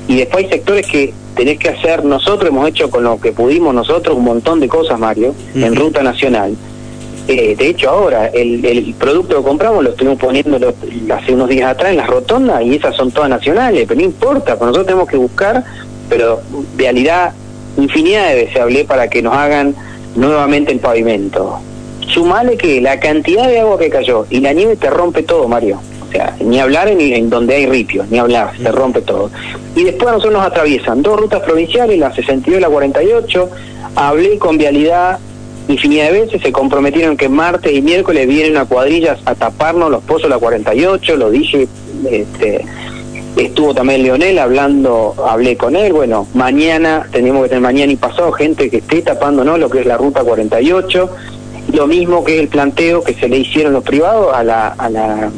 Y 0.08 0.16
después 0.16 0.44
hay 0.44 0.50
sectores 0.50 0.87
que 0.87 1.12
tenés 1.34 1.58
que 1.58 1.68
hacer, 1.68 2.04
nosotros 2.04 2.50
hemos 2.50 2.68
hecho 2.68 2.90
con 2.90 3.04
lo 3.04 3.20
que 3.20 3.32
pudimos 3.32 3.74
nosotros 3.74 4.16
un 4.16 4.24
montón 4.24 4.61
de 4.61 4.68
cosas, 4.68 4.98
Mario, 4.98 5.34
en 5.54 5.74
ruta 5.76 6.02
nacional. 6.02 6.56
Eh, 7.28 7.54
de 7.56 7.68
hecho, 7.68 7.90
ahora, 7.90 8.28
el, 8.28 8.64
el, 8.64 8.94
producto 8.94 9.37
que 9.37 9.42
compramos 9.42 9.84
lo 9.84 9.90
estuvimos 9.90 10.18
poniendo 10.18 10.58
hace 11.14 11.34
unos 11.34 11.50
días 11.50 11.70
atrás 11.70 11.90
en 11.90 11.98
las 11.98 12.06
rotondas 12.06 12.62
y 12.62 12.74
esas 12.74 12.96
son 12.96 13.11
todas 13.11 13.28
nacionales, 13.28 13.84
pero 13.87 14.00
no 14.00 14.06
importa, 14.06 14.54
nosotros 14.54 14.87
tenemos 14.87 15.08
que 15.08 15.18
buscar, 15.18 15.62
pero 16.08 16.40
realidad, 16.78 17.34
infinidad 17.76 18.30
de 18.30 18.50
hablé 18.58 18.87
para 18.87 19.08
que 19.08 19.20
nos 19.20 19.34
hagan 19.34 19.74
nuevamente 20.16 20.72
el 20.72 20.80
pavimento. 20.80 21.61
Sumale 22.08 22.56
que 22.56 22.80
la 22.80 22.98
cantidad 23.00 23.46
de 23.46 23.60
agua 23.60 23.78
que 23.78 23.90
cayó 23.90 24.26
y 24.30 24.40
la 24.40 24.52
nieve 24.52 24.76
te 24.76 24.90
rompe 24.90 25.22
todo, 25.22 25.48
Mario. 25.48 25.80
O 26.06 26.10
sea, 26.10 26.34
ni 26.40 26.58
hablar 26.58 26.88
en, 26.88 27.00
en 27.00 27.28
donde 27.28 27.54
hay 27.54 27.66
ripios, 27.66 28.08
ni 28.08 28.18
hablar, 28.18 28.52
se 28.56 28.72
rompe 28.72 29.02
todo. 29.02 29.30
Y 29.76 29.84
después 29.84 30.08
a 30.08 30.12
nosotros 30.12 30.32
nos 30.32 30.46
atraviesan 30.46 31.02
dos 31.02 31.20
rutas 31.20 31.42
provinciales, 31.42 31.98
la 31.98 32.14
62 32.14 32.58
y 32.58 32.62
la 32.62 32.68
48. 32.68 33.50
Hablé 33.94 34.38
con 34.38 34.56
Vialidad 34.56 35.18
infinidad 35.68 36.10
de 36.10 36.20
veces, 36.20 36.42
se 36.42 36.52
comprometieron 36.52 37.16
que 37.16 37.28
martes 37.28 37.72
y 37.72 37.82
miércoles 37.82 38.26
vienen 38.26 38.52
una 38.52 38.64
cuadrilla 38.64 39.18
a 39.24 39.34
taparnos 39.34 39.90
los 39.90 40.02
pozos 40.02 40.22
de 40.22 40.30
la 40.30 40.38
48, 40.38 41.16
lo 41.16 41.30
dije, 41.30 41.68
este, 42.10 42.64
estuvo 43.36 43.74
también 43.74 44.02
Leonel 44.02 44.38
hablando, 44.38 45.14
hablé 45.26 45.56
con 45.56 45.76
él, 45.76 45.92
bueno, 45.92 46.26
mañana, 46.34 47.06
tenemos 47.12 47.42
que 47.42 47.48
tener 47.50 47.62
mañana 47.62 47.92
y 47.92 47.96
pasado 47.96 48.32
gente 48.32 48.70
que 48.70 48.78
esté 48.78 49.02
tapándonos 49.02 49.58
lo 49.58 49.68
que 49.68 49.80
es 49.80 49.86
la 49.86 49.96
ruta 49.96 50.24
48, 50.24 51.10
lo 51.72 51.87
mismo 51.87 52.24
que 52.24 52.40
el 52.40 52.48
planteo 52.48 53.02
que 53.02 53.14
se 53.14 53.28
le 53.28 53.38
hicieron 53.38 53.72
los 53.72 53.85
privados 53.85 54.35
a 54.35 54.42
la, 54.42 54.68
a 54.68 54.88
la 54.88 55.31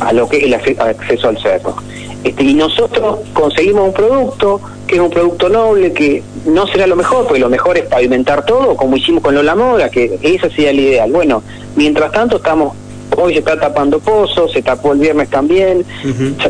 a 0.00 0.12
lo 0.12 0.28
que 0.28 0.38
es 0.38 0.44
el 0.44 0.54
acceso 0.54 1.28
al 1.28 1.38
cerro. 1.38 1.76
Este, 2.24 2.42
y 2.42 2.54
nosotros 2.54 3.20
conseguimos 3.32 3.88
un 3.88 3.92
producto 3.92 4.60
que 4.86 4.96
es 4.96 5.00
un 5.00 5.10
producto 5.10 5.48
noble, 5.48 5.92
que 5.92 6.22
no 6.46 6.66
será 6.66 6.86
lo 6.86 6.96
mejor, 6.96 7.24
porque 7.24 7.40
lo 7.40 7.50
mejor 7.50 7.76
es 7.76 7.84
pavimentar 7.84 8.44
todo, 8.44 8.74
como 8.74 8.96
hicimos 8.96 9.22
con 9.22 9.34
Lola 9.34 9.54
Moda, 9.54 9.90
que 9.90 10.18
esa 10.22 10.48
sería 10.48 10.70
el 10.70 10.80
ideal. 10.80 11.12
Bueno, 11.12 11.42
mientras 11.76 12.10
tanto 12.10 12.36
estamos, 12.38 12.74
hoy 13.16 13.34
se 13.34 13.40
está 13.40 13.60
tapando 13.60 14.00
pozos, 14.00 14.50
se 14.52 14.62
tapó 14.62 14.94
el 14.94 14.98
viernes 14.98 15.28
también, 15.28 15.84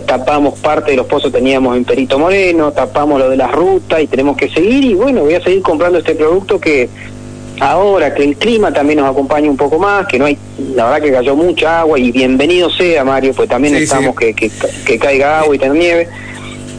tapamos 0.06 0.58
parte 0.60 0.92
de 0.92 0.98
los 0.98 1.06
pozos 1.06 1.32
teníamos 1.32 1.76
en 1.76 1.84
Perito 1.84 2.18
Moreno, 2.18 2.72
tapamos 2.72 3.18
lo 3.18 3.28
de 3.28 3.36
las 3.36 3.50
rutas 3.50 4.00
y 4.00 4.06
tenemos 4.06 4.36
que 4.36 4.48
seguir 4.48 4.84
y 4.84 4.94
bueno, 4.94 5.22
voy 5.22 5.34
a 5.34 5.42
seguir 5.42 5.62
comprando 5.62 5.98
este 5.98 6.14
producto 6.14 6.60
que 6.60 6.88
ahora 7.60 8.14
que 8.14 8.24
el 8.24 8.36
clima 8.36 8.72
también 8.72 9.00
nos 9.00 9.10
acompaña 9.10 9.50
un 9.50 9.56
poco 9.56 9.78
más, 9.78 10.06
que 10.06 10.18
no 10.18 10.26
hay, 10.26 10.38
la 10.74 10.84
verdad 10.84 11.02
que 11.02 11.12
cayó 11.12 11.36
mucha 11.36 11.80
agua 11.80 11.98
y 11.98 12.10
bienvenido 12.12 12.70
sea 12.70 13.04
Mario, 13.04 13.32
pues 13.34 13.48
también 13.48 13.74
necesitamos 13.74 14.16
Que, 14.16 14.34
que, 14.34 14.98
caiga 14.98 15.40
agua 15.40 15.54
y 15.54 15.58
tener 15.58 15.76
nieve. 15.76 16.08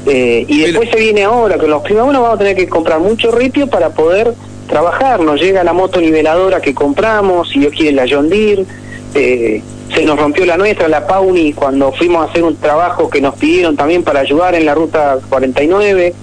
Eh, 0.06 0.46
y 0.48 0.62
después 0.62 0.90
se 0.90 0.98
viene 0.98 1.24
ahora, 1.24 1.58
con 1.58 1.70
los 1.70 1.84
climas 1.84 2.06
bueno, 2.06 2.22
vamos 2.22 2.36
a 2.36 2.40
tener 2.40 2.56
que 2.56 2.68
comprar 2.68 3.00
mucho 3.00 3.32
ripio 3.32 3.68
para 3.68 3.90
poder 3.90 4.34
trabajar. 4.68 5.20
Nos 5.20 5.42
llega 5.42 5.64
la 5.64 5.74
moto 5.74 6.00
niveladora 6.00 6.62
que 6.62 6.74
compramos, 6.74 7.50
si 7.50 7.60
Dios 7.60 7.74
quiere 7.74 7.92
la 7.92 8.06
John 8.10 8.30
Deere. 8.30 8.66
Eh, 9.14 9.62
se 9.94 10.06
nos 10.06 10.20
rompió 10.20 10.46
la 10.46 10.58
nuestra, 10.58 10.88
la 10.88 11.08
Pauni, 11.08 11.54
cuando 11.54 11.92
fuimos 11.92 12.26
a 12.26 12.30
hacer 12.30 12.44
un 12.44 12.56
trabajo 12.58 13.10
que 13.10 13.22
nos 13.22 13.36
pidieron 13.36 13.76
también 13.76 14.04
para 14.04 14.20
ayudar 14.20 14.56
en 14.56 14.66
la 14.66 14.76
ruta 14.76 15.18
49. 15.30 16.14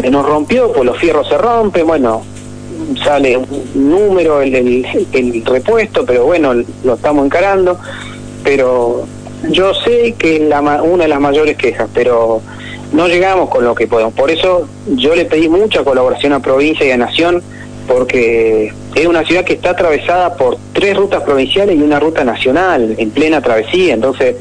Se 0.00 0.10
nos 0.10 0.26
rompió, 0.26 0.72
pues 0.72 0.84
los 0.84 0.98
fierros 0.98 1.28
se 1.28 1.38
rompen. 1.38 1.86
Bueno, 1.86 2.22
sale 3.02 3.36
un 3.36 3.48
número 3.74 4.40
el, 4.40 4.54
el, 5.12 5.44
repuesto, 5.44 6.04
pero 6.04 6.24
bueno, 6.24 6.54
lo 6.84 6.94
estamos 6.94 7.24
encarando. 7.24 7.78
Pero 8.42 9.06
yo 9.50 9.74
sé 9.74 10.14
que 10.18 10.36
es 10.36 10.42
la, 10.42 10.60
una 10.82 11.04
de 11.04 11.08
las 11.08 11.20
mayores 11.20 11.56
quejas, 11.56 11.88
pero 11.94 12.42
no 12.92 13.08
llegamos 13.08 13.48
con 13.48 13.64
lo 13.64 13.74
que 13.74 13.86
podemos. 13.86 14.14
Por 14.14 14.30
eso 14.30 14.68
yo 14.94 15.14
le 15.14 15.24
pedí 15.24 15.48
mucha 15.48 15.84
colaboración 15.84 16.32
a 16.32 16.40
provincia 16.40 16.86
y 16.86 16.90
a 16.90 16.96
nación, 16.96 17.42
porque 17.86 18.72
es 18.94 19.06
una 19.06 19.24
ciudad 19.24 19.44
que 19.44 19.54
está 19.54 19.70
atravesada 19.70 20.36
por 20.36 20.56
tres 20.72 20.96
rutas 20.96 21.22
provinciales 21.22 21.76
y 21.76 21.82
una 21.82 22.00
ruta 22.00 22.24
nacional 22.24 22.94
en 22.96 23.10
plena 23.10 23.40
travesía. 23.40 23.94
Entonces, 23.94 24.36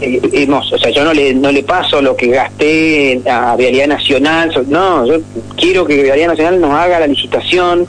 hemos, 0.00 0.72
o 0.72 0.78
sea, 0.78 0.90
yo 0.90 1.04
no 1.04 1.12
le, 1.12 1.34
no 1.34 1.52
le 1.52 1.62
paso 1.62 2.00
lo 2.00 2.16
que 2.16 2.28
gasté 2.28 3.20
a 3.28 3.56
Vialidad 3.56 3.88
Nacional, 3.88 4.52
no, 4.68 5.06
yo 5.06 5.18
quiero 5.56 5.86
que 5.86 6.02
Vialidad 6.02 6.28
Nacional 6.28 6.60
nos 6.60 6.72
haga 6.72 7.00
la 7.00 7.06
licitación, 7.06 7.86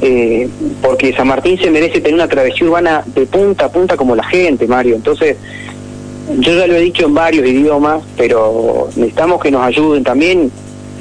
eh, 0.00 0.48
porque 0.82 1.14
San 1.14 1.28
Martín 1.28 1.58
se 1.58 1.70
merece 1.70 2.00
tener 2.00 2.14
una 2.14 2.28
travesía 2.28 2.66
urbana 2.66 3.02
de 3.06 3.26
punta 3.26 3.66
a 3.66 3.72
punta 3.72 3.96
como 3.96 4.14
la 4.14 4.24
gente, 4.24 4.66
Mario. 4.66 4.96
Entonces, 4.96 5.36
yo 6.38 6.54
ya 6.54 6.66
lo 6.66 6.74
he 6.74 6.80
dicho 6.80 7.06
en 7.06 7.14
varios 7.14 7.46
idiomas, 7.46 8.02
pero 8.16 8.88
necesitamos 8.96 9.40
que 9.40 9.50
nos 9.50 9.62
ayuden 9.62 10.02
también. 10.04 10.50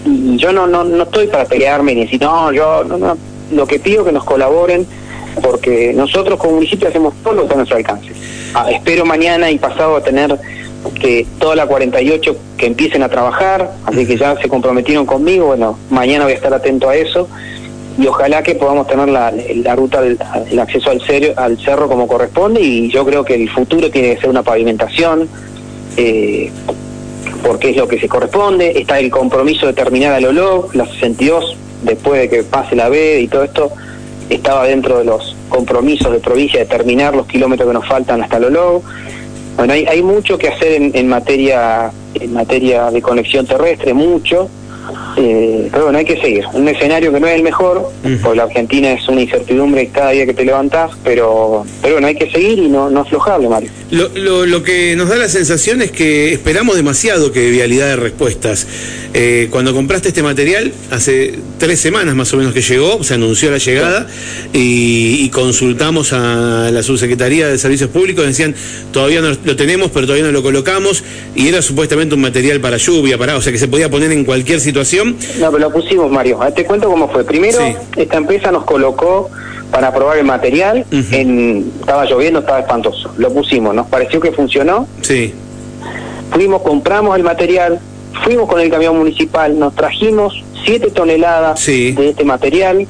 Yo 0.06 0.52
no, 0.52 0.68
no, 0.68 0.84
no 0.84 1.04
estoy 1.04 1.28
para 1.28 1.46
pelearme 1.46 1.96
ni 1.96 2.02
decir, 2.02 2.22
no, 2.22 2.52
yo, 2.52 2.84
no, 2.84 2.98
no. 2.98 3.18
Lo 3.52 3.66
que 3.68 3.80
pido 3.80 4.06
que 4.06 4.12
nos 4.12 4.24
colaboren, 4.24 4.86
porque 5.42 5.94
nosotros 5.94 6.40
como 6.40 6.56
municipio 6.56 6.88
hacemos 6.88 7.14
todo 7.24 7.34
lo 7.34 7.42
que 7.42 7.46
está 7.46 7.56
a 7.56 7.58
nuestro 7.58 7.78
alcance. 7.78 8.12
Ah, 8.56 8.70
espero 8.70 9.06
mañana 9.06 9.50
y 9.50 9.58
pasado 9.58 10.02
tener 10.02 10.38
que 11.00 11.26
toda 11.40 11.56
la 11.56 11.66
48 11.66 12.38
que 12.58 12.68
empiecen 12.68 13.02
a 13.04 13.10
trabajar, 13.10 13.72
así 13.86 14.06
que 14.06 14.18
ya 14.18 14.36
se 14.40 14.48
comprometieron 14.48 15.06
conmigo, 15.06 15.48
bueno, 15.48 15.80
mañana 15.90 16.26
voy 16.26 16.34
a 16.34 16.36
estar 16.36 16.54
atento 16.54 16.90
a 16.90 16.96
eso 16.96 17.28
y 17.98 18.06
ojalá 18.06 18.44
que 18.44 18.56
podamos 18.56 18.88
tener 18.88 19.08
la, 19.10 19.32
la 19.32 19.76
ruta 19.76 20.02
el 20.04 20.60
acceso 20.60 20.92
al, 20.92 21.02
al 21.36 21.58
cerro 21.60 21.88
como 21.88 22.08
corresponde 22.08 22.60
y 22.62 22.90
yo 22.90 23.06
creo 23.06 23.24
que 23.24 23.36
el 23.36 23.50
futuro 23.50 23.90
tiene 23.90 24.16
que 24.16 24.22
ser 24.22 24.30
una 24.30 24.44
pavimentación 24.44 25.28
eh, 25.98 26.52
porque 27.44 27.72
es 27.72 27.78
lo 27.78 27.88
que 27.88 28.00
se 28.00 28.08
corresponde, 28.08 28.80
está 28.80 29.00
el 29.00 29.10
compromiso 29.10 29.68
de 29.68 29.74
terminar 29.74 30.14
al 30.14 30.26
OLOG, 30.26 30.76
la 30.76 30.86
62 30.86 31.58
después 31.84 32.22
de 32.22 32.30
que 32.30 32.44
pase 32.44 32.76
la 32.76 32.90
B 32.90 33.22
y 33.22 33.28
todo 33.28 33.44
esto 33.44 33.72
estaba 34.30 34.66
dentro 34.66 35.00
de 35.00 35.06
los 35.06 35.36
compromisos 35.50 36.12
de 36.12 36.20
provincia 36.20 36.60
de 36.60 36.66
terminar 36.66 37.16
los 37.16 37.28
kilómetros 37.28 37.68
que 37.68 37.74
nos 37.74 37.88
faltan 37.88 38.22
hasta 38.22 38.38
el 38.38 38.46
OLOG 38.46 38.84
bueno 39.58 39.74
hay, 39.74 39.86
hay 39.86 40.02
mucho 40.02 40.38
que 40.38 40.48
hacer 40.48 40.74
en, 40.74 40.92
en 40.96 41.08
materia 41.08 41.92
en 42.16 42.34
materia 42.34 42.92
de 42.92 43.02
conexión 43.02 43.46
terrestre 43.46 43.94
mucho 43.94 44.50
eh, 45.18 45.70
pero 45.72 45.86
bueno, 45.86 46.00
hay 46.00 46.06
que 46.06 46.20
seguir. 46.20 46.46
Un 46.54 46.68
escenario 46.68 47.12
que 47.12 47.20
no 47.20 47.28
es 47.28 47.36
el 47.36 47.44
mejor, 47.44 47.90
porque 48.22 48.38
la 48.38 48.44
Argentina 48.44 48.92
es 48.92 49.08
una 49.08 49.22
incertidumbre 49.22 49.90
cada 49.90 50.12
día 50.12 50.26
que 50.26 50.34
te 50.34 50.44
levantás, 50.44 50.92
pero, 51.04 51.66
pero 51.82 51.96
bueno, 51.96 52.08
hay 52.08 52.16
que 52.16 52.30
seguir 52.30 52.60
y 52.60 52.70
no, 52.70 52.90
no 52.90 53.02
aflojarle, 53.02 53.48
Mario. 53.48 53.70
Lo, 53.92 54.10
lo, 54.10 54.46
lo, 54.46 54.64
que 54.64 54.96
nos 54.96 55.10
da 55.10 55.18
la 55.18 55.30
sensación 55.30 55.82
es 55.82 55.92
que 55.92 56.34
esperamos 56.34 56.76
demasiado 56.76 57.32
que 57.32 57.50
vialidad 57.50 57.88
de 57.88 57.96
respuestas. 57.96 58.68
Eh, 59.14 59.48
cuando 59.52 59.74
compraste 59.74 60.08
este 60.08 60.24
material, 60.24 60.74
hace 60.90 61.38
tres 61.60 61.80
semanas 61.80 62.16
más 62.16 62.34
o 62.34 62.38
menos 62.38 62.54
que 62.54 62.62
llegó, 62.62 63.04
se 63.04 63.14
anunció 63.14 63.52
la 63.52 63.60
llegada 63.60 64.08
y, 64.52 65.24
y, 65.24 65.30
consultamos 65.30 66.14
a 66.14 66.72
la 66.72 66.82
subsecretaría 66.82 67.48
de 67.48 67.60
Servicios 67.60 67.92
Públicos, 67.92 68.26
decían, 68.26 68.56
todavía 68.92 69.22
no 69.22 69.36
lo 69.46 69.56
tenemos, 69.56 69.92
pero 69.92 70.08
todavía 70.08 70.26
no 70.26 70.32
lo 70.32 70.42
colocamos, 70.42 71.04
y 71.36 71.48
era 71.48 71.62
supuestamente 71.62 72.16
un 72.16 72.22
material 72.22 72.60
para 72.60 72.78
lluvia, 72.78 73.20
para, 73.20 73.38
o 73.38 73.42
sea 73.42 73.52
que 73.52 73.60
se 73.60 73.68
podía 73.68 73.90
poner 73.90 74.12
en 74.12 74.26
cualquier 74.26 74.60
situación. 74.60 74.73
No, 75.40 75.52
pero 75.52 75.60
lo 75.60 75.72
pusimos, 75.72 76.12
Mario. 76.12 76.40
Te 76.56 76.66
cuento 76.66 76.90
cómo 76.90 77.08
fue. 77.10 77.24
Primero, 77.24 77.60
esta 77.96 78.18
empresa 78.18 78.52
nos 78.52 78.64
colocó 78.66 79.30
para 79.72 79.94
probar 79.94 80.18
el 80.18 80.26
material. 80.26 80.86
en, 80.92 81.72
estaba 81.80 82.06
lloviendo, 82.06 82.40
estaba 82.40 82.60
espantoso. 82.60 83.14
Lo 83.18 83.34
pusimos, 83.34 83.74
nos 83.74 83.88
pareció 83.88 84.20
que 84.20 84.32
funcionó. 84.32 84.88
Sí. 85.02 85.34
Fuimos, 86.32 86.62
compramos 86.62 87.16
el 87.18 87.24
material, 87.24 87.80
fuimos 88.24 88.50
con 88.50 88.60
el 88.60 88.70
camión 88.70 88.98
municipal, 88.98 89.58
nos 89.58 89.76
trajimos 89.76 90.44
siete 90.66 90.90
toneladas 90.92 91.64
de 91.66 92.10
este 92.10 92.24
material. 92.24 92.88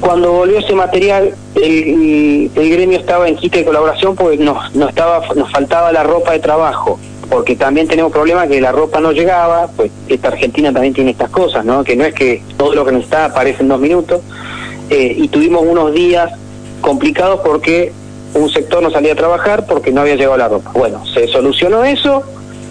Cuando 0.00 0.32
volvió 0.32 0.58
ese 0.58 0.74
material, 0.74 1.34
el, 1.56 2.50
el, 2.54 2.70
gremio 2.70 2.98
estaba 2.98 3.28
en 3.28 3.36
quita 3.36 3.58
de 3.58 3.64
colaboración 3.64 4.16
porque 4.16 4.38
nos, 4.38 4.74
no 4.74 4.88
estaba, 4.88 5.22
nos 5.34 5.50
faltaba 5.50 5.92
la 5.92 6.02
ropa 6.02 6.32
de 6.32 6.38
trabajo 6.38 6.98
porque 7.30 7.54
también 7.54 7.86
tenemos 7.86 8.10
problemas 8.10 8.48
que 8.48 8.60
la 8.60 8.72
ropa 8.72 9.00
no 9.00 9.12
llegaba, 9.12 9.68
pues 9.76 9.92
esta 10.08 10.28
Argentina 10.28 10.72
también 10.72 10.92
tiene 10.92 11.12
estas 11.12 11.30
cosas, 11.30 11.64
¿no? 11.64 11.84
Que 11.84 11.94
no 11.94 12.04
es 12.04 12.12
que 12.12 12.42
todo 12.56 12.74
lo 12.74 12.84
que 12.84 12.92
nos 12.92 13.04
está 13.04 13.26
aparece 13.26 13.62
en 13.62 13.68
dos 13.68 13.80
minutos, 13.80 14.20
eh, 14.90 15.14
y 15.16 15.28
tuvimos 15.28 15.62
unos 15.64 15.94
días 15.94 16.32
complicados 16.80 17.40
porque 17.44 17.92
un 18.34 18.50
sector 18.50 18.82
no 18.82 18.90
salía 18.90 19.12
a 19.12 19.16
trabajar 19.16 19.66
porque 19.66 19.92
no 19.92 20.00
había 20.00 20.16
llegado 20.16 20.36
la 20.36 20.48
ropa. 20.48 20.72
Bueno, 20.74 21.04
se 21.06 21.28
solucionó 21.28 21.84
eso 21.84 22.24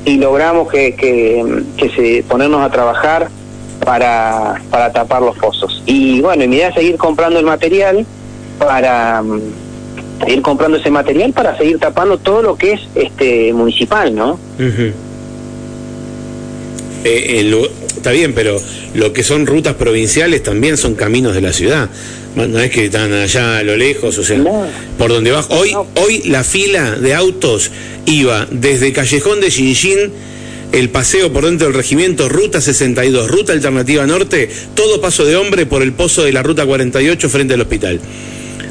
y 0.03 0.17
logramos 0.17 0.69
que, 0.69 0.93
que, 0.95 1.89
se 1.95 2.23
ponernos 2.23 2.61
a 2.61 2.69
trabajar 2.69 3.29
para, 3.85 4.61
para 4.69 4.91
tapar 4.91 5.21
los 5.21 5.37
pozos. 5.37 5.81
Y 5.85 6.19
bueno, 6.21 6.45
mi 6.47 6.57
idea 6.57 6.69
es 6.69 6.75
seguir 6.75 6.97
comprando 6.97 7.39
el 7.39 7.45
material 7.45 8.05
para 8.57 9.23
ir 10.27 10.41
comprando 10.41 10.77
ese 10.77 10.91
material 10.91 11.33
para 11.33 11.57
seguir 11.57 11.79
tapando 11.79 12.17
todo 12.17 12.41
lo 12.41 12.55
que 12.57 12.73
es 12.73 12.81
este 12.95 13.53
municipal, 13.53 14.13
¿no? 14.13 14.39
Eh, 17.03 17.69
está 17.95 18.11
bien, 18.11 18.33
pero 18.33 18.59
lo 18.93 19.13
que 19.13 19.23
son 19.23 19.45
rutas 19.45 19.75
provinciales 19.75 20.43
también 20.43 20.77
son 20.77 20.95
caminos 20.95 21.33
de 21.33 21.41
la 21.41 21.53
ciudad. 21.53 21.89
No 22.35 22.59
es 22.59 22.69
que 22.69 22.85
están 22.85 23.11
allá 23.11 23.57
a 23.57 23.63
lo 23.63 23.75
lejos, 23.75 24.17
o 24.17 24.23
sea, 24.23 24.39
por 24.97 25.09
donde 25.09 25.31
vas. 25.31 25.47
Hoy, 25.49 25.73
hoy 25.95 26.21
la 26.25 26.43
fila 26.43 26.91
de 26.91 27.13
autos 27.13 27.71
iba 28.05 28.47
desde 28.51 28.93
Callejón 28.93 29.41
de 29.41 29.49
Xinxin, 29.49 30.11
el 30.71 30.89
paseo 30.89 31.33
por 31.33 31.45
dentro 31.45 31.67
del 31.67 31.75
regimiento, 31.75 32.29
ruta 32.29 32.61
62, 32.61 33.29
ruta 33.29 33.53
alternativa 33.53 34.05
norte, 34.05 34.49
todo 34.75 35.01
paso 35.01 35.25
de 35.25 35.35
hombre 35.35 35.65
por 35.65 35.81
el 35.81 35.93
pozo 35.93 36.23
de 36.23 36.31
la 36.31 36.43
ruta 36.43 36.65
48 36.65 37.29
frente 37.29 37.55
al 37.55 37.61
hospital. 37.61 37.99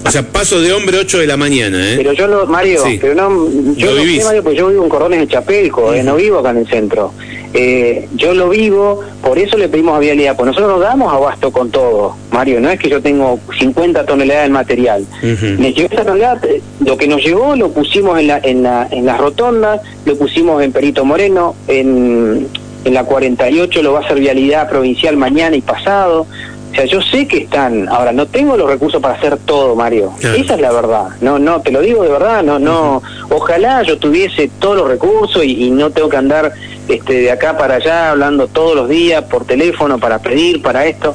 O 0.06 0.10
sea, 0.10 0.22
paso 0.22 0.60
de 0.60 0.72
hombre 0.72 0.98
8 0.98 1.18
de 1.18 1.26
la 1.26 1.36
mañana, 1.36 1.92
¿eh? 1.92 1.94
Pero 1.96 2.12
yo 2.12 2.26
no, 2.28 2.46
Mario, 2.46 2.82
Sí. 2.84 2.98
pero 3.00 3.14
no, 3.14 3.28
yo 3.76 3.90
Lo 3.92 3.96
no 4.04 4.04
sé, 4.04 4.24
Mario, 4.24 4.42
pues 4.44 4.56
yo 4.56 4.68
vivo 4.68 4.84
en 4.84 4.88
Cordones 4.88 5.18
de 5.20 5.26
Chapelco, 5.28 5.92
eh, 5.92 6.02
no 6.02 6.16
vivo 6.16 6.38
acá 6.38 6.50
en 6.50 6.58
el 6.58 6.68
centro. 6.68 7.12
Eh, 7.54 8.08
yo 8.14 8.34
lo 8.34 8.50
vivo, 8.50 9.00
por 9.22 9.38
eso 9.38 9.56
le 9.56 9.68
pedimos 9.68 9.96
a 9.96 9.98
Vialidad, 9.98 10.36
pues 10.36 10.46
nosotros 10.48 10.70
nos 10.70 10.80
damos 10.80 11.12
abasto 11.12 11.50
con 11.50 11.70
todo, 11.70 12.14
Mario, 12.30 12.60
no 12.60 12.70
es 12.70 12.78
que 12.78 12.88
yo 12.90 13.00
tengo 13.02 13.40
50 13.58 14.04
toneladas 14.06 14.44
de 14.44 14.50
material. 14.50 15.04
Ujú. 15.22 15.60
Me 15.60 15.72
llegó 15.72 15.88
esa 15.92 16.04
tonelada, 16.04 16.40
eh, 16.46 16.62
lo 16.84 16.96
que 16.96 17.08
nos 17.08 17.22
llegó 17.22 17.56
lo 17.56 17.70
pusimos 17.72 18.18
en 18.20 18.26
la, 18.28 18.38
en 18.38 18.62
la, 18.62 18.86
en 18.90 19.04
las 19.06 19.18
rotondas, 19.18 19.80
lo 20.04 20.16
pusimos 20.16 20.62
en 20.62 20.72
Perito 20.72 21.04
Moreno, 21.04 21.54
en, 21.68 22.46
en 22.84 22.94
la 22.94 23.04
48 23.04 23.82
lo 23.82 23.92
va 23.94 24.00
a 24.00 24.04
hacer 24.04 24.20
Vialidad 24.20 24.68
Provincial 24.68 25.16
mañana 25.16 25.56
y 25.56 25.60
pasado. 25.62 26.26
O 26.70 26.74
sea, 26.74 26.84
yo 26.84 27.00
sé 27.00 27.26
que 27.26 27.38
están, 27.38 27.88
ahora 27.88 28.12
no 28.12 28.26
tengo 28.26 28.56
los 28.56 28.68
recursos 28.68 29.00
para 29.00 29.14
hacer 29.14 29.36
todo, 29.38 29.74
Mario. 29.74 30.12
Claro. 30.20 30.36
Esa 30.36 30.54
es 30.54 30.60
la 30.60 30.72
verdad. 30.72 31.08
No, 31.20 31.38
no, 31.38 31.60
te 31.60 31.72
lo 31.72 31.80
digo 31.80 32.02
de 32.02 32.10
verdad, 32.10 32.42
no, 32.42 32.58
no. 32.58 33.02
Ojalá 33.30 33.82
yo 33.82 33.98
tuviese 33.98 34.50
todos 34.58 34.76
los 34.76 34.88
recursos 34.88 35.44
y, 35.44 35.64
y 35.64 35.70
no 35.70 35.90
tengo 35.90 36.08
que 36.08 36.16
andar 36.16 36.52
este, 36.88 37.20
de 37.20 37.30
acá 37.30 37.56
para 37.58 37.76
allá 37.76 38.10
hablando 38.10 38.48
todos 38.48 38.74
los 38.74 38.88
días 38.88 39.24
por 39.24 39.44
teléfono 39.44 39.98
para 39.98 40.20
pedir, 40.20 40.62
para 40.62 40.86
esto. 40.86 41.14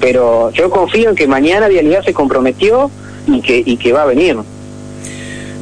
Pero 0.00 0.50
yo 0.52 0.70
confío 0.70 1.10
en 1.10 1.16
que 1.16 1.26
mañana 1.26 1.68
Vialidad 1.68 2.02
se 2.04 2.14
comprometió 2.14 2.90
y 3.26 3.40
que, 3.40 3.62
y 3.64 3.76
que 3.76 3.92
va 3.92 4.02
a 4.02 4.06
venir. 4.06 4.36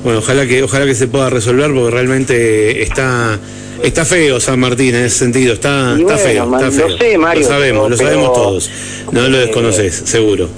Bueno, 0.02 0.20
ojalá 0.20 0.46
que 0.46 0.62
ojalá 0.62 0.86
que 0.86 0.94
se 0.94 1.08
pueda 1.08 1.28
resolver 1.28 1.72
porque 1.74 1.90
realmente 1.90 2.82
está 2.82 3.38
está 3.82 4.04
feo 4.04 4.40
San 4.40 4.58
Martín 4.60 4.94
en 4.94 5.04
ese 5.04 5.18
sentido, 5.18 5.54
está, 5.54 5.94
Y 5.98 6.02
está 6.02 6.16
feo, 6.18 6.46
man, 6.46 6.64
está 6.64 6.82
lo 6.82 6.88
feo. 6.88 6.98
sé, 6.98 7.18
Mario, 7.18 7.42
lo 7.42 7.48
sabemos, 7.48 7.82
pero- 7.84 7.88
lo 7.90 7.96
sabemos 7.96 8.32
todos. 8.32 8.70
No 9.12 9.28
lo 9.28 9.36
eh, 9.38 9.40
desconoces, 9.40 10.02
seguro. 10.04 10.48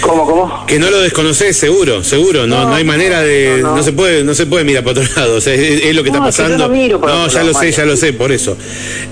¿Cómo, 0.00 0.24
cómo? 0.24 0.66
Que 0.66 0.78
no 0.78 0.90
lo 0.90 1.00
desconoces, 1.00 1.56
seguro, 1.58 2.02
seguro. 2.02 2.46
No, 2.46 2.62
no, 2.62 2.68
No, 2.70 2.74
hay 2.74 2.84
manera 2.84 3.20
de, 3.22 3.58
no, 3.60 3.70
no, 3.70 3.76
no. 3.76 3.82
se 3.82 3.92
puede, 3.92 4.24
no 4.24 4.34
se 4.34 4.46
puede 4.46 4.64
mirar 4.64 4.82
para 4.82 5.00
otro 5.00 5.12
lado. 5.16 5.36
O 5.36 5.40
sea, 5.42 5.52
es, 5.52 5.84
es 5.84 5.94
lo 5.94 6.02
que 6.02 6.08
está 6.08 6.26
es 6.26 6.36
que 6.36 6.42
yo 6.42 6.44
pasando. 6.48 6.68
no 6.68 6.74
miro 6.74 7.00
ya 7.28 7.42
lo 7.42 7.52
sé, 7.52 7.70
ya 7.72 7.84
lo 7.84 7.96
sé, 7.96 8.12
por 8.14 8.32
eso. 8.32 8.56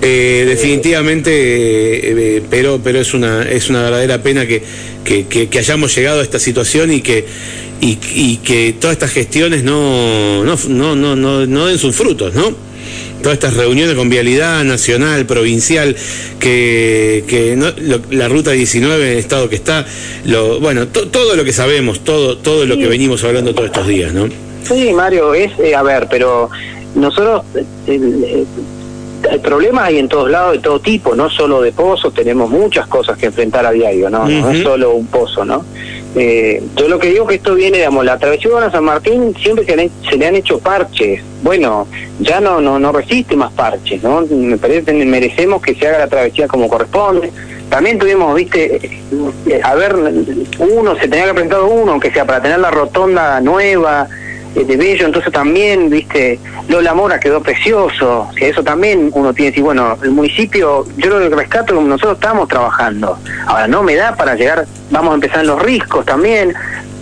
Eh, 0.01 0.45
definitivamente, 0.47 1.29
eh, 1.31 2.37
eh, 2.37 2.43
pero, 2.49 2.79
pero 2.83 2.99
es 2.99 3.13
una, 3.13 3.43
es 3.43 3.69
una 3.69 3.83
verdadera 3.83 4.23
pena 4.23 4.47
que, 4.47 4.63
que, 5.03 5.27
que- 5.27 5.47
que 5.47 5.59
hayamos 5.59 5.95
llegado 5.95 6.21
a 6.21 6.23
esta 6.23 6.39
situación 6.39 6.91
y 6.91 7.01
que, 7.01 7.25
y, 7.81 7.97
y 8.15 8.37
que 8.37 8.73
todas 8.79 8.93
estas 8.95 9.11
gestiones 9.11 9.63
no, 9.63 10.43
no, 10.43 10.55
no, 10.95 10.95
no, 11.15 11.45
no 11.45 11.65
den 11.67 11.77
sus 11.77 11.95
frutos, 11.95 12.33
¿no? 12.33 12.51
Todas 13.21 13.33
estas 13.37 13.55
reuniones 13.55 13.95
con 13.95 14.09
vialidad 14.09 14.63
nacional, 14.63 15.25
provincial, 15.25 15.95
que, 16.39 17.23
que 17.27 17.55
no- 17.55 17.71
lo- 17.77 18.01
la 18.11 18.27
ruta 18.27 18.51
19 18.51 19.05
en 19.05 19.11
el 19.13 19.17
estado 19.19 19.49
que 19.49 19.55
está, 19.55 19.85
lo, 20.25 20.59
bueno, 20.59 20.87
to- 20.87 21.07
todo 21.09 21.35
lo 21.35 21.43
que 21.43 21.53
sabemos, 21.53 21.99
todo, 22.03 22.37
todo 22.37 22.65
lo 22.65 22.77
que 22.77 22.87
venimos 22.87 23.23
hablando 23.23 23.53
todos 23.53 23.67
estos 23.67 23.87
días, 23.87 24.13
¿no? 24.13 24.27
Sí, 24.63 24.91
Mario, 24.93 25.33
es, 25.33 25.51
eh, 25.59 25.75
a 25.75 25.81
ver, 25.83 26.07
pero 26.09 26.49
nosotros, 26.95 27.43
eh, 27.87 28.45
hay 29.29 29.39
problemas 29.39 29.85
hay 29.85 29.97
en 29.99 30.07
todos 30.07 30.29
lados 30.31 30.53
de 30.53 30.59
todo 30.59 30.79
tipo, 30.79 31.13
no 31.15 31.29
solo 31.29 31.61
de 31.61 31.71
pozos, 31.73 32.13
tenemos 32.13 32.49
muchas 32.49 32.87
cosas 32.87 33.17
que 33.17 33.25
enfrentar 33.27 33.65
a 33.65 33.71
diario, 33.71 34.09
no, 34.09 34.25
no 34.27 34.49
es 34.51 34.63
solo 34.63 34.93
un 34.93 35.07
pozo, 35.07 35.43
¿no? 35.43 35.65
Eh, 36.15 36.63
yo 36.75 36.87
lo 36.87 36.97
que 36.97 37.09
digo 37.09 37.27
que 37.27 37.35
esto 37.35 37.53
viene, 37.53 37.77
digamos, 37.77 38.03
la 38.03 38.17
travesía 38.17 38.49
urbana 38.49 38.71
San 38.71 38.83
Martín 38.83 39.35
siempre 39.41 39.63
se 39.65 39.73
han- 39.73 39.91
se 40.09 40.17
le 40.17 40.25
han 40.27 40.35
hecho 40.35 40.57
parches, 40.59 41.21
bueno, 41.43 41.87
ya 42.19 42.39
no, 42.41 42.59
no, 42.59 42.79
no 42.79 42.91
resiste 42.91 43.35
más 43.35 43.51
parches, 43.53 44.01
¿no? 44.01 44.21
Me 44.21 44.57
parece 44.57 44.85
que 44.85 45.05
merecemos 45.05 45.61
que 45.61 45.75
se 45.75 45.87
haga 45.87 45.99
la 45.99 46.07
travesía 46.07 46.47
como 46.47 46.67
corresponde. 46.67 47.31
También 47.69 47.99
tuvimos, 47.99 48.33
viste, 48.35 48.77
eh, 49.45 49.61
a 49.63 49.75
ver, 49.75 49.95
uno, 50.57 50.95
se 50.95 51.07
tenía 51.07 51.27
que 51.27 51.33
presentar 51.33 51.61
uno, 51.61 51.91
aunque 51.91 52.11
sea 52.11 52.25
para 52.25 52.41
tener 52.41 52.57
la 52.59 52.71
rotonda 52.71 53.39
nueva, 53.41 54.07
de 54.55 54.77
Bello, 54.77 55.05
entonces 55.05 55.31
también, 55.31 55.89
viste, 55.89 56.39
Lola 56.67 56.93
Mora 56.93 57.19
quedó 57.19 57.41
precioso, 57.41 58.21
o 58.21 58.31
eso 58.39 58.63
también 58.63 59.09
uno 59.13 59.33
tiene 59.33 59.51
que 59.51 59.53
decir, 59.53 59.63
bueno, 59.63 59.97
el 60.01 60.11
municipio, 60.11 60.85
yo 60.97 61.19
lo 61.19 61.29
rescato 61.29 61.75
como 61.75 61.87
nosotros 61.87 62.15
estamos 62.15 62.47
trabajando, 62.47 63.17
ahora 63.45 63.67
no 63.67 63.83
me 63.83 63.95
da 63.95 64.15
para 64.15 64.35
llegar, 64.35 64.65
vamos 64.89 65.11
a 65.11 65.15
empezar 65.15 65.41
en 65.41 65.47
los 65.47 65.61
riscos 65.61 66.05
también, 66.05 66.53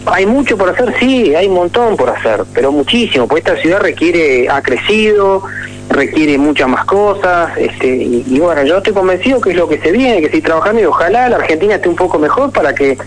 hay 0.05 0.25
mucho 0.25 0.57
por 0.57 0.69
hacer, 0.69 0.93
sí, 0.99 1.35
hay 1.35 1.47
un 1.47 1.55
montón 1.55 1.97
por 1.97 2.09
hacer, 2.09 2.43
pero 2.53 2.71
muchísimo, 2.71 3.27
porque 3.27 3.49
esta 3.49 3.61
ciudad 3.61 3.81
requiere, 3.81 4.49
ha 4.49 4.61
crecido, 4.61 5.43
requiere 5.89 6.37
muchas 6.37 6.67
más 6.67 6.85
cosas, 6.85 7.57
este, 7.57 7.87
y, 7.87 8.25
y 8.27 8.39
bueno, 8.39 8.63
yo 8.63 8.77
estoy 8.77 8.93
convencido 8.93 9.39
que 9.41 9.51
es 9.51 9.55
lo 9.55 9.67
que 9.67 9.79
se 9.79 9.91
viene, 9.91 10.19
que 10.19 10.27
seguir 10.27 10.43
trabajando 10.43 10.81
y 10.81 10.85
ojalá 10.85 11.29
la 11.29 11.37
Argentina 11.37 11.75
esté 11.75 11.89
un 11.89 11.95
poco 11.95 12.19
mejor 12.19 12.51
para 12.51 12.75
que 12.75 12.97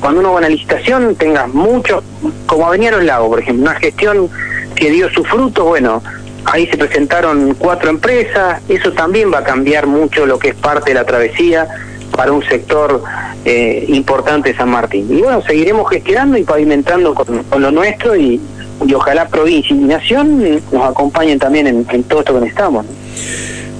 cuando 0.00 0.20
uno 0.20 0.30
va 0.30 0.36
a 0.36 0.38
una 0.38 0.48
licitación 0.48 1.14
tenga 1.16 1.46
mucho, 1.46 2.02
como 2.46 2.66
Avenida 2.66 2.92
Los 2.92 3.04
Lagos, 3.04 3.28
por 3.28 3.40
ejemplo, 3.40 3.70
una 3.70 3.80
gestión 3.80 4.28
que 4.74 4.90
dio 4.90 5.08
su 5.10 5.24
fruto, 5.24 5.64
bueno, 5.64 6.02
ahí 6.46 6.66
se 6.66 6.76
presentaron 6.76 7.54
cuatro 7.58 7.90
empresas, 7.90 8.60
eso 8.68 8.92
también 8.92 9.32
va 9.32 9.38
a 9.38 9.44
cambiar 9.44 9.86
mucho 9.86 10.26
lo 10.26 10.38
que 10.38 10.48
es 10.48 10.54
parte 10.54 10.90
de 10.90 10.94
la 10.94 11.04
travesía 11.04 11.68
para 12.14 12.32
un 12.32 12.44
sector 12.44 13.02
eh, 13.44 13.84
importante 13.88 14.50
de 14.50 14.56
San 14.56 14.70
Martín. 14.70 15.06
Y 15.10 15.22
bueno, 15.22 15.42
seguiremos 15.42 15.90
gestionando 15.90 16.36
y 16.38 16.44
pavimentando 16.44 17.14
con, 17.14 17.44
lo 17.60 17.70
nuestro 17.70 18.14
y, 18.16 18.40
y 18.86 18.94
ojalá 18.94 19.28
provincia 19.28 19.74
y 19.74 19.78
nación 19.80 20.60
nos 20.72 20.90
acompañen 20.90 21.38
también 21.38 21.66
en, 21.66 22.04
todo 22.04 22.20
esto 22.20 22.34
que 22.34 22.40
necesitamos. 22.40 22.86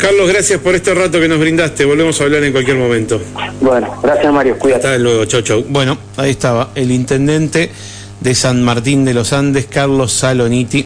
Carlos, 0.05 0.29
gracias 0.29 0.61
por 0.61 0.75
este 0.75 0.93
rato 0.93 1.19
que 1.19 1.27
nos 1.27 1.41
brindaste. 1.41 1.87
Volvemos 1.87 2.21
a 2.21 2.25
hablar 2.25 2.45
en 2.45 2.53
cualquier 2.53 2.77
momento. 2.77 3.19
Bueno, 3.63 3.99
gracias 4.03 4.31
Mario, 4.31 4.59
cuídate. 4.59 4.87
Hasta 4.87 4.99
luego, 4.99 5.25
chau, 5.25 5.41
chau. 5.41 5.65
Bueno, 5.67 5.97
ahí 6.19 6.29
estaba 6.29 6.73
el 6.75 6.93
intendente 6.93 7.71
de 8.21 8.35
San 8.35 8.63
Martín 8.63 9.07
de 9.07 9.15
los 9.15 9.33
Andes, 9.33 9.65
Carlos 9.65 10.13
Saloniti. 10.13 10.83